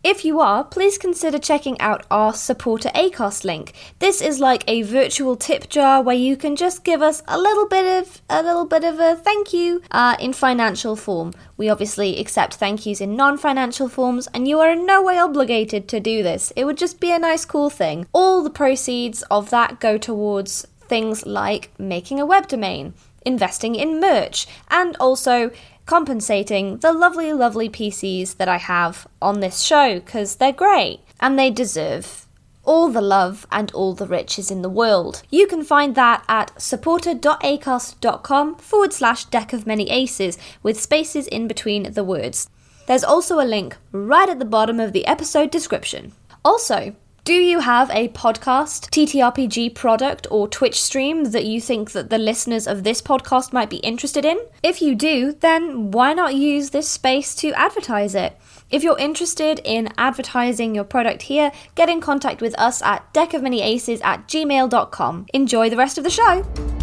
If 0.03 0.25
you 0.25 0.41
are, 0.41 0.65
please 0.65 0.97
consider 0.97 1.39
checking 1.39 1.79
out 1.79 2.07
our 2.11 2.33
supporter 2.33 2.89
Acast 2.95 3.45
link. 3.45 3.75
This 3.99 4.23
is 4.23 4.41
like 4.41 4.65
a 4.67 4.81
virtual 4.81 5.37
tip 5.37 5.69
jar 5.69 6.01
where 6.03 6.17
you 6.17 6.39
can 6.39 6.57
just 6.57 6.85
give 6.85 7.03
us 7.03 7.23
a 7.29 7.37
little 7.37 7.69
bit 7.69 7.85
of 8.01 8.23
a 8.31 8.43
little 8.43 8.65
bit 8.65 8.83
of 8.83 8.99
a 8.99 9.15
thank 9.15 9.53
you 9.53 9.83
uh, 9.91 10.17
in 10.19 10.33
financial 10.33 10.97
form. 10.97 11.35
We 11.59 11.69
obviously 11.69 12.19
accept 12.19 12.55
thank 12.55 12.87
yous 12.87 13.03
in 13.03 13.15
non-financial 13.15 13.91
forms, 13.91 14.27
and 14.33 14.49
you 14.49 14.59
are 14.61 14.73
in 14.73 14.87
no 14.87 15.03
way 15.03 15.19
obligated 15.19 15.87
to 15.89 16.01
do 16.01 16.23
this. 16.23 16.51
It 16.57 16.65
would 16.65 16.79
just 16.79 16.99
be 16.99 17.13
a 17.13 17.19
nice, 17.19 17.45
cool 17.45 17.69
thing. 17.69 18.07
All 18.15 18.43
the 18.43 18.49
proceeds 18.49 19.21
of 19.25 19.51
that 19.51 19.81
go 19.81 19.99
towards 19.99 20.67
things 20.81 21.27
like 21.27 21.79
making 21.79 22.19
a 22.19 22.25
web 22.25 22.49
domain, 22.49 22.95
investing 23.27 23.75
in 23.75 24.01
merch, 24.01 24.47
and 24.71 24.97
also 24.97 25.51
compensating 25.91 26.77
the 26.77 26.93
lovely, 26.93 27.33
lovely 27.33 27.69
PCs 27.69 28.37
that 28.37 28.49
I 28.49 28.59
have 28.59 29.09
on 29.21 29.41
this 29.41 29.63
show 29.63 29.99
because 29.99 30.37
they're 30.37 30.53
great 30.53 31.01
and 31.19 31.37
they 31.37 31.51
deserve 31.51 32.29
all 32.63 32.91
the 32.91 33.01
love 33.01 33.45
and 33.51 33.73
all 33.73 33.93
the 33.93 34.07
riches 34.07 34.53
in 34.53 34.63
the 34.63 34.69
world. 34.69 35.25
You 35.31 35.49
can 35.49 35.65
find 35.65 35.97
that 35.97 36.23
at 36.29 36.53
supporter.acast.com 36.63 38.55
forward 38.59 38.93
slash 38.93 39.25
deck 39.25 39.53
of 39.53 39.67
many 39.67 39.91
aces 39.91 40.39
with 40.63 40.81
spaces 40.81 41.27
in 41.27 41.49
between 41.49 41.93
the 41.95 42.05
words. 42.05 42.49
There's 42.87 43.03
also 43.03 43.41
a 43.41 43.51
link 43.57 43.77
right 43.91 44.29
at 44.29 44.39
the 44.39 44.45
bottom 44.45 44.79
of 44.79 44.93
the 44.93 45.07
episode 45.07 45.51
description. 45.51 46.13
Also, 46.45 46.95
Do 47.23 47.35
you 47.35 47.61
have 47.61 47.91
a 47.91 48.09
podcast, 48.09 48.89
TTRPG 48.91 49.75
product, 49.75 50.27
or 50.31 50.49
Twitch 50.49 50.83
stream 50.83 51.25
that 51.33 51.45
you 51.45 51.61
think 51.61 51.93
that 51.93 52.09
the 52.09 52.17
listeners 52.17 52.67
of 52.67 52.83
this 52.83 53.03
podcast 53.03 53.53
might 53.53 53.69
be 53.69 53.77
interested 53.77 54.25
in? 54.25 54.41
If 54.63 54.81
you 54.81 54.95
do, 54.95 55.33
then 55.33 55.91
why 55.91 56.15
not 56.15 56.35
use 56.35 56.71
this 56.71 56.89
space 56.89 57.35
to 57.37 57.53
advertise 57.53 58.15
it? 58.15 58.39
If 58.71 58.83
you're 58.83 58.99
interested 58.99 59.61
in 59.65 59.93
advertising 59.99 60.75
your 60.75 60.85
product 60.85 61.23
here, 61.23 61.53
get 61.75 61.91
in 61.91 62.01
contact 62.01 62.41
with 62.41 62.59
us 62.59 62.81
at 62.81 63.13
deckofmanyaces 63.13 64.03
at 64.03 64.27
gmail.com. 64.27 65.27
Enjoy 65.35 65.69
the 65.69 65.77
rest 65.77 65.99
of 65.99 66.05
the 66.05 66.11
show! 66.11 66.80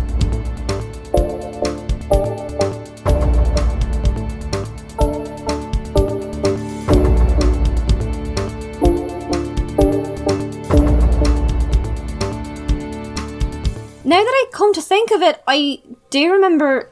Now 14.07 14.23
that 14.23 14.25
I 14.25 14.45
come 14.53 14.73
to 14.73 14.81
think 14.81 15.11
of 15.11 15.21
it, 15.21 15.43
I 15.45 15.81
do 16.11 16.31
remember. 16.31 16.89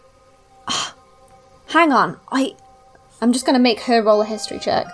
hang 1.68 1.94
on, 1.94 2.20
I. 2.30 2.58
I'm 3.22 3.32
just 3.32 3.46
gonna 3.46 3.58
make 3.58 3.80
her 3.84 4.04
roll 4.04 4.22
a 4.22 4.26
history 4.26 4.60
check. 4.60 4.86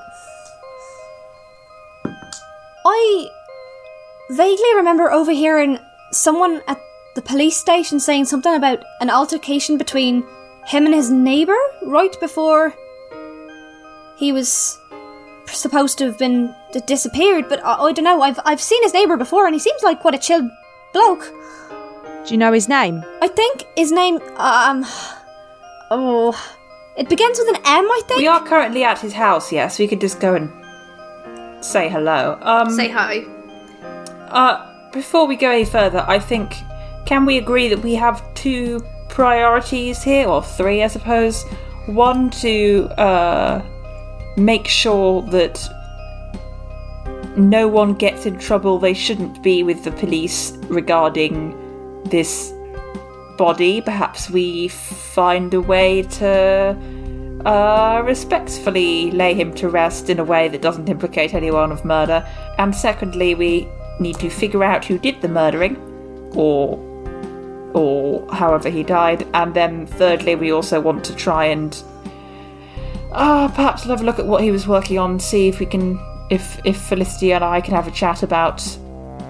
I 2.86 3.28
vaguely 4.30 4.76
remember 4.76 5.12
overhearing 5.12 5.80
someone 6.12 6.62
at 6.68 6.80
the 7.16 7.24
police 7.24 7.58
station 7.58 8.00
saying 8.00 8.26
something 8.26 8.54
about 8.54 8.84
an 9.00 9.10
altercation 9.10 9.80
between 9.80 10.24
him 10.68 10.86
and 10.86 10.94
his 10.94 11.10
neighbour 11.10 11.58
right 11.88 12.16
before 12.20 12.76
he 14.18 14.32
was 14.32 14.78
supposed 15.48 15.98
to 15.98 16.06
have 16.06 16.20
been 16.20 16.54
disappeared. 16.86 17.50
But 17.50 17.66
I, 17.66 17.78
I 17.78 17.92
don't 17.94 18.06
know. 18.06 18.22
I've 18.22 18.40
I've 18.46 18.62
seen 18.62 18.84
his 18.84 18.94
neighbour 18.94 19.18
before, 19.18 19.48
and 19.48 19.56
he 19.56 19.60
seems 19.60 19.82
like 19.82 20.02
quite 20.02 20.14
a 20.14 20.20
chill 20.20 20.48
bloke. 20.94 21.34
Do 22.26 22.34
you 22.34 22.38
know 22.38 22.54
his 22.54 22.70
name? 22.70 23.04
I 23.22 23.28
think 23.28 23.66
his 23.76 23.92
name, 23.92 24.20
um, 24.38 24.86
oh, 25.90 26.34
it 26.96 27.10
begins 27.10 27.40
with 27.40 27.50
an 27.50 27.56
M. 27.66 27.86
I 27.86 28.02
think. 28.08 28.20
We 28.20 28.28
are 28.28 28.46
currently 28.46 28.84
at 28.84 29.00
his 29.00 29.14
house, 29.14 29.52
yes. 29.52 29.80
We 29.80 29.88
could 29.88 30.00
just 30.00 30.20
go 30.20 30.36
and 30.36 30.52
say 31.66 31.90
hello. 31.90 32.38
Um, 32.42 32.70
Say 32.70 32.90
hi. 32.90 33.26
Uh, 34.30 34.92
before 34.92 35.26
we 35.26 35.36
go 35.36 35.50
any 35.50 35.66
further, 35.66 36.06
I 36.08 36.20
think 36.20 36.54
can 37.06 37.26
we 37.26 37.38
agree 37.38 37.68
that 37.70 37.80
we 37.80 37.96
have 37.96 38.22
two 38.36 38.82
priorities 39.10 40.04
here, 40.04 40.28
or 40.28 40.44
three, 40.44 40.84
I 40.84 40.88
suppose. 40.88 41.44
One 41.88 42.30
to 42.42 42.88
uh, 42.98 43.66
make 44.38 44.68
sure 44.68 45.24
that 45.24 45.68
no 47.36 47.68
one 47.68 47.94
gets 47.94 48.26
in 48.26 48.38
trouble 48.38 48.78
they 48.78 48.94
shouldn't 48.94 49.42
be 49.42 49.64
with 49.64 49.84
the 49.84 49.92
police 49.92 50.52
regarding 50.70 51.58
this 52.06 52.54
body. 53.38 53.82
Perhaps 53.82 54.30
we 54.30 54.68
find 54.68 55.54
a 55.54 55.62
way 55.62 56.04
to 56.04 56.76
uh, 57.46 58.02
respectfully 58.06 59.12
lay 59.12 59.34
him 59.34 59.54
to 59.56 59.70
rest 59.70 60.10
in 60.10 60.20
a 60.20 60.24
way 60.24 60.48
that 60.48 60.62
doesn't 60.62 60.90
implicate 60.90 61.34
anyone 61.34 61.72
of 61.72 61.84
murder. 61.84 62.28
And 62.58 62.76
secondly, 62.76 63.36
we 63.36 63.68
need 64.00 64.18
to 64.20 64.30
figure 64.30 64.64
out 64.64 64.86
who 64.86 64.98
did 64.98 65.22
the 65.22 65.28
murdering, 65.28 65.76
or 66.36 66.80
or 67.74 68.30
however 68.34 68.70
he 68.70 68.84
died. 68.84 69.26
And 69.34 69.54
then 69.54 69.86
thirdly, 69.86 70.36
we 70.36 70.52
also 70.52 70.82
want 70.82 71.04
to 71.06 71.16
try 71.16 71.46
and 71.46 71.82
uh, 73.12 73.48
perhaps 73.50 73.84
have 73.84 74.02
a 74.02 74.04
look 74.04 74.20
at 74.20 74.26
what 74.26 74.44
he 74.44 74.52
was 74.52 74.68
working 74.68 75.00
on, 75.00 75.20
see 75.20 75.48
if 75.48 75.60
we 75.60 75.66
can, 75.66 76.00
if 76.30 76.60
if 76.66 76.78
Felicity 76.78 77.34
and 77.34 77.44
I 77.44 77.62
can 77.62 77.74
have 77.74 77.88
a 77.88 77.92
chat 77.92 78.24
about 78.24 78.62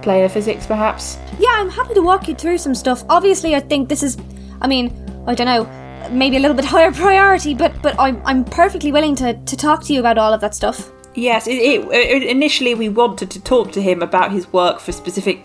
player 0.01 0.29
physics, 0.29 0.65
perhaps. 0.65 1.17
Yeah, 1.39 1.53
I'm 1.53 1.69
happy 1.69 1.93
to 1.93 2.01
walk 2.01 2.27
you 2.27 2.35
through 2.35 2.57
some 2.57 2.75
stuff. 2.75 3.03
Obviously, 3.09 3.55
I 3.55 3.59
think 3.59 3.89
this 3.89 4.03
is, 4.03 4.17
I 4.61 4.67
mean, 4.67 4.91
I 5.27 5.35
don't 5.35 5.47
know, 5.47 5.65
maybe 6.11 6.37
a 6.37 6.39
little 6.39 6.55
bit 6.55 6.65
higher 6.75 6.91
priority, 6.91 7.53
but 7.53 7.79
but 7.81 7.99
I'm 7.99 8.21
I'm 8.25 8.43
perfectly 8.43 8.91
willing 8.91 9.15
to 9.17 9.33
to 9.33 9.57
talk 9.57 9.83
to 9.85 9.93
you 9.93 9.99
about 9.99 10.17
all 10.17 10.33
of 10.33 10.41
that 10.41 10.55
stuff. 10.55 10.91
Yes, 11.13 11.45
it, 11.45 11.57
it, 11.57 11.81
it, 11.91 12.23
initially 12.23 12.73
we 12.73 12.87
wanted 12.87 13.29
to 13.31 13.41
talk 13.41 13.73
to 13.73 13.81
him 13.81 14.01
about 14.01 14.31
his 14.31 14.51
work 14.53 14.79
for 14.79 14.93
specific 14.93 15.43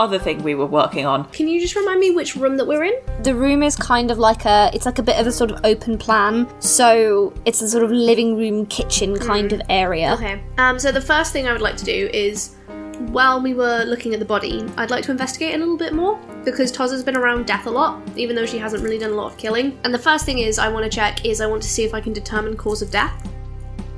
other 0.00 0.18
thing 0.18 0.42
we 0.42 0.54
were 0.54 0.66
working 0.66 1.06
on. 1.06 1.24
Can 1.30 1.48
you 1.48 1.60
just 1.60 1.76
remind 1.76 2.00
me 2.00 2.10
which 2.10 2.34
room 2.36 2.56
that 2.56 2.66
we're 2.66 2.84
in? 2.84 2.94
The 3.22 3.34
room 3.34 3.62
is 3.62 3.76
kind 3.76 4.10
of 4.10 4.18
like 4.18 4.44
a, 4.46 4.70
it's 4.72 4.86
like 4.86 4.98
a 4.98 5.02
bit 5.02 5.18
of 5.20 5.26
a 5.26 5.32
sort 5.32 5.50
of 5.50 5.60
open 5.64 5.98
plan, 5.98 6.48
so 6.60 7.32
it's 7.44 7.60
a 7.62 7.68
sort 7.68 7.84
of 7.84 7.90
living 7.90 8.36
room 8.36 8.66
kitchen 8.66 9.18
kind 9.18 9.52
of 9.52 9.60
area. 9.68 10.14
Okay. 10.14 10.42
Um, 10.58 10.78
so 10.78 10.90
the 10.90 11.00
first 11.00 11.32
thing 11.32 11.46
I 11.46 11.52
would 11.52 11.60
like 11.60 11.76
to 11.76 11.84
do 11.84 12.10
is, 12.12 12.56
while 13.08 13.40
we 13.40 13.54
were 13.54 13.84
looking 13.84 14.12
at 14.14 14.20
the 14.20 14.26
body, 14.26 14.64
I'd 14.76 14.90
like 14.90 15.04
to 15.04 15.10
investigate 15.10 15.54
a 15.54 15.58
little 15.58 15.76
bit 15.76 15.92
more 15.92 16.20
because 16.44 16.70
Toz 16.70 16.90
has 16.92 17.02
been 17.02 17.16
around 17.16 17.46
death 17.46 17.66
a 17.66 17.70
lot, 17.70 18.00
even 18.16 18.36
though 18.36 18.46
she 18.46 18.58
hasn't 18.58 18.82
really 18.82 18.98
done 18.98 19.10
a 19.10 19.14
lot 19.14 19.32
of 19.32 19.38
killing. 19.38 19.78
And 19.84 19.92
the 19.92 19.98
first 19.98 20.24
thing 20.24 20.38
is 20.38 20.58
I 20.58 20.68
want 20.68 20.84
to 20.84 20.90
check 20.90 21.24
is 21.24 21.40
I 21.40 21.46
want 21.46 21.62
to 21.62 21.68
see 21.68 21.84
if 21.84 21.94
I 21.94 22.00
can 22.00 22.12
determine 22.12 22.56
cause 22.56 22.82
of 22.82 22.90
death. 22.90 23.28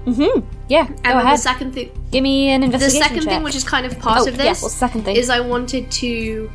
Mm-hmm. 0.07 0.47
Yeah. 0.69 0.87
And 0.87 0.97
Go 0.97 1.03
then 1.03 1.17
ahead. 1.19 1.39
the 1.39 1.43
second 1.43 1.73
thing, 1.73 1.91
Give 2.11 2.23
me 2.23 2.49
an 2.51 2.63
investigation. 2.63 3.01
the 3.01 3.09
second 3.09 3.25
thing, 3.25 3.43
which 3.43 3.55
is 3.55 3.65
kind 3.65 3.87
of 3.87 3.99
part 3.99 4.23
oh, 4.23 4.29
of 4.29 4.37
this, 4.37 4.63
what's 4.63 4.75
the 4.75 4.79
second 4.79 5.05
thing? 5.05 5.17
is 5.17 5.31
I 5.31 5.41
wanted 5.41 5.91
to 5.93 6.51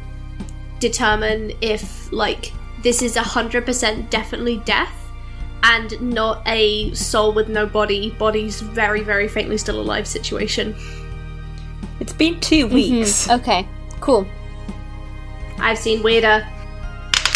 determine 0.79 1.51
if 1.61 2.11
like 2.11 2.51
this 2.83 3.01
is 3.01 3.15
hundred 3.15 3.65
percent 3.65 4.11
definitely 4.11 4.57
death 4.65 4.93
and 5.63 5.99
not 6.01 6.47
a 6.47 6.93
soul 6.93 7.33
with 7.33 7.49
no 7.49 7.65
body, 7.65 8.11
body's 8.11 8.61
very 8.61 9.01
very 9.01 9.27
faintly 9.27 9.57
still 9.57 9.79
alive 9.79 10.07
situation. 10.07 10.75
It's 11.99 12.13
been 12.13 12.39
two 12.39 12.67
weeks. 12.67 13.29
okay. 13.29 13.67
Cool. 13.99 14.27
I've 15.59 15.77
seen 15.77 16.03
weirder. 16.03 16.47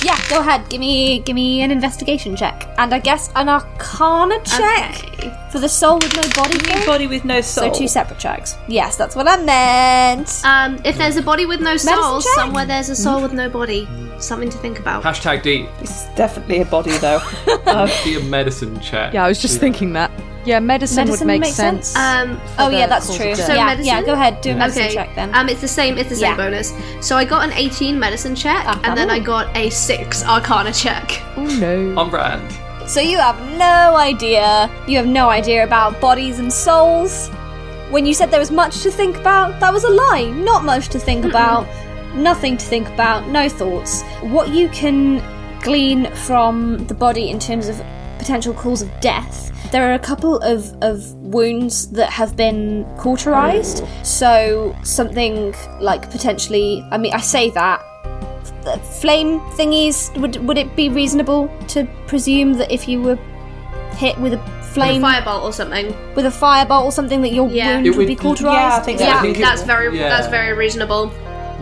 Yeah. 0.04 0.17
Go 0.30 0.39
ahead. 0.39 0.67
Give 0.69 0.80
me 0.80 1.19
give 1.19 1.36
me 1.36 1.62
an 1.62 1.69
investigation 1.71 2.36
check, 2.36 2.67
and 2.80 2.91
I 2.93 2.97
guess 3.00 3.32
an 3.36 3.50
Arcana 3.50 4.39
check 4.43 4.95
Okay. 5.13 5.47
for 5.52 5.60
the 5.60 5.69
soul 5.69 5.95
with 6.00 6.15
no 6.15 6.24
body. 6.36 6.58
thing? 6.58 6.86
Body 6.88 7.06
with 7.08 7.24
no 7.24 7.41
soul. 7.41 7.71
So 7.71 7.80
two 7.80 7.88
separate 7.88 8.17
checks. 8.19 8.56
Yes, 8.67 8.95
that's 8.95 9.15
what 9.15 9.28
I 9.28 9.38
meant. 9.43 10.41
Um, 10.43 10.80
if 10.86 10.97
there's 10.97 11.17
a 11.17 11.21
body 11.21 11.45
with 11.45 11.62
no 11.62 11.78
soul, 11.78 12.19
somewhere 12.21 12.65
there's 12.65 12.89
a 12.89 12.95
soul 12.95 13.21
with 13.21 13.34
no 13.34 13.47
body. 13.50 13.88
Something 14.19 14.50
to 14.50 14.58
think 14.60 14.80
about. 14.80 15.04
Hashtag 15.04 15.43
D. 15.43 15.67
It's 15.82 16.06
definitely 16.15 16.62
a 16.62 16.65
body, 16.65 16.97
though. 16.97 17.19
Be 18.04 18.15
a 18.17 18.24
medicine 18.24 18.80
check. 18.80 19.13
Yeah, 19.13 19.26
I 19.26 19.28
was 19.28 19.39
just 19.41 19.60
thinking 19.60 19.93
that. 19.93 20.12
Yeah, 20.43 20.60
medicine, 20.60 21.06
Medicine 21.06 21.27
would 21.27 21.27
make 21.27 21.41
makes 21.41 21.56
sense. 21.56 21.89
sense. 21.89 22.30
Um, 22.30 22.41
oh 22.58 22.69
yeah, 22.69 22.88
that's 22.88 23.15
true. 23.15 23.36
So 23.36 23.54
yeah, 23.54 23.65
medicine? 23.65 23.86
yeah. 23.86 24.01
Go 24.01 24.13
ahead. 24.13 24.41
Do 24.41 24.51
a 24.51 24.56
medicine 24.56 24.84
okay. 24.86 24.93
check 24.95 25.13
then. 25.15 25.34
Um, 25.36 25.49
it's 25.49 25.62
the 25.62 25.67
same. 25.67 25.97
It's 25.97 26.10
the 26.10 26.15
same 26.15 26.32
Yeah. 26.32 26.38
bonus. 26.38 26.73
So 26.99 27.15
I 27.15 27.25
got 27.25 27.43
an 27.43 27.54
18 27.54 27.99
medicine 27.99 28.36
check, 28.36 28.65
and 28.84 28.97
then 28.97 29.10
I 29.12 29.19
got 29.19 29.56
a 29.56 29.69
six 29.69 30.23
Arcana 30.23 30.71
check. 30.73 31.21
oh 31.38 31.45
no. 31.60 31.99
On 31.99 32.10
brand. 32.10 32.51
So 32.89 32.99
you 32.99 33.17
have 33.19 33.39
no 33.58 33.95
idea. 33.95 34.69
You 34.88 34.97
have 34.97 35.08
no 35.08 35.30
idea 35.30 35.63
about 35.63 36.01
bodies 36.01 36.39
and 36.39 36.51
souls. 36.51 37.30
When 37.91 38.06
you 38.06 38.13
said 38.13 38.32
there 38.32 38.39
was 38.39 38.51
much 38.51 38.82
to 38.84 38.89
think 38.91 39.17
about, 39.17 39.60
that 39.60 39.71
was 39.71 39.84
a 39.84 39.89
lie. 39.89 40.32
Not 40.36 40.63
much 40.65 40.89
to 40.89 40.99
think 40.99 41.23
about. 41.25 41.67
Nothing 42.15 42.58
to 42.58 42.65
think 42.65 42.88
about. 42.89 43.27
No 43.30 43.47
thoughts. 43.47 44.01
What 44.21 44.49
you 44.49 44.69
can 44.69 45.21
glean 45.62 46.10
from 46.15 46.86
the 46.88 46.93
body 46.93 47.30
in 47.30 47.38
terms 47.38 47.67
of 47.67 47.82
potential 48.17 48.54
cause 48.54 48.82
of 48.82 48.89
death, 48.99 49.50
there 49.71 49.89
are 49.89 49.93
a 49.93 49.99
couple 49.99 50.38
of, 50.39 50.73
of 50.84 51.13
wounds 51.15 51.89
that 51.91 52.10
have 52.10 52.36
been 52.36 52.86
cauterized. 52.97 53.84
So 54.03 54.75
something 54.84 55.53
like 55.79 56.10
potentially. 56.12 56.86
I 56.91 56.97
mean, 56.97 57.13
I 57.13 57.21
say 57.21 57.49
that 57.51 57.81
the 58.63 58.77
flame 58.77 59.39
thingies 59.57 60.15
would 60.21 60.36
would 60.47 60.57
it 60.57 60.75
be 60.75 60.89
reasonable 60.89 61.49
to 61.69 61.86
presume 62.07 62.53
that 62.53 62.71
if 62.71 62.88
you 62.88 63.01
were 63.01 63.17
hit 63.93 64.17
with 64.19 64.34
a 64.34 64.38
flame 64.73 65.01
Firebolt 65.01 65.43
or 65.43 65.51
something. 65.51 65.88
with 66.15 66.25
a 66.25 66.29
firebolt 66.29 66.86
or 66.86 66.91
something 66.91 67.21
that 67.23 67.34
your 67.34 67.49
Yeah. 67.49 67.73
wound 67.75 67.86
would, 67.88 67.97
would- 67.97 68.07
be 68.07 68.15
cauterized 68.15 68.53
yeah, 68.55 68.77
I 68.77 68.79
think 68.81 68.99
Is 69.01 69.05
so. 69.05 69.12
I 69.12 69.13
that- 69.15 69.21
think 69.21 69.38
it- 69.38 69.41
That's 69.41 69.63
very. 69.63 69.97
yeah. 69.97 70.10
That's 70.10 70.27
very 70.27 70.53
reasonable. 70.53 71.12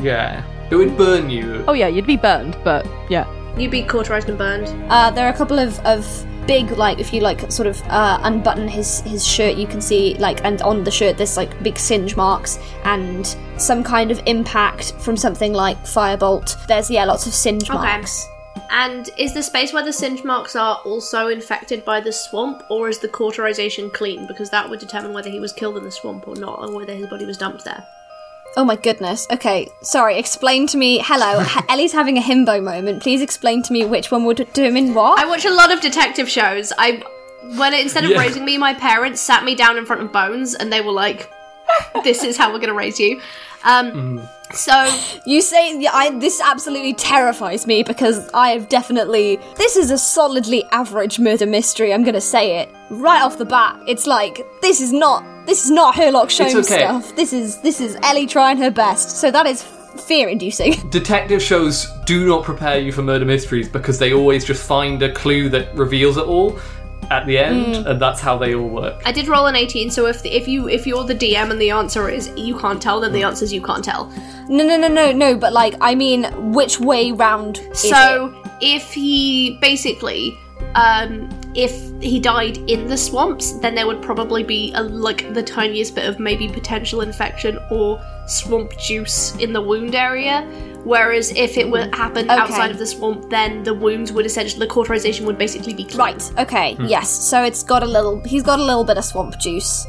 Yeah. 0.02 0.44
It 0.70 0.76
would 0.76 0.96
burn 0.98 1.30
you. 1.30 1.64
Oh 1.68 1.74
yeah, 1.74 1.88
you'd 1.88 2.06
be 2.06 2.18
burned, 2.18 2.56
but 2.64 2.86
yeah. 3.10 3.26
You'd 3.58 3.72
be 3.72 3.82
cauterized 3.84 4.30
and 4.30 4.38
burned. 4.38 4.68
uh, 4.92 5.10
there 5.10 5.26
are 5.26 5.34
a 5.34 5.38
couple 5.38 5.58
of, 5.58 5.80
of 5.86 6.06
big 6.50 6.72
like 6.72 6.98
if 7.00 7.14
you 7.14 7.22
like 7.22 7.40
sort 7.52 7.68
of 7.68 7.80
uh, 7.84 8.20
unbutton 8.24 8.68
his 8.68 9.02
his 9.02 9.26
shirt 9.26 9.56
you 9.56 9.68
can 9.68 9.80
see 9.80 10.16
like 10.16 10.44
and 10.44 10.64
on 10.64 10.84
the 10.84 10.90
shirt 10.90 11.16
there's 11.16 11.38
like 11.38 11.52
big 11.62 11.78
singe 11.78 12.16
marks 12.16 12.58
and 12.86 13.38
some 13.58 13.84
kind 13.84 14.10
of 14.10 14.20
impact 14.26 14.94
from 14.94 15.16
something 15.16 15.54
like 15.54 15.78
firebolt 15.84 16.56
there's 16.68 16.90
yeah 16.90 17.06
lots 17.06 17.28
of 17.28 17.34
singe 17.34 17.70
Okay. 17.70 17.78
marks 17.78 18.28
And 18.72 19.10
is 19.18 19.34
the 19.34 19.42
space 19.42 19.74
where 19.74 19.84
the 19.84 19.94
singe 19.94 20.24
marks 20.24 20.56
are 20.56 20.78
also 20.86 21.28
infected 21.28 21.84
by 21.86 22.00
the 22.02 22.12
swamp, 22.12 22.62
or 22.70 22.90
is 22.90 23.00
the 23.00 23.08
cauterization 23.08 23.90
clean? 23.90 24.28
Because 24.28 24.50
that 24.52 24.70
would 24.70 24.80
determine 24.80 25.14
whether 25.14 25.30
he 25.30 25.40
was 25.40 25.54
killed 25.54 25.78
in 25.78 25.84
the 25.84 25.92
swamp 25.92 26.28
or 26.28 26.36
not, 26.36 26.60
or 26.60 26.76
whether 26.76 26.94
his 26.94 27.08
body 27.08 27.26
was 27.26 27.38
dumped 27.38 27.64
there. 27.66 27.84
Oh 28.58 28.66
my 28.66 28.76
goodness. 28.76 29.28
Okay, 29.32 29.70
sorry. 29.82 30.18
Explain 30.18 30.68
to 30.68 30.78
me. 30.78 31.00
Hello, 31.04 31.46
Ellie's 31.70 31.94
having 31.94 32.18
a 32.18 32.22
himbo 32.22 32.62
moment. 32.62 33.02
Please 33.02 33.22
explain 33.22 33.62
to 33.64 33.74
me 33.74 33.86
which 33.86 34.12
one 34.12 34.26
would 34.26 34.38
determine 34.38 34.94
what. 34.94 35.20
I 35.20 35.26
watch 35.26 35.46
a 35.46 35.54
lot 35.54 35.72
of 35.72 35.82
detective 35.82 36.28
shows. 36.30 36.74
I, 36.78 37.02
when 37.58 37.74
instead 37.74 38.04
of 38.06 38.12
Yeah. 38.12 38.20
raising 38.20 38.44
me, 38.46 38.58
my 38.58 38.74
parents 38.74 39.22
sat 39.22 39.44
me 39.46 39.56
down 39.56 39.78
in 39.78 39.86
front 39.86 40.02
of 40.02 40.12
Bones, 40.12 40.56
and 40.56 40.74
they 40.74 40.82
were 40.82 40.92
like, 40.92 41.30
this 42.04 42.24
is 42.24 42.38
how 42.38 42.52
we're 42.52 42.60
going 42.60 42.70
to 42.70 42.74
raise 42.76 43.00
you. 43.00 43.22
Um, 43.64 44.22
So 44.52 44.74
You 45.26 45.42
say 45.42 45.80
yeah, 45.80 45.92
I, 45.94 46.10
this 46.18 46.42
absolutely 46.42 46.94
terrifies 46.96 47.68
me 47.68 47.84
because 47.84 48.30
I 48.34 48.50
have 48.50 48.68
definitely. 48.68 49.38
This 49.58 49.76
is 49.76 49.92
a 49.92 49.98
solidly 49.98 50.64
average 50.72 51.20
murder 51.20 51.46
mystery. 51.46 51.94
I'm 51.94 52.04
gonna 52.04 52.20
say 52.22 52.60
it 52.62 52.70
right 52.90 53.22
off 53.22 53.38
the 53.38 53.46
bat. 53.46 53.80
It's 53.88 54.08
like 54.08 54.42
this 54.62 54.82
is 54.82 54.92
not 54.92 55.24
this 55.46 55.66
is 55.66 55.72
not 55.72 55.94
Herlock 55.94 56.30
Sholmes 56.30 56.56
It's 56.56 56.72
okay. 56.72 56.82
stuff. 56.84 57.16
This 57.16 57.32
is 57.32 57.62
this 57.62 57.80
is 57.80 57.96
Ellie 58.02 58.26
trying 58.26 58.58
her 58.58 58.72
best. 58.72 59.18
So 59.22 59.30
that 59.30 59.46
is 59.46 59.62
fear-inducing. 60.08 60.90
Detective 60.90 61.42
shows 61.42 61.88
do 62.06 62.26
not 62.26 62.44
prepare 62.44 62.80
you 62.80 62.92
for 62.92 63.02
murder 63.04 63.26
mysteries 63.26 63.68
because 63.70 64.00
they 64.00 64.14
always 64.14 64.46
just 64.46 64.66
find 64.66 65.02
a 65.04 65.12
clue 65.14 65.50
that 65.50 65.76
reveals 65.76 66.18
it 66.18 66.26
all 66.26 66.58
at 67.12 67.26
the 67.26 67.38
end, 67.38 67.88
and 67.88 68.02
that's 68.02 68.22
how 68.22 68.38
they 68.38 68.56
all 68.56 68.70
work. 68.70 69.02
I 69.06 69.12
did 69.12 69.28
roll 69.28 69.48
an 69.48 69.56
18, 69.56 69.90
so 69.90 70.06
if 70.06 70.26
if 70.26 70.48
you 70.48 70.68
if 70.68 70.86
you're 70.86 71.04
the 71.04 71.16
DM 71.16 71.52
and 71.52 71.60
the 71.60 71.72
answer 71.72 72.10
is 72.10 72.32
you 72.36 72.58
can't 72.58 72.82
tell, 72.82 73.00
then 73.00 73.14
the 73.14 73.24
answer 73.24 73.44
is 73.46 73.54
you 73.54 73.62
can't 73.62 73.84
tell. 73.84 74.12
no, 74.48 74.66
no, 74.66 74.78
no, 74.78 74.88
no, 74.88 75.12
no. 75.12 75.36
But 75.36 75.54
like, 75.54 75.76
I 75.82 75.96
mean, 75.96 76.26
which 76.54 76.80
way 76.80 77.12
round? 77.12 77.58
Is 77.72 77.90
So 77.90 78.34
if 78.62 78.94
he 78.94 79.58
basically 79.62 80.38
um 80.76 81.30
if 81.56 81.90
he 82.02 82.20
died 82.20 82.58
in 82.70 82.88
the 82.88 82.98
swamps, 82.98 83.54
then 83.54 83.74
there 83.74 83.88
would 83.88 84.02
probably 84.02 84.44
be 84.44 84.72
a, 84.76 84.84
like 84.84 85.34
the 85.34 85.42
tiniest 85.42 85.96
bit 85.96 86.08
of 86.08 86.20
maybe 86.20 86.48
potential 86.48 87.02
infection 87.02 87.58
or 87.72 88.00
swamp 88.28 88.78
juice 88.78 89.36
in 89.38 89.52
the 89.52 89.62
wound 89.62 89.96
area. 89.96 90.48
Whereas 90.86 91.32
if 91.36 91.58
it 91.58 91.70
would 91.70 91.94
happen 91.94 92.26
Okay. 92.30 92.40
outside 92.40 92.72
of 92.72 92.78
the 92.78 92.86
swamp, 92.86 93.30
then 93.30 93.64
the 93.64 93.74
wounds 93.74 94.12
would 94.12 94.26
essentially 94.26 94.60
the 94.66 94.72
cauterization 94.74 95.26
would 95.26 95.38
basically 95.38 95.74
be 95.74 95.84
it? 95.84 95.90
clean. 95.90 96.00
Right. 96.00 96.32
Okay. 96.40 96.78
Yes. 96.86 97.10
So 97.10 97.44
it's 97.44 97.64
got 97.64 97.84
a 97.84 97.86
little. 97.86 98.22
He's 98.26 98.44
got 98.44 98.60
a 98.60 98.64
little 98.64 98.84
bit 98.84 98.98
of 98.98 99.04
swamp 99.06 99.38
juice, 99.40 99.86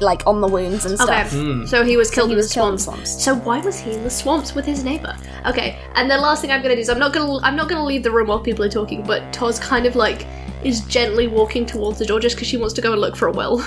like 0.00 0.26
on 0.26 0.40
the 0.42 0.48
wounds 0.48 0.84
and 0.84 1.00
Okay, 1.00 1.26
stuff. 1.26 1.68
so 1.68 1.82
he 1.84 1.96
was 1.96 2.10
killed 2.10 2.28
he 2.28 2.34
in 2.34 2.36
was 2.36 2.48
the 2.50 2.54
killed 2.54 2.72
in 2.74 2.78
swamps. 2.78 3.10
swamps. 3.12 3.24
So 3.24 3.34
why 3.36 3.60
was 3.60 3.78
he 3.80 3.92
in 3.92 4.02
the 4.04 4.10
swamps 4.10 4.54
with 4.54 4.66
his 4.66 4.84
neighbor? 4.84 5.16
Okay, 5.46 5.78
and 5.94 6.10
the 6.10 6.18
last 6.18 6.42
thing 6.42 6.50
I'm 6.50 6.60
gonna 6.62 6.74
do 6.74 6.80
is 6.82 6.90
I'm 6.90 6.98
not 6.98 7.12
gonna 7.14 7.38
I'm 7.42 7.56
not 7.56 7.68
gonna 7.68 7.84
leave 7.84 8.02
the 8.02 8.10
room 8.10 8.28
while 8.28 8.40
people 8.40 8.64
are 8.64 8.68
talking, 8.70 9.02
but 9.02 9.22
Toz 9.32 9.58
kind 9.58 9.86
of 9.86 9.96
like 9.96 10.26
is 10.62 10.80
gently 10.82 11.26
walking 11.28 11.64
towards 11.64 11.98
the 11.98 12.04
door 12.04 12.20
just 12.20 12.36
because 12.36 12.48
she 12.48 12.56
wants 12.58 12.74
to 12.74 12.82
go 12.82 12.92
and 12.92 13.00
look 13.00 13.16
for 13.16 13.28
a 13.28 13.32
will. 13.32 13.62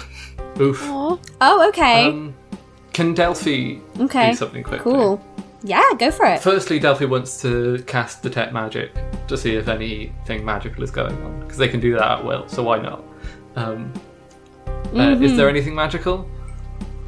Oof. 0.59 0.79
Oh, 0.85 1.67
okay. 1.69 2.07
Um, 2.07 2.35
can 2.93 3.13
Delphi 3.13 3.77
okay. 4.01 4.31
do 4.31 4.35
something 4.35 4.61
quickly? 4.63 4.91
Cool. 4.91 5.21
Yeah, 5.63 5.83
go 5.97 6.09
for 6.11 6.25
it. 6.25 6.41
Firstly, 6.41 6.79
Delphi 6.79 7.05
wants 7.05 7.41
to 7.41 7.83
cast 7.85 8.23
Detect 8.23 8.53
Magic 8.53 8.91
to 9.27 9.37
see 9.37 9.55
if 9.55 9.67
anything 9.67 10.45
magical 10.45 10.83
is 10.83 10.91
going 10.91 11.15
on, 11.23 11.41
because 11.41 11.57
they 11.57 11.67
can 11.67 11.79
do 11.79 11.93
that 11.93 12.19
at 12.19 12.25
will, 12.25 12.47
so 12.47 12.63
why 12.63 12.79
not? 12.79 13.03
Um, 13.55 13.93
uh, 14.95 15.17
is 15.21 15.35
there 15.35 15.49
anything 15.49 15.75
magical? 15.75 16.29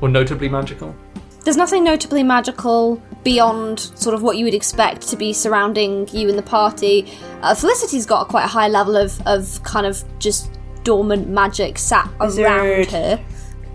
Or 0.01 0.09
notably 0.09 0.49
magical? 0.49 0.95
There's 1.43 1.57
nothing 1.57 1.83
notably 1.83 2.23
magical 2.23 3.01
beyond 3.23 3.79
sort 3.79 4.13
of 4.13 4.21
what 4.21 4.37
you 4.37 4.45
would 4.45 4.53
expect 4.53 5.07
to 5.07 5.15
be 5.15 5.33
surrounding 5.33 6.07
you 6.09 6.29
and 6.29 6.37
the 6.37 6.43
party. 6.43 7.11
Uh, 7.41 7.55
Felicity's 7.55 8.05
got 8.05 8.27
quite 8.27 8.43
a 8.43 8.47
high 8.47 8.67
level 8.67 8.95
of, 8.95 9.19
of 9.25 9.61
kind 9.63 9.85
of 9.87 10.03
just 10.19 10.51
dormant 10.83 11.29
magic 11.29 11.77
sat 11.77 12.09
around 12.19 12.91
her. 12.91 13.23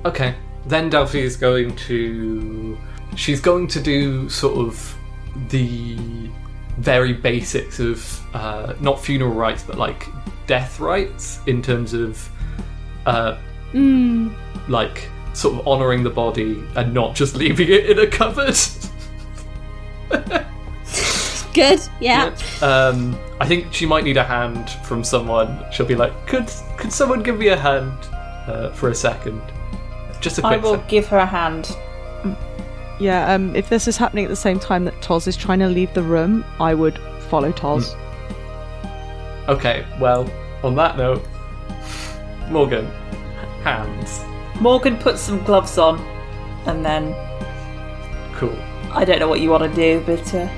Okay. 0.05 0.35
Then 0.67 0.91
Delphi 0.91 1.19
is 1.19 1.37
going 1.37 1.75
to. 1.77 2.79
She's 3.15 3.41
going 3.41 3.67
to 3.69 3.81
do 3.81 4.29
sort 4.29 4.59
of 4.59 4.95
the 5.49 5.97
very 6.79 7.13
basics 7.13 7.81
of 7.81 8.21
uh, 8.35 8.75
not 8.81 9.01
funeral 9.01 9.33
rites, 9.33 9.63
but 9.63 9.79
like 9.79 10.07
death 10.47 10.81
rites 10.81 11.41
in 11.47 11.63
terms 11.63 11.95
of 11.95 12.29
uh, 13.07 13.39
like 14.69 15.09
sort 15.33 15.55
of 15.59 15.67
honoring 15.69 16.03
the 16.03 16.11
body 16.11 16.63
and 16.77 16.93
not 16.93 17.15
just 17.15 17.35
leaving 17.43 17.69
it 17.69 17.91
in 17.91 17.99
a 17.99 18.07
cupboard. 18.07 18.57
Good, 21.55 21.81
yeah. 22.01 22.37
Um, 22.61 23.19
I 23.41 23.47
think 23.47 23.73
she 23.73 23.87
might 23.87 24.05
need 24.05 24.19
a 24.19 24.25
hand 24.25 24.69
from 24.85 25.03
someone. 25.03 25.65
She'll 25.73 25.87
be 25.87 25.95
like, 25.95 26.13
"Could 26.27 26.51
could 26.77 26.93
someone 26.93 27.23
give 27.23 27.39
me 27.39 27.49
a 27.49 27.57
hand 27.57 27.97
uh, 28.47 28.73
for 28.73 28.91
a 28.91 28.95
second? 28.95 29.41
Just 30.21 30.39
a 30.39 30.47
I 30.47 30.55
quick." 30.55 30.63
will 30.63 30.75
sec." 30.77 30.89
give 30.89 31.07
her 31.07 31.17
a 31.17 31.25
hand. 31.27 31.75
Yeah, 32.99 33.33
um, 33.33 33.55
if 33.55 33.69
this 33.69 33.87
is 33.87 33.97
happening 33.97 34.25
at 34.25 34.29
the 34.29 34.37
same 34.37 34.59
time 34.59 34.85
that 34.85 35.01
Toz 35.03 35.27
is 35.27 35.37
trying 35.37 35.59
to 35.59 35.69
leave 35.69 35.93
the 35.95 36.03
room, 36.03 36.45
I 36.59 36.75
would 36.75 36.99
follow 37.29 37.53
Toz. 37.53 37.95
Okay, 39.49 39.87
well, 40.01 40.31
on 40.65 40.75
that 40.77 40.97
note, 40.97 41.23
Morgan, 42.49 42.87
hands. 43.63 44.25
Morgan 44.61 44.97
puts 44.97 45.21
some 45.21 45.43
gloves 45.45 45.77
on, 45.79 46.01
and 46.67 46.85
then 46.85 47.15
Cool. 48.35 48.57
I 48.93 49.05
don't 49.05 49.19
know 49.19 49.29
what 49.29 49.41
you 49.41 49.51
want 49.51 49.63
to 49.63 49.75
do, 49.75 50.03
but 50.07 50.35
uh, 50.35 50.49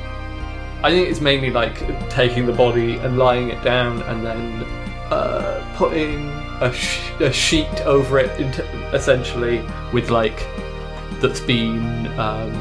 I 0.83 0.90
think 0.90 1.09
it's 1.09 1.20
mainly 1.20 1.51
like 1.51 2.09
taking 2.09 2.46
the 2.46 2.53
body 2.53 2.96
and 2.98 3.18
lying 3.18 3.48
it 3.51 3.62
down 3.64 4.03
and 4.03 4.24
then 4.24 4.62
uh, 5.11 5.74
putting 5.77 6.29
a, 6.61 6.72
sh- 6.72 7.11
a 7.20 7.33
sheet 7.33 7.81
over 7.83 8.18
it, 8.18 8.40
into, 8.40 8.64
essentially, 8.94 9.64
with 9.92 10.11
like, 10.11 10.46
that's 11.20 11.40
been 11.40 12.07
um, 12.18 12.52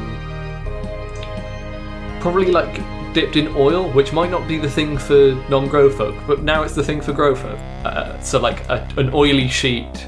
probably 2.20 2.50
like 2.50 2.80
dipped 3.14 3.36
in 3.36 3.48
oil, 3.56 3.90
which 3.92 4.12
might 4.12 4.30
not 4.30 4.46
be 4.46 4.58
the 4.58 4.70
thing 4.70 4.98
for 4.98 5.34
non 5.48 5.68
grow 5.68 5.90
folk, 5.90 6.14
but 6.26 6.42
now 6.42 6.62
it's 6.62 6.74
the 6.74 6.82
thing 6.84 7.00
for 7.00 7.12
grow 7.12 7.34
folk. 7.34 7.58
Uh, 7.84 8.18
so, 8.20 8.38
like, 8.38 8.68
a, 8.68 8.86
an 8.96 9.10
oily 9.14 9.48
sheet. 9.48 10.06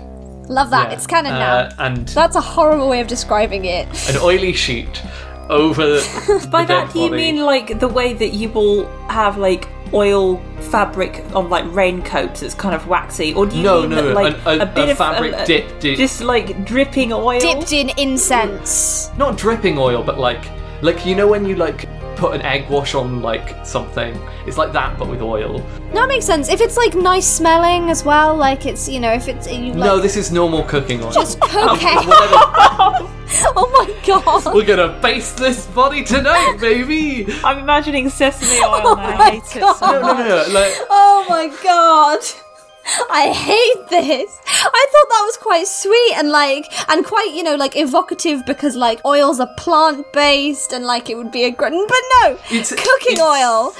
Love 0.48 0.70
that. 0.70 0.88
yeah, 0.88 0.94
It's 0.96 1.06
canon 1.06 1.32
uh, 1.32 1.38
now. 1.38 1.84
And 1.86 2.08
That's 2.08 2.36
a 2.36 2.40
horrible 2.40 2.88
way 2.88 3.00
of 3.00 3.06
describing 3.06 3.64
it. 3.66 3.86
an 4.10 4.16
oily 4.20 4.52
sheet 4.52 5.02
over 5.48 5.84
the 5.86 6.48
by 6.50 6.64
dead 6.64 6.86
that 6.88 6.92
do 6.92 7.00
you 7.00 7.08
body. 7.10 7.22
mean 7.32 7.44
like 7.44 7.78
the 7.80 7.88
way 7.88 8.12
that 8.14 8.28
you 8.34 8.48
will 8.48 8.86
have 9.08 9.36
like 9.38 9.68
oil 9.94 10.36
fabric 10.70 11.24
on 11.34 11.48
like 11.50 11.64
raincoats 11.74 12.40
that's 12.40 12.54
kind 12.54 12.74
of 12.74 12.86
waxy, 12.86 13.34
or 13.34 13.46
do 13.46 13.56
you 13.56 13.62
No, 13.62 13.80
mean 13.82 13.90
no, 13.90 13.96
that, 13.96 14.04
no, 14.08 14.12
like 14.14 14.36
a- 14.46 14.62
a- 14.62 14.66
bit 14.66 14.88
a 14.88 14.92
of 14.92 14.98
fabric 14.98 15.34
uh, 15.34 15.44
dipped 15.44 15.84
in- 15.84 15.96
just 15.96 16.20
like 16.20 16.64
dripping 16.64 17.12
oil? 17.12 17.40
Dipped 17.40 17.72
in 17.72 17.90
incense. 17.96 19.10
not 19.18 19.36
dripping 19.36 19.78
oil, 19.78 20.02
but 20.02 20.18
like 20.18 20.44
like 20.82 21.04
you 21.04 21.14
know 21.14 21.26
when 21.28 21.44
you 21.44 21.56
like 21.56 21.88
put 22.16 22.34
an 22.34 22.42
egg 22.42 22.68
wash 22.68 22.94
on 22.94 23.22
like 23.22 23.64
something, 23.64 24.14
it's 24.46 24.58
like 24.58 24.72
that 24.72 24.98
but 24.98 25.08
with 25.08 25.22
oil. 25.22 25.64
No, 25.94 26.04
it 26.04 26.08
makes 26.08 26.26
sense. 26.26 26.48
If 26.48 26.60
it's 26.60 26.76
like 26.76 26.94
nice 26.94 27.26
smelling 27.26 27.90
as 27.90 28.04
well, 28.04 28.36
like 28.36 28.66
it's 28.66 28.88
you 28.88 29.00
know, 29.00 29.12
if 29.12 29.26
it's 29.28 29.50
you 29.50 29.72
like 29.72 29.76
no, 29.76 29.98
this 29.98 30.16
is 30.16 30.30
normal 30.30 30.62
cooking 30.64 31.02
oil. 31.02 31.12
just 31.12 31.38
okay. 31.54 31.96
Oh 33.56 33.68
my 33.72 34.06
god. 34.06 34.54
We're 34.54 34.64
gonna 34.66 34.98
baste 35.00 35.36
this 35.38 35.66
body 35.66 36.02
tonight, 36.04 36.58
baby. 36.60 37.26
I'm 37.44 37.58
imagining 37.58 38.08
sesame 38.10 38.58
oil 38.62 38.82
Oh 38.84 38.96
my 38.96 39.40
god. 39.54 39.80
No, 39.80 40.00
no, 40.00 40.12
no, 40.14 40.28
no. 40.28 40.52
Like 40.52 40.72
Oh 40.90 41.26
my 41.28 41.46
god. 41.62 42.20
I 43.10 43.28
hate 43.32 43.88
this. 43.88 44.40
I 44.46 44.86
thought 44.92 45.08
that 45.10 45.22
was 45.26 45.36
quite 45.36 45.66
sweet 45.68 46.12
and 46.16 46.30
like 46.30 46.64
and 46.90 47.04
quite, 47.04 47.30
you 47.34 47.42
know, 47.42 47.54
like 47.54 47.76
evocative 47.76 48.44
because 48.46 48.74
like 48.74 49.04
oils 49.04 49.38
are 49.38 49.50
plant 49.56 50.06
based 50.12 50.72
and 50.72 50.84
like 50.84 51.08
it 51.08 51.16
would 51.16 51.30
be 51.30 51.44
a 51.44 51.50
great 51.50 51.72
but 51.72 52.02
no. 52.22 52.32
It's- 52.50 52.70
cooking 52.70 53.12
it's- 53.12 53.20
oil. 53.26 53.74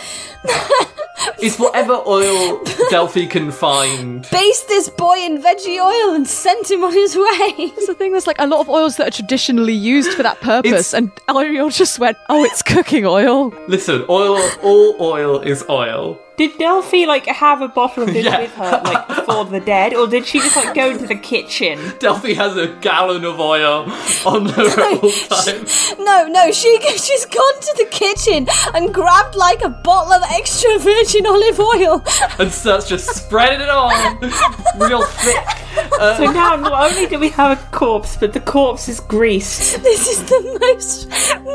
It's 1.38 1.59
whatever 1.59 1.94
oil 2.07 2.62
Delphi 2.90 3.26
can 3.26 3.50
find. 3.50 4.26
Baste 4.31 4.68
this 4.68 4.88
boy 4.88 5.16
in 5.18 5.42
veggie 5.42 5.79
oil 5.85 6.14
and 6.14 6.26
send 6.26 6.70
him 6.70 6.83
on 6.85 6.92
his 6.92 7.14
way. 7.16 7.55
It's 7.59 7.87
the 7.87 7.94
thing. 7.94 8.12
There's 8.12 8.26
like 8.26 8.40
a 8.40 8.46
lot 8.46 8.61
of 8.61 8.68
oils 8.68 8.96
that 8.96 9.09
are 9.09 9.11
traditionally 9.11 9.72
used 9.74 10.12
for 10.14 10.22
that 10.22 10.40
purpose, 10.40 10.92
It's- 10.92 10.94
and 10.94 11.11
Ariel 11.29 11.70
just 11.70 11.98
went, 11.98 12.16
"Oh, 12.29 12.44
it's 12.44 12.62
cooking 12.62 13.07
oil." 13.07 13.53
Listen, 13.68 14.05
oil. 14.09 14.38
All 14.62 14.96
oil 15.00 15.40
is 15.40 15.64
oil. 15.68 16.18
Did 16.37 16.57
Delphi 16.57 17.05
like 17.05 17.26
have 17.26 17.61
a 17.61 17.68
bottle 17.68 18.03
of 18.05 18.14
this 18.14 18.24
Yeah. 18.24 18.40
with 18.40 18.55
her, 18.55 18.81
like 18.83 19.07
for 19.26 19.44
the 19.44 19.61
dead, 19.61 19.92
or 19.92 20.07
did 20.07 20.24
she 20.26 20.38
just 20.40 20.57
like 20.57 20.72
go 20.74 20.88
into 20.90 21.07
the 21.07 21.14
kitchen? 21.14 21.79
Delphi 21.98 22.33
has 22.33 22.57
a 22.57 22.68
gallon 22.81 23.26
of 23.26 23.38
oil 23.38 23.85
on 24.24 24.46
her 24.46 24.62
at 24.70 25.03
all 25.05 25.11
times. 25.11 25.94
No, 25.98 26.26
no, 26.29 26.50
she 26.50 26.81
she's 26.96 27.26
gone 27.26 27.61
to 27.61 27.74
the 27.76 27.85
kitchen 27.90 28.48
and 28.72 28.94
grabbed 28.94 29.35
like 29.35 29.61
a 29.62 29.68
bottle 29.68 30.14
of 30.14 30.22
extra 30.30 30.78
virgin 30.78 31.26
olive 31.26 31.60
oil. 31.60 32.04
and 32.38 32.50
starts 32.50 32.88
just 32.88 33.08
spreading 33.08 33.60
it 33.60 33.68
on 33.68 34.18
real 34.78 35.02
thick. 35.02 35.60
Uh, 36.00 36.16
so 36.16 36.24
now 36.32 36.56
not 36.56 36.90
only 36.90 37.06
do 37.06 37.18
we 37.18 37.28
have 37.30 37.58
a 37.58 37.76
corpse, 37.76 38.16
but 38.16 38.32
the 38.32 38.40
corpse 38.40 38.88
is 38.88 39.00
greased. 39.00 39.82
This 39.82 40.08
is 40.08 40.24
the 40.24 40.58
most 40.60 41.08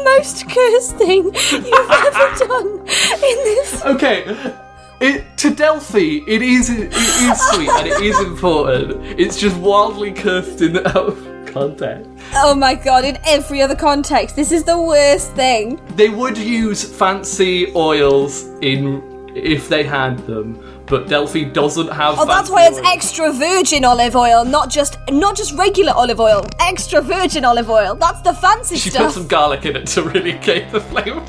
most 0.04 0.50
cursed 0.50 0.96
thing 0.98 1.26
you've 1.26 1.92
ever 1.92 2.36
done 2.48 2.80
in 2.80 3.38
this. 3.44 3.82
Okay. 3.86 4.54
It, 5.02 5.26
to 5.38 5.54
Delphi, 5.54 6.22
it 6.26 6.42
is 6.42 6.70
it 6.70 6.94
is 6.94 7.42
sweet 7.50 7.70
and 7.70 7.88
it 7.88 8.02
is 8.02 8.18
important. 8.22 9.20
It's 9.20 9.38
just 9.38 9.58
wildly 9.58 10.14
cursed 10.14 10.62
in 10.62 10.78
out 10.78 10.96
of 10.96 11.46
context. 11.48 12.15
Oh 12.38 12.54
my 12.54 12.76
god! 12.76 13.06
In 13.06 13.18
every 13.26 13.62
other 13.62 13.76
context, 13.76 14.36
this 14.36 14.52
is 14.52 14.64
the 14.64 14.80
worst 14.80 15.32
thing. 15.34 15.80
They 15.96 16.10
would 16.10 16.38
use 16.38 16.84
fancy 16.84 17.72
oils 17.76 18.44
in 18.62 19.02
if 19.36 19.70
they 19.70 19.84
had 19.84 20.18
them, 20.28 20.60
but 20.86 21.08
Delphi 21.08 21.46
doesn't 21.46 21.90
have. 21.90 22.20
Oh, 22.20 22.26
that's 22.26 22.50
fancy 22.50 22.54
why 22.54 22.68
it's 22.68 22.78
oil. 22.78 22.86
extra 22.88 23.32
virgin 23.32 23.86
olive 23.86 24.16
oil, 24.16 24.44
not 24.44 24.70
just 24.70 24.98
not 25.10 25.38
just 25.38 25.54
regular 25.54 25.94
olive 25.94 26.20
oil. 26.20 26.46
Extra 26.60 27.02
virgin 27.02 27.46
olive 27.46 27.70
oil. 27.70 27.96
That's 27.96 28.22
the 28.22 28.34
fancy 28.34 28.76
stuff. 28.76 28.84
She 28.84 28.90
put 28.90 28.96
stuff. 28.96 29.14
some 29.14 29.28
garlic 29.28 29.66
in 29.66 29.76
it 29.78 29.88
to 29.88 30.04
really 30.04 30.34
keep 30.40 30.70
the 30.72 30.82
flavour. 30.82 31.24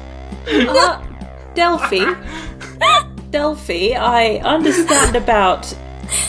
Uh, 0.49 1.03
Delphi. 1.55 2.15
Delphi, 3.31 3.93
I 3.95 4.41
understand 4.45 5.17
about 5.17 5.73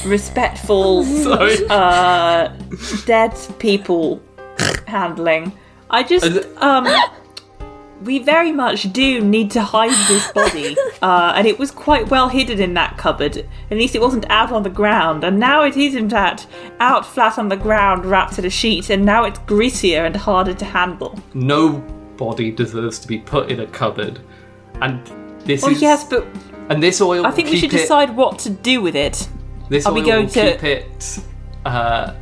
respectful 0.06 1.04
Sorry. 1.04 1.56
uh, 1.70 2.50
dead 3.06 3.34
people 3.60 4.22
handling. 4.88 5.52
I 5.90 6.04
just 6.04 6.46
um 6.62 6.88
we 8.04 8.20
very 8.20 8.52
much 8.52 8.94
do 8.94 9.22
need 9.22 9.50
to 9.52 9.62
hide 9.62 9.90
this 10.08 10.32
body. 10.32 10.76
Uh, 11.00 11.32
and 11.36 11.46
it 11.46 11.60
was 11.60 11.70
quite 11.70 12.10
well 12.10 12.28
hidden 12.28 12.60
in 12.60 12.74
that 12.74 12.98
cupboard. 12.98 13.38
At 13.70 13.78
least 13.78 13.94
it 13.94 14.02
wasn't 14.02 14.26
out 14.32 14.52
on 14.52 14.64
the 14.64 14.70
ground. 14.70 15.24
And 15.24 15.40
now 15.40 15.62
it 15.64 15.78
is 15.78 15.94
in 15.94 16.10
fact 16.10 16.48
out 16.80 17.06
flat 17.06 17.38
on 17.38 17.50
the 17.50 17.56
ground 17.56 18.04
wrapped 18.04 18.40
in 18.40 18.46
a 18.46 18.50
sheet 18.50 18.90
and 18.90 19.06
now 19.06 19.24
it's 19.24 19.38
greasier 19.40 20.06
and 20.06 20.16
harder 20.16 20.56
to 20.56 20.66
handle. 20.66 21.20
no 21.36 21.84
body 22.18 22.50
deserves 22.50 22.98
to 22.98 23.08
be 23.08 23.20
put 23.20 23.52
in 23.52 23.60
a 23.60 23.68
cupboard, 23.68 24.20
and 24.82 25.00
this 25.46 25.62
Well 25.62 25.72
is 25.72 25.82
yes, 25.84 26.04
but 26.04 26.26
and 26.70 26.82
this 26.82 27.00
oil. 27.00 27.28
I 27.28 27.32
think 27.32 27.52
we 27.52 27.58
should 27.58 27.72
it- 27.72 27.78
decide 27.78 28.16
what 28.16 28.40
to 28.40 28.50
do 28.50 28.82
with 28.82 28.96
it. 28.96 29.30
This 29.70 29.86
Are 29.86 29.90
oil 29.92 29.96
we 30.00 30.02
going 30.02 30.26
will 30.26 30.32
to- 30.34 30.52
keep 30.54 30.64
it. 30.64 31.20
Uh, 31.64 32.14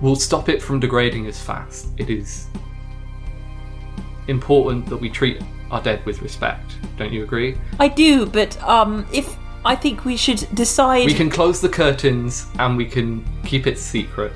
will 0.00 0.16
stop 0.16 0.48
it 0.48 0.62
from 0.62 0.80
degrading 0.80 1.26
as 1.26 1.40
fast. 1.40 1.88
It 1.96 2.10
is 2.10 2.46
important 4.28 4.86
that 4.86 4.96
we 4.96 5.08
treat 5.08 5.42
our 5.70 5.82
dead 5.82 6.04
with 6.04 6.22
respect. 6.22 6.76
Don't 6.96 7.12
you 7.12 7.22
agree? 7.22 7.56
I 7.78 7.88
do, 7.88 8.26
but 8.26 8.60
um, 8.62 9.06
if 9.12 9.36
I 9.64 9.74
think 9.74 10.04
we 10.04 10.16
should 10.16 10.46
decide 10.54 11.06
We 11.06 11.14
can 11.14 11.30
close 11.30 11.60
the 11.60 11.68
curtains 11.68 12.46
and 12.58 12.76
we 12.76 12.86
can 12.86 13.24
keep 13.44 13.66
it 13.66 13.78
secret. 13.78 14.32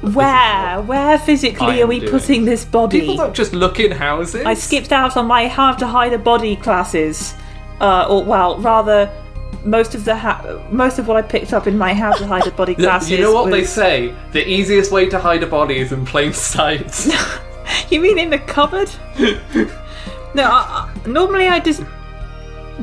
where, 0.00 0.82
where 0.82 1.18
physically 1.18 1.82
are 1.82 1.86
we 1.86 2.00
doing. 2.00 2.10
putting 2.10 2.44
this 2.44 2.64
body? 2.64 3.00
People 3.00 3.16
don't 3.16 3.34
just 3.34 3.52
look 3.52 3.78
in 3.78 3.92
houses. 3.92 4.44
I 4.44 4.54
skipped 4.54 4.90
out 4.90 5.16
on 5.16 5.26
my 5.26 5.48
how 5.48 5.72
to 5.74 5.86
hide 5.86 6.12
a 6.12 6.18
body 6.18 6.56
classes, 6.56 7.34
uh, 7.80 8.06
or 8.08 8.24
well, 8.24 8.58
rather, 8.58 9.10
most 9.64 9.94
of 9.94 10.04
the 10.04 10.16
ha- 10.16 10.60
most 10.70 10.98
of 10.98 11.06
what 11.08 11.16
I 11.16 11.22
picked 11.22 11.52
up 11.52 11.66
in 11.66 11.78
my 11.78 11.94
how 11.94 12.12
to 12.12 12.26
hide 12.26 12.46
a 12.46 12.50
body 12.50 12.74
Th- 12.76 12.86
classes. 12.88 13.10
You 13.10 13.18
know 13.20 13.32
what 13.32 13.50
they 13.50 13.64
say? 13.64 14.14
The 14.32 14.46
easiest 14.48 14.90
way 14.92 15.08
to 15.08 15.18
hide 15.18 15.42
a 15.42 15.46
body 15.46 15.78
is 15.78 15.92
in 15.92 16.04
plain 16.04 16.32
sight. 16.32 17.06
You 17.88 18.00
mean 18.00 18.18
in 18.18 18.28
the 18.30 18.38
cupboard? 18.38 18.90
no, 20.34 20.42
I, 20.44 20.88
I- 21.04 21.08
normally 21.08 21.46
I 21.48 21.60
just 21.60 21.82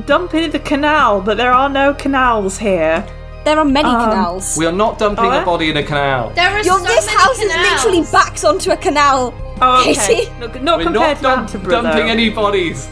dump 0.06 0.34
it 0.34 0.42
in 0.44 0.50
the 0.50 0.58
canal, 0.58 1.20
but 1.20 1.36
there 1.36 1.52
are 1.52 1.68
no 1.68 1.92
canals 1.94 2.58
here. 2.58 3.04
there 3.44 3.58
are 3.58 3.64
many 3.64 3.88
Um, 3.88 4.08
canals. 4.10 4.56
we 4.56 4.66
are 4.66 4.72
not 4.72 4.98
dumping 4.98 5.26
Oh, 5.26 5.42
a 5.42 5.44
body 5.44 5.70
in 5.70 5.76
a 5.76 5.82
canal. 5.82 6.30
There 6.30 6.48
are 6.48 6.62
Your, 6.62 6.78
so 6.78 6.84
this 6.84 7.06
many 7.06 7.18
house 7.18 7.38
canals. 7.38 7.56
is 7.66 7.70
literally 7.72 8.02
backs 8.10 8.42
onto 8.44 8.70
a 8.70 8.76
canal. 8.76 9.34
Oh, 9.60 9.80
okay. 9.80 9.94
Katie? 9.94 10.30
No, 10.40 10.46
not 10.46 10.80
compared 10.80 10.94
not 10.94 11.16
to 11.16 11.22
dump- 11.22 11.40
Anterborough. 11.42 11.82
dumping 11.82 12.06
though. 12.06 12.12
any 12.12 12.30
bodies. 12.30 12.88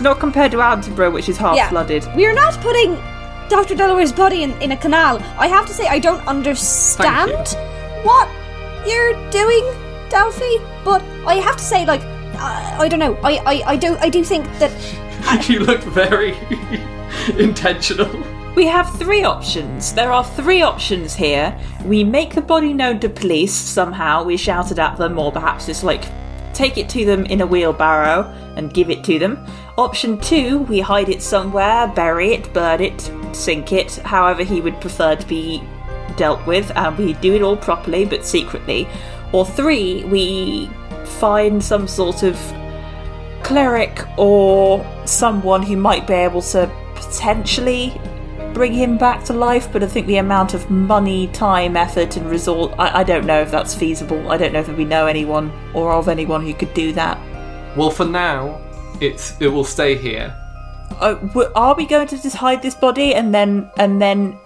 Not 0.00 0.18
compared 0.20 0.50
to 0.52 0.60
Anterborough, 0.60 1.10
which 1.10 1.28
is 1.28 1.36
half 1.38 1.56
Yeah. 1.56 1.68
flooded. 1.70 2.06
We're 2.14 2.34
not 2.34 2.54
putting 2.60 2.96
Dr. 3.48 3.74
Delaware's 3.74 4.12
body 4.12 4.42
in, 4.42 4.52
in 4.62 4.72
a 4.72 4.76
canal. 4.76 5.18
I 5.38 5.46
have 5.48 5.66
to 5.66 5.72
say, 5.72 5.86
I 5.86 5.98
don't 5.98 6.26
understand 6.26 7.48
what 8.04 8.28
you're 8.86 9.30
doing, 9.30 9.64
Delphi. 10.08 10.56
But 10.84 11.02
I 11.26 11.34
have 11.34 11.56
to 11.56 11.62
say, 11.62 11.86
like, 11.86 12.02
I, 12.34 12.76
I 12.80 12.88
don't 12.88 12.98
know. 12.98 13.14
I, 13.22 13.36
I, 13.38 13.62
I 13.72 13.76
do 13.76 13.96
I 14.00 14.08
do 14.08 14.24
think 14.24 14.46
that 14.58 15.48
you 15.48 15.60
look 15.60 15.80
very 15.80 16.36
intentional. 17.38 18.10
We 18.54 18.66
have 18.66 18.92
three 18.98 19.24
options. 19.24 19.94
There 19.94 20.12
are 20.12 20.24
three 20.24 20.60
options 20.60 21.14
here. 21.14 21.58
We 21.84 22.04
make 22.04 22.34
the 22.34 22.42
body 22.42 22.72
known 22.74 23.00
to 23.00 23.08
police 23.08 23.54
somehow. 23.54 24.24
We 24.24 24.36
shout 24.36 24.70
it 24.72 24.78
at 24.78 24.98
them, 24.98 25.18
or 25.18 25.32
perhaps 25.32 25.66
just 25.66 25.84
like 25.84 26.04
take 26.52 26.76
it 26.76 26.88
to 26.90 27.04
them 27.04 27.24
in 27.26 27.40
a 27.40 27.46
wheelbarrow 27.46 28.24
and 28.56 28.74
give 28.74 28.90
it 28.90 29.04
to 29.04 29.18
them. 29.18 29.46
Option 29.78 30.18
two, 30.18 30.58
we 30.58 30.80
hide 30.80 31.08
it 31.08 31.22
somewhere, 31.22 31.86
bury 31.86 32.34
it, 32.34 32.52
burn 32.52 32.82
it, 32.82 33.10
sink 33.32 33.72
it, 33.72 33.96
however 33.96 34.42
he 34.42 34.60
would 34.60 34.78
prefer 34.82 35.16
to 35.16 35.26
be 35.26 35.62
dealt 36.16 36.46
with, 36.46 36.70
and 36.76 36.98
we 36.98 37.14
do 37.14 37.34
it 37.34 37.42
all 37.42 37.56
properly 37.56 38.04
but 38.04 38.26
secretly. 38.26 38.86
Or 39.32 39.46
three, 39.46 40.04
we 40.04 40.68
find 41.06 41.64
some 41.64 41.88
sort 41.88 42.22
of 42.22 42.36
cleric 43.42 44.06
or 44.18 44.86
someone 45.06 45.62
who 45.62 45.78
might 45.78 46.06
be 46.06 46.14
able 46.14 46.42
to 46.42 46.70
potentially 46.94 47.98
bring 48.52 48.74
him 48.74 48.98
back 48.98 49.24
to 49.24 49.32
life, 49.32 49.72
but 49.72 49.82
I 49.82 49.86
think 49.86 50.06
the 50.06 50.18
amount 50.18 50.52
of 50.52 50.70
money, 50.70 51.28
time, 51.28 51.78
effort, 51.78 52.18
and 52.18 52.28
resort, 52.28 52.74
I, 52.78 53.00
I 53.00 53.04
don't 53.04 53.24
know 53.24 53.40
if 53.40 53.50
that's 53.50 53.74
feasible. 53.74 54.30
I 54.30 54.36
don't 54.36 54.52
know 54.52 54.60
if 54.60 54.68
we 54.76 54.84
know 54.84 55.06
anyone 55.06 55.50
or 55.72 55.92
of 55.92 56.08
anyone 56.08 56.44
who 56.44 56.52
could 56.52 56.74
do 56.74 56.92
that. 56.92 57.18
Well, 57.74 57.90
for 57.90 58.04
now, 58.04 58.61
it's 59.02 59.34
it 59.40 59.48
will 59.48 59.64
stay 59.64 59.96
here. 59.96 60.34
Uh, 61.00 61.16
are 61.54 61.74
we 61.74 61.86
going 61.86 62.06
to 62.08 62.20
just 62.22 62.36
hide 62.36 62.62
this 62.62 62.74
body 62.74 63.14
and 63.14 63.34
then 63.34 63.70
and 63.78 64.00
then 64.00 64.38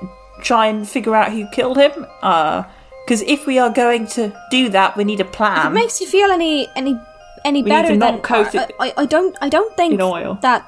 try 0.42 0.66
and 0.66 0.88
figure 0.88 1.14
out 1.14 1.32
who 1.32 1.46
killed 1.48 1.76
him? 1.76 1.92
Because 2.20 3.22
if 3.22 3.46
we 3.46 3.58
are 3.58 3.70
going 3.70 4.06
to 4.08 4.32
do 4.50 4.68
that, 4.70 4.96
we 4.96 5.04
need 5.04 5.20
a 5.20 5.24
if 5.24 5.32
plan. 5.32 5.66
it 5.66 5.70
makes 5.74 6.00
you 6.00 6.06
feel 6.06 6.30
any 6.30 6.68
any 6.76 6.98
any 7.44 7.62
We 7.62 7.70
need 7.70 7.76
better 7.76 7.88
to 7.88 7.96
not 7.96 8.12
than 8.12 8.20
coat 8.22 8.54
I, 8.54 8.62
it 8.64 8.72
I, 8.80 8.92
I 8.96 9.06
don't 9.06 9.36
I 9.40 9.48
don't 9.48 9.76
think 9.76 9.94
in 9.94 10.00
oil. 10.00 10.38
that. 10.42 10.64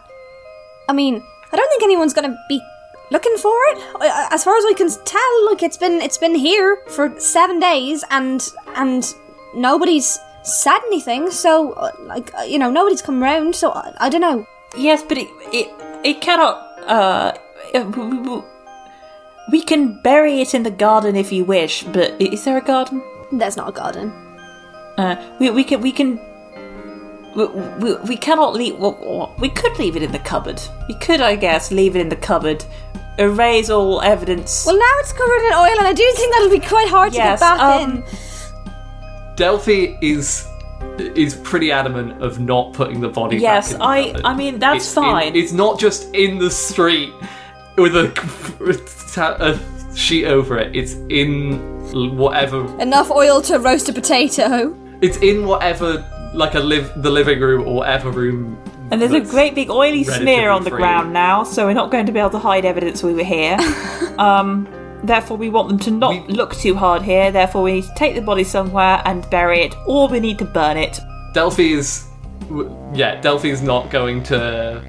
I 0.89 0.93
mean, 0.93 1.23
I 1.53 1.57
don't 1.57 1.69
think 1.71 1.83
anyone's 1.83 2.15
gonna 2.15 2.37
be 2.49 2.61
looking 3.11 3.37
for 3.37 3.55
it. 3.71 3.79
I- 4.01 4.09
I- 4.09 4.29
As 4.35 4.45
far 4.45 4.57
as 4.57 4.65
we 4.65 4.75
can 4.75 4.89
tell, 5.05 5.47
like 5.47 5.63
it's 5.63 5.77
been 5.77 6.01
it's 6.03 6.19
been 6.19 6.35
here 6.35 6.79
for 6.89 7.19
seven 7.21 7.59
days, 7.61 8.05
and 8.11 8.41
and 8.77 9.15
nobody's 9.55 10.19
said 10.49 10.79
anything. 10.87 11.31
So, 11.31 11.93
like 12.01 12.35
uh, 12.35 12.43
you 12.43 12.59
know, 12.59 12.71
nobody's 12.71 13.03
come 13.03 13.23
round. 13.23 13.55
So 13.55 13.71
I, 13.73 13.95
I 13.99 14.09
don't 14.09 14.21
know. 14.21 14.47
Yes, 14.77 15.03
but 15.03 15.19
it 15.19 15.29
it 15.53 15.69
it 16.05 16.21
cannot. 16.21 16.57
Uh, 16.87 17.33
we 19.53 19.63
can 19.63 20.01
bury 20.03 20.41
it 20.41 20.55
in 20.55 20.63
the 20.63 20.71
garden 20.71 21.17
if 21.17 21.33
you 21.33 21.45
wish, 21.45 21.83
but 21.85 22.21
is 22.21 22.45
there 22.45 22.59
a 22.59 22.63
garden? 22.63 23.03
There's 23.33 23.57
not 23.57 23.69
a 23.69 23.73
garden. 23.73 24.11
Uh, 24.97 25.17
we 25.39 25.51
we 25.51 25.65
can 25.65 25.81
we 25.81 25.93
can. 25.93 26.21
We, 27.37 27.45
we, 27.79 27.95
we 28.09 28.17
cannot 28.17 28.55
leave. 28.55 28.79
well, 28.79 29.35
We 29.39 29.49
could 29.51 29.79
leave 29.79 29.97
it 29.97 30.03
in 30.03 30.13
the 30.13 30.19
cupboard. 30.19 30.61
We 30.89 30.95
could, 30.95 31.21
I 31.21 31.37
guess, 31.37 31.71
leave 31.71 31.95
it 31.95 32.01
in 32.01 32.09
the 32.09 32.17
cupboard, 32.17 32.65
erase 33.19 33.71
all 33.71 34.01
evidence. 34.01 34.65
Well, 34.67 34.79
now 34.79 34.95
it's 35.01 35.13
covered 35.13 35.47
in 35.47 35.53
oil, 35.53 35.79
and 35.79 35.87
I 35.87 35.93
do 35.93 36.11
think 36.17 36.33
that'll 36.33 36.51
be 36.51 36.67
quite 36.67 36.89
hard 36.89 37.13
Yes, 37.13 37.39
to 37.39 37.45
get 37.45 37.59
back 37.59 37.61
um, 37.61 37.91
in. 37.99 38.05
Delphi 39.39 39.97
is 40.03 40.45
is 40.99 41.37
pretty 41.37 41.71
adamant 41.71 42.21
of 42.23 42.41
not 42.41 42.73
putting 42.73 43.01
the 43.01 43.09
body. 43.09 43.37
Yes, 43.39 43.73
back 43.73 43.75
in 43.75 43.79
the 43.79 43.85
I- 43.87 44.05
cupboard. 44.13 44.25
I 44.27 44.35
mean, 44.35 44.59
that's 44.59 44.77
It's 44.85 44.97
in- 44.97 45.03
fine. 45.03 45.37
it's 45.37 45.53
not 45.53 45.79
just 45.79 46.13
in 46.15 46.39
the 46.39 46.51
street 46.51 47.13
with 47.77 47.95
a, 47.97 48.07
a 49.41 49.97
sheet 49.97 50.27
over 50.27 50.59
it. 50.59 50.75
It's 50.75 50.95
in 51.09 51.57
whatever. 52.19 52.65
Enough 52.81 53.11
oil 53.13 53.41
to 53.43 53.59
roast 53.59 53.89
a 53.89 53.93
potato. 53.93 54.77
It's 55.01 55.17
in 55.19 55.47
whatever 55.47 56.05
like 56.35 56.55
a 56.55 56.61
live 56.61 56.93
the 57.03 57.11
living 57.11 57.41
room 57.41 57.67
or 57.67 57.77
whatever 57.77 58.11
room. 58.11 58.59
and 58.91 59.01
there's 59.01 59.13
a 59.13 59.21
great 59.21 59.55
big 59.55 59.71
oily 59.71 60.03
smear 60.05 60.51
on 60.51 60.65
the 60.65 60.71
free. 60.71 60.79
ground 60.81 61.13
now, 61.13 61.45
so 61.45 61.67
we're 61.67 61.73
not 61.75 61.91
going 61.91 62.07
to 62.07 62.13
be 62.13 62.19
able 62.19 62.31
to 62.31 62.39
hide 62.39 62.65
evidence 62.65 63.03
we 63.05 63.15
were 63.15 63.23
here. 63.25 63.57
um, 64.19 64.67
therefore, 65.05 65.37
we 65.37 65.49
want 65.49 65.69
them 65.69 65.79
to 65.81 65.91
not 65.91 66.27
We- 66.29 66.35
look 66.35 66.55
too 66.57 66.75
hard 66.75 67.03
here. 67.03 67.31
Therefore, 67.31 67.63
we 67.63 67.73
need 67.75 67.85
to 67.85 67.95
take 67.97 68.15
the 68.15 68.21
body 68.23 68.45
somewhere 68.45 69.01
and 69.05 69.29
bury 69.31 69.61
it, 69.63 69.75
or 69.87 70.09
we 70.09 70.21
need 70.21 70.39
to 70.39 70.45
burn 70.45 70.77
it. 70.77 70.99
Delphi 71.35 71.73
is. 71.73 72.05
Yeah, 72.95 73.21
Delphi 73.21 73.49
is 73.51 73.63
not 73.63 73.91
going 73.91 74.23
to. 74.25 74.83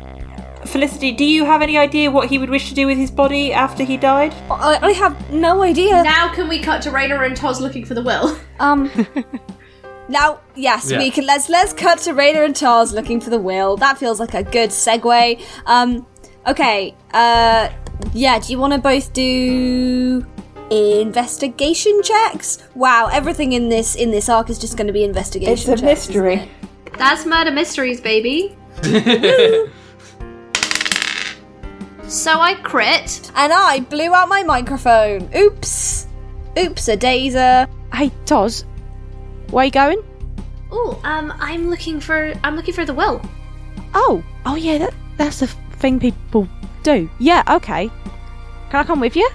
Felicity, 0.65 1.11
do 1.13 1.23
you 1.23 1.45
have 1.45 1.61
any 1.61 1.77
idea 1.77 2.11
what 2.11 2.27
he 2.29 2.37
would 2.37 2.49
wish 2.49 2.67
to 2.69 2.75
do 2.75 2.85
with 2.85 2.97
his 2.97 3.09
body 3.11 3.53
after 3.53 3.83
he 3.83 3.95
died? 3.97 4.33
I, 4.51 4.77
I 4.81 4.91
have 4.91 5.31
no 5.31 5.63
idea. 5.63 6.03
Now 6.03 6.33
can 6.33 6.47
we 6.49 6.59
cut 6.59 6.81
to 6.83 6.91
Rainer 6.91 7.23
and 7.23 7.35
Toz 7.35 7.59
looking 7.61 7.85
for 7.85 7.93
the 7.93 8.01
will? 8.03 8.37
Um. 8.59 8.91
now, 10.09 10.39
yes, 10.55 10.91
Yeah. 10.91 10.97
we 10.99 11.11
can. 11.11 11.25
Let's 11.25 11.47
let's 11.49 11.71
cut 11.71 11.99
to 11.99 12.13
Raider 12.13 12.43
and 12.43 12.53
Charles 12.55 12.93
looking 12.93 13.21
for 13.21 13.29
the 13.29 13.39
will. 13.39 13.77
That 13.77 13.97
feels 13.97 14.19
like 14.19 14.33
a 14.33 14.43
good 14.43 14.69
segue. 14.71 15.41
Um. 15.65 16.05
Okay. 16.45 16.93
Uh. 17.13 17.69
Yeah. 18.13 18.39
Do 18.39 18.51
you 18.51 18.59
want 18.59 18.73
to 18.73 18.79
both 18.79 19.13
do 19.13 20.25
investigation 20.71 22.01
checks? 22.03 22.59
Wow. 22.75 23.09
Everything 23.11 23.53
in 23.53 23.69
this 23.69 23.95
in 23.95 24.11
this 24.11 24.29
arc 24.29 24.49
is 24.49 24.59
just 24.59 24.77
going 24.77 24.87
to 24.87 24.93
be 24.93 25.03
investigation. 25.03 25.53
It's 25.53 25.67
a 25.67 25.71
checks, 25.71 26.07
mystery. 26.07 26.35
it? 26.35 26.49
That's 26.97 27.25
murder 27.25 27.51
mysteries, 27.51 28.01
baby. 28.01 28.57
so 32.03 32.39
I 32.39 32.55
crit. 32.63 33.31
And 33.35 33.53
I 33.53 33.79
blew 33.89 34.13
out 34.13 34.29
my 34.29 34.43
microphone. 34.43 35.29
Oops. 35.35 36.07
Oops. 36.57 36.87
A 36.87 36.97
dazer. 36.97 37.69
Hey, 37.93 38.11
Toz, 38.25 38.65
where 39.51 39.65
you 39.65 39.71
going? 39.71 40.03
Oh, 40.71 40.99
um, 41.03 41.33
I'm 41.39 41.69
looking 41.69 41.99
for 41.99 42.33
I'm 42.43 42.55
looking 42.55 42.73
for 42.73 42.85
the 42.85 42.93
will. 42.93 43.21
Oh, 43.93 44.23
oh 44.45 44.55
yeah, 44.55 44.77
that, 44.77 44.93
that's 45.17 45.39
the 45.39 45.47
thing 45.47 45.99
people 45.99 46.47
do. 46.83 47.09
Yeah, 47.19 47.43
okay. 47.47 47.89
Can 48.69 48.79
I 48.79 48.83
come 48.83 48.99
with 48.99 49.15
you? 49.15 49.29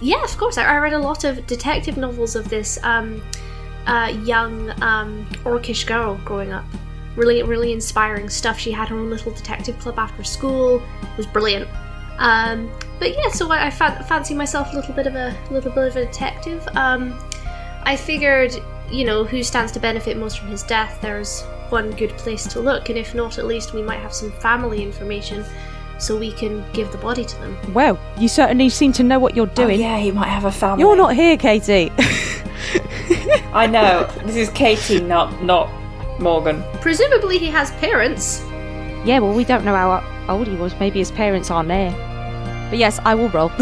Yeah, 0.00 0.22
of 0.22 0.36
course. 0.36 0.58
I, 0.58 0.64
I 0.64 0.78
read 0.78 0.92
a 0.92 0.98
lot 0.98 1.24
of 1.24 1.46
detective 1.46 1.96
novels 1.96 2.36
of 2.36 2.48
this 2.48 2.78
um, 2.82 3.22
uh, 3.86 4.12
young 4.24 4.70
um, 4.82 5.26
orcish 5.44 5.86
girl 5.86 6.20
growing 6.24 6.52
up. 6.52 6.64
Really, 7.16 7.42
really 7.42 7.72
inspiring 7.72 8.28
stuff. 8.28 8.58
She 8.58 8.70
had 8.70 8.88
her 8.88 8.96
own 8.96 9.10
little 9.10 9.32
detective 9.32 9.78
club 9.78 9.98
after 9.98 10.22
school. 10.22 10.82
It 11.02 11.16
was 11.16 11.26
brilliant. 11.26 11.68
Um, 12.18 12.70
but 12.98 13.16
yeah, 13.16 13.30
so 13.30 13.50
I, 13.50 13.66
I 13.66 13.70
fan- 13.70 14.04
fancy 14.04 14.34
myself 14.34 14.72
a 14.72 14.76
little 14.76 14.94
bit 14.94 15.06
of 15.06 15.14
a 15.14 15.36
little 15.50 15.72
bit 15.72 15.88
of 15.88 15.96
a 15.96 16.04
detective. 16.04 16.66
Um, 16.74 17.18
I 17.82 17.96
figured, 17.96 18.54
you 18.90 19.04
know, 19.04 19.24
who 19.24 19.42
stands 19.42 19.72
to 19.72 19.80
benefit 19.80 20.16
most 20.16 20.38
from 20.38 20.48
his 20.48 20.62
death? 20.62 20.98
There's 21.00 21.42
one 21.70 21.90
good 21.92 22.10
place 22.10 22.46
to 22.48 22.60
look, 22.60 22.90
and 22.90 22.98
if 22.98 23.14
not, 23.14 23.38
at 23.38 23.46
least 23.46 23.72
we 23.72 23.82
might 23.82 24.00
have 24.00 24.12
some 24.12 24.30
family 24.32 24.82
information, 24.82 25.44
so 26.00 26.16
we 26.16 26.32
can 26.32 26.64
give 26.72 26.90
the 26.92 26.98
body 26.98 27.24
to 27.24 27.36
them. 27.40 27.56
Well, 27.74 27.98
you 28.18 28.26
certainly 28.28 28.68
seem 28.70 28.92
to 28.94 29.02
know 29.02 29.18
what 29.18 29.36
you're 29.36 29.46
Oh, 29.50 29.54
doing. 29.54 29.78
yeah, 29.80 29.98
he 29.98 30.10
might 30.10 30.28
have 30.28 30.44
a 30.46 30.50
family. 30.52 30.82
You're 30.82 30.96
not 30.96 31.14
here, 31.14 31.36
Katie. 31.36 31.92
I 33.52 33.66
know. 33.66 34.06
This 34.24 34.36
is 34.36 34.48
Katie, 34.50 35.00
not 35.00 35.42
not 35.42 35.68
Morgan. 36.20 36.62
Presumably, 36.80 37.38
he 37.38 37.46
has 37.46 37.70
parents. 37.72 38.42
yeah, 39.04 39.18
well, 39.18 39.32
we 39.34 39.44
don't 39.44 39.64
know 39.64 39.74
how 39.74 40.02
old 40.28 40.46
he 40.46 40.56
was. 40.56 40.74
Maybe 40.80 40.98
his 40.98 41.10
parents 41.10 41.50
aren't 41.50 41.68
there. 41.68 41.90
But 42.70 42.78
yes, 42.78 43.00
I 43.04 43.14
will 43.14 43.28
roll 43.30 43.48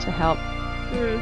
to 0.00 0.10
help. 0.10 0.38
Hmm. 0.38 1.20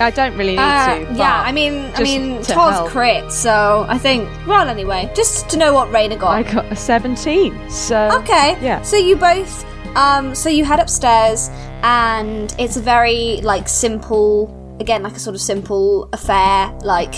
I 0.00 0.10
don't 0.10 0.36
really 0.36 0.52
need 0.52 0.58
Uh, 0.60 0.94
to. 1.06 1.14
yeah, 1.14 1.42
I 1.44 1.50
mean, 1.52 1.90
I 1.94 2.02
mean, 2.02 2.42
to 2.42 2.52
Toz 2.52 2.72
help. 2.72 2.88
crit, 2.90 3.32
so 3.32 3.84
I 3.88 3.98
think 3.98 4.28
Well, 4.46 4.68
anyway, 4.68 5.10
just 5.14 5.48
to 5.50 5.56
know 5.56 5.72
what 5.74 5.88
Raina 5.90 6.18
got. 6.18 6.30
I 6.30 6.42
got 6.44 6.70
a 6.70 6.76
17. 6.76 7.70
So 7.70 8.08
Okay. 8.20 8.56
Yeah. 8.62 8.80
So 8.82 8.96
you 8.96 9.16
both, 9.16 9.64
um, 9.96 10.34
so 10.34 10.48
you 10.48 10.64
head 10.64 10.78
upstairs, 10.80 11.50
and 11.82 12.54
it's 12.58 12.76
a 12.76 12.80
very 12.80 13.40
like 13.42 13.68
simple, 13.68 14.54
again 14.80 15.02
like 15.02 15.16
a 15.16 15.18
sort 15.20 15.34
of 15.34 15.40
simple 15.42 16.08
affair, 16.12 16.72
like 16.84 17.14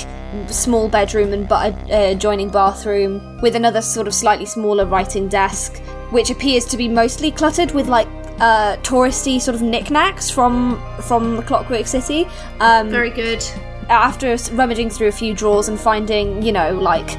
small 0.48 0.88
bedroom 0.88 1.32
and 1.32 1.48
but 1.48 1.74
uh, 1.90 1.96
adjoining 2.14 2.48
bathroom 2.50 3.40
with 3.42 3.56
another 3.56 3.82
sort 3.82 4.06
of 4.06 4.14
slightly 4.14 4.46
smaller 4.46 4.86
writing 4.86 5.28
desk, 5.28 5.78
which 6.10 6.30
appears 6.30 6.64
to 6.66 6.76
be 6.76 6.88
mostly 6.88 7.30
cluttered 7.30 7.72
with 7.72 7.88
like. 7.88 8.08
Uh, 8.40 8.76
touristy 8.78 9.38
sort 9.40 9.54
of 9.54 9.60
knickknacks 9.60 10.30
from 10.30 10.80
from 11.02 11.36
the 11.36 11.42
Clockwork 11.42 11.86
City. 11.86 12.26
Um, 12.58 12.88
Very 12.88 13.10
good. 13.10 13.44
after 13.90 14.34
rummaging 14.52 14.88
through 14.88 15.08
a 15.08 15.12
few 15.12 15.34
drawers 15.34 15.68
and 15.68 15.78
finding, 15.78 16.42
you 16.42 16.52
know, 16.52 16.72
like 16.72 17.18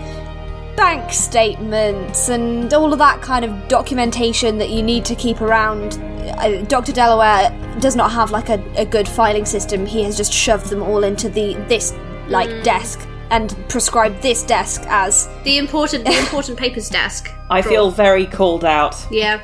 bank 0.76 1.12
statements 1.12 2.30
and 2.30 2.74
all 2.74 2.92
of 2.92 2.98
that 2.98 3.22
kind 3.22 3.46
of 3.46 3.68
documentation 3.68 4.58
that 4.58 4.70
you 4.70 4.82
need 4.82 5.06
to 5.06 5.16
keep 5.16 5.42
around. 5.42 6.00
Uh, 6.40 6.64
Dr. 6.64 6.92
Delaware 6.92 7.52
does 7.80 7.96
not 7.96 8.12
have 8.12 8.32
like 8.32 8.50
a, 8.50 8.60
a 8.76 8.86
good 8.86 9.08
filing 9.08 9.46
system. 9.46 9.86
He 9.86 10.04
has 10.04 10.18
just 10.18 10.34
shoved 10.34 10.68
them 10.70 10.82
all 10.82 11.04
into 11.04 11.30
the 11.30 11.54
this 11.68 11.94
like 12.30 12.64
desk 12.64 13.08
and 13.30 13.56
prescribed 13.70 14.22
this 14.22 14.44
desk 14.44 14.82
as 14.88 15.30
The 15.44 15.58
important, 15.58 16.06
the 16.06 16.18
important 16.26 16.58
papers 16.58 16.90
desk. 16.90 17.32
I 17.50 17.62
feel 17.62 17.92
very 17.92 18.26
called 18.26 18.66
out. 18.66 18.96
Yeah. 19.12 19.42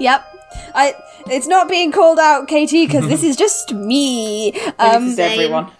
yep. 0.00 0.24
I 0.74 0.94
it's 1.30 1.46
not 1.46 1.68
being 1.68 1.92
called 1.92 2.18
out, 2.18 2.48
Katie, 2.48 2.86
because 2.86 3.08
this 3.08 3.22
is 3.22 3.36
just 3.36 3.72
me. 3.74 4.52
Um, 4.78 5.04
this 5.04 5.12
is 5.14 5.18
everyone. 5.18 5.70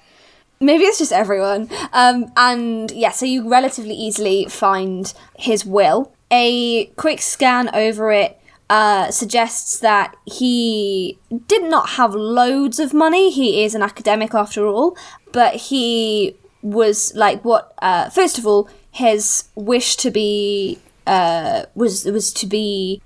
Maybe 0.60 0.84
it's 0.84 0.98
just 0.98 1.12
everyone. 1.12 1.70
Um, 1.92 2.32
and 2.36 2.90
yeah, 2.90 3.10
so 3.10 3.26
you 3.26 3.48
relatively 3.48 3.94
easily 3.94 4.46
find 4.46 5.12
his 5.36 5.64
will. 5.64 6.12
A 6.30 6.86
quick 6.96 7.20
scan 7.20 7.74
over 7.74 8.10
it 8.12 8.40
uh, 8.68 9.10
suggests 9.10 9.78
that 9.80 10.14
he 10.26 11.18
did 11.46 11.62
not 11.62 11.90
have 11.90 12.14
loads 12.14 12.78
of 12.78 12.92
money. 12.92 13.30
He 13.30 13.62
is 13.62 13.74
an 13.74 13.82
academic 13.82 14.34
after 14.34 14.66
all, 14.66 14.96
but 15.32 15.54
he 15.54 16.36
was 16.62 17.14
like 17.14 17.44
what? 17.44 17.72
Uh, 17.80 18.10
first 18.10 18.36
of 18.38 18.46
all, 18.46 18.68
his 18.90 19.48
wish 19.54 19.96
to 19.96 20.10
be 20.10 20.78
uh, 21.06 21.64
was 21.74 22.04
was 22.04 22.32
to 22.34 22.46
be 22.46 23.00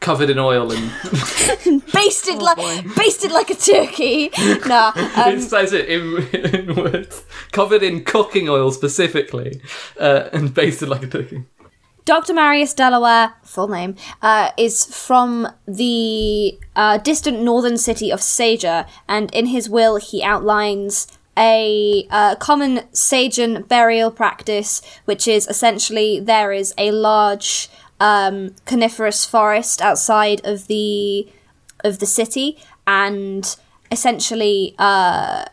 Covered 0.00 0.30
in 0.30 0.38
oil 0.38 0.72
and 0.72 0.90
basted 1.92 2.40
like 2.40 2.56
basted 2.96 3.30
like 3.30 3.50
a 3.50 3.54
turkey. 3.54 4.30
nah, 4.66 4.92
um, 4.96 5.34
it 5.34 5.42
says 5.42 5.74
it 5.74 5.88
in, 5.90 6.26
in 6.34 6.74
words. 6.74 7.22
Covered 7.52 7.82
in 7.82 8.02
cooking 8.04 8.48
oil 8.48 8.70
specifically, 8.70 9.60
uh, 9.98 10.30
and 10.32 10.54
basted 10.54 10.88
like 10.88 11.02
a 11.02 11.06
turkey. 11.06 11.44
Dr. 12.06 12.32
Marius 12.32 12.72
Delaware, 12.72 13.34
full 13.44 13.68
name, 13.68 13.94
uh, 14.22 14.50
is 14.56 14.84
from 14.86 15.46
the 15.68 16.58
uh, 16.74 16.98
distant 16.98 17.40
northern 17.42 17.76
city 17.76 18.10
of 18.10 18.22
Sager, 18.22 18.86
and 19.06 19.32
in 19.34 19.46
his 19.46 19.68
will 19.68 19.96
he 19.96 20.22
outlines 20.22 21.06
a 21.36 22.06
uh, 22.10 22.34
common 22.36 22.78
Sajan 22.92 23.66
burial 23.68 24.10
practice, 24.10 24.82
which 25.04 25.28
is 25.28 25.46
essentially 25.46 26.20
there 26.20 26.52
is 26.52 26.74
a 26.76 26.90
large 26.90 27.68
um, 28.00 28.54
coniferous 28.64 29.24
forest 29.24 29.80
outside 29.80 30.40
of 30.44 30.66
the 30.66 31.28
of 31.84 31.98
the 31.98 32.06
city, 32.06 32.58
and 32.86 33.56
essentially 33.90 34.74
uh, 34.78 35.44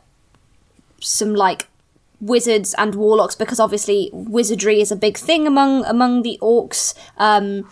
some 1.00 1.36
like 1.36 1.68
wizards 2.20 2.74
and 2.78 2.95
warlocks 2.95 3.36
because 3.36 3.60
obviously 3.60 4.10
wizardry 4.12 4.82
is 4.82 4.91
a 4.91 4.95
big 4.95 5.18
thing 5.18 5.45
among 5.45 5.86
among 5.86 6.24
the 6.24 6.39
orcs. 6.41 6.95
Um 7.18 7.70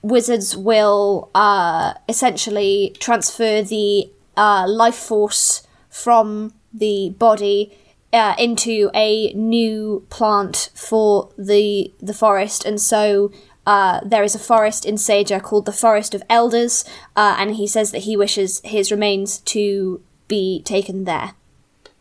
wizards 0.00 0.56
will 0.56 1.30
uh 1.34 1.92
essentially 2.08 2.96
transfer 2.98 3.62
the 3.62 4.10
uh 4.38 4.64
life 4.66 4.94
force 4.94 5.66
from 5.90 6.54
the 6.72 7.10
body 7.18 7.76
uh, 8.12 8.34
into 8.38 8.90
a 8.94 9.32
new 9.34 10.06
plant 10.08 10.70
for 10.74 11.30
the 11.36 11.92
the 12.00 12.14
forest. 12.14 12.64
And 12.64 12.80
so 12.80 13.30
uh, 13.66 14.00
there 14.04 14.22
is 14.22 14.34
a 14.34 14.38
forest 14.38 14.84
in 14.84 14.98
Sager 14.98 15.40
called 15.40 15.64
the 15.66 15.72
Forest 15.72 16.14
of 16.14 16.22
Elders, 16.28 16.84
uh, 17.16 17.36
and 17.38 17.54
he 17.56 17.66
says 17.66 17.90
that 17.92 18.02
he 18.02 18.16
wishes 18.16 18.60
his 18.64 18.90
remains 18.90 19.38
to 19.38 20.00
be 20.28 20.62
taken 20.62 21.04
there. 21.04 21.32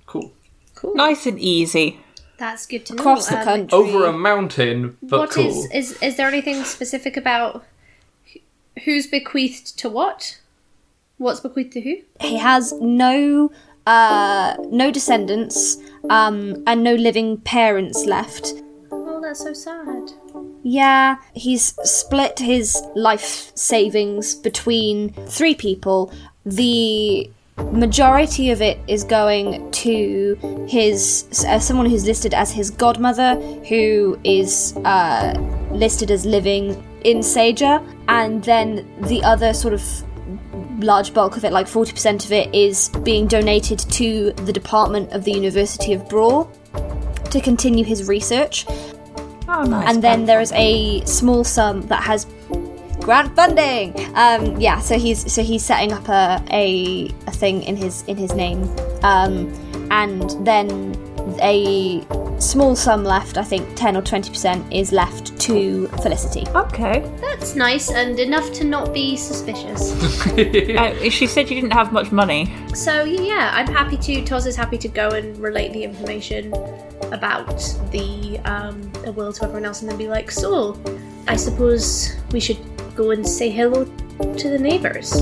Cool. 0.05 0.32
Nice 0.95 1.26
and 1.26 1.39
easy. 1.39 1.99
That's 2.38 2.66
good 2.66 2.86
to 2.88 2.95
know. 2.95 2.99
Across 3.01 3.30
the 3.30 3.38
Um, 3.39 3.43
country. 3.45 3.78
Over 3.80 4.05
a 4.05 4.11
mountain, 4.11 4.97
but 5.01 5.20
What 5.20 5.30
cool. 5.32 5.45
is 5.47 5.72
is 5.72 6.01
is 6.01 6.18
there 6.18 6.28
anything 6.28 6.64
specific 6.66 7.16
about 7.16 7.64
wh- 8.28 8.82
who's 8.84 9.07
bequeathed 9.07 9.78
to 9.80 9.88
what? 9.89 10.39
What's 11.18 11.39
bequeathed 11.39 11.72
to 11.74 11.82
who? 11.82 11.95
he 12.20 12.36
has 12.38 12.74
no 12.82 13.49
uh 13.88 14.55
no 14.72 14.91
descendants 14.91 15.78
um 16.09 16.64
and 16.68 16.84
no 16.84 16.95
living 16.95 17.38
parents 17.38 18.05
left 18.05 18.53
Oh, 18.91 19.22
that's 19.22 19.41
so 19.41 19.53
sad. 19.53 20.11
Yeah 20.64 21.18
he's 21.34 21.76
split 21.84 22.39
his 22.39 22.82
life 22.95 23.51
savings 23.55 24.36
between 24.36 25.14
three 25.28 25.55
people 25.55 26.11
the 26.45 27.30
majority 27.72 28.49
of 28.49 28.61
it 28.61 28.80
is 28.88 29.03
going 29.03 29.70
to 29.72 30.66
his 30.68 31.45
uh, 31.47 31.59
someone 31.59 31.86
who's 31.86 32.05
listed 32.05 32.34
as 32.34 32.51
his 32.51 32.72
godmother 32.72 33.36
who 33.68 34.20
is 34.24 34.76
uh 34.86 35.34
listed 35.72 36.09
as 36.09 36.26
living 36.26 36.84
in 37.03 37.22
Sager 37.22 37.82
and 38.07 38.43
then 38.43 38.88
the 39.03 39.24
other 39.24 39.53
sort 39.53 39.74
of 39.74 39.84
large 40.80 41.14
bulk 41.14 41.38
of 41.38 41.45
it, 41.45 41.51
like 41.51 41.68
40% 41.68 42.26
of 42.26 42.32
it, 42.32 42.53
is 42.53 42.89
being 43.03 43.28
donated 43.28 43.80
to 43.80 44.32
the 44.32 44.53
Department 44.53 45.11
of 45.11 45.24
the 45.24 45.32
University 45.32 45.93
of 45.93 46.07
Brawl 46.09 46.51
to 47.30 47.41
continue 47.41 47.84
his 47.84 48.07
research. 48.07 48.66
Oh, 49.54 49.64
nice. 49.64 49.88
and 49.88 50.04
then 50.04 50.26
there 50.26 50.41
is 50.41 50.51
a 50.54 51.06
small 51.06 51.43
sum 51.43 51.82
that 51.84 52.01
has 52.04 52.26
grant 53.01 53.36
funding. 53.36 53.93
Um, 54.16 54.60
yeah, 54.60 54.80
so 54.80 54.97
he's 54.97 55.32
so 55.32 55.43
he's 55.43 55.64
setting 55.64 55.91
up 55.93 56.10
a, 56.10 56.41
a 56.51 57.08
a 57.28 57.32
thing 57.32 57.62
in 57.64 57.76
his 57.76 58.04
in 58.08 58.18
his 58.18 58.34
name, 58.34 58.64
um, 59.04 59.54
and 59.91 60.26
then 60.45 60.93
a 61.41 62.03
small 62.39 62.76
sum 62.76 63.03
left. 63.03 63.38
I 63.38 63.43
think 63.43 63.76
ten 63.76 63.95
or 63.95 64.01
twenty 64.01 64.30
percent 64.30 64.65
is 64.71 64.91
left 64.91 65.39
to 65.41 65.88
Felicity. 66.01 66.45
Okay. 66.55 66.99
That's 67.21 67.55
nice 67.55 67.91
and 67.91 68.19
enough 68.19 68.51
to 68.53 68.63
not 68.63 68.93
be 68.93 69.15
suspicious. 69.17 69.93
Uh, 70.74 71.09
she 71.09 71.28
said 71.28 71.49
you 71.49 71.55
didn't 71.55 71.74
have 71.74 71.91
much 71.93 72.11
money. 72.11 72.51
so 72.74 73.03
yeah, 73.03 73.51
I'm 73.53 73.67
happy 73.67 73.97
to. 73.97 74.21
Toz 74.24 74.45
is 74.47 74.55
happy 74.55 74.78
to 74.80 74.88
go 74.88 75.09
and 75.09 75.38
relate 75.38 75.71
the 75.74 75.84
information 75.84 76.53
about 77.11 77.57
the 77.91 78.39
um, 78.45 78.82
the 79.03 79.11
will 79.11 79.32
to 79.34 79.43
everyone 79.43 79.65
else, 79.65 79.82
and 79.82 79.89
then 79.89 79.97
be 79.97 80.07
like, 80.07 80.32
"So, 80.32 80.80
I 81.28 81.36
suppose 81.36 82.15
we 82.32 82.39
should 82.39 82.57
go 82.95 83.11
and 83.11 83.28
say 83.28 83.49
hello 83.49 83.86
to 83.86 84.49
the 84.49 84.57
neighbors." 84.59 85.21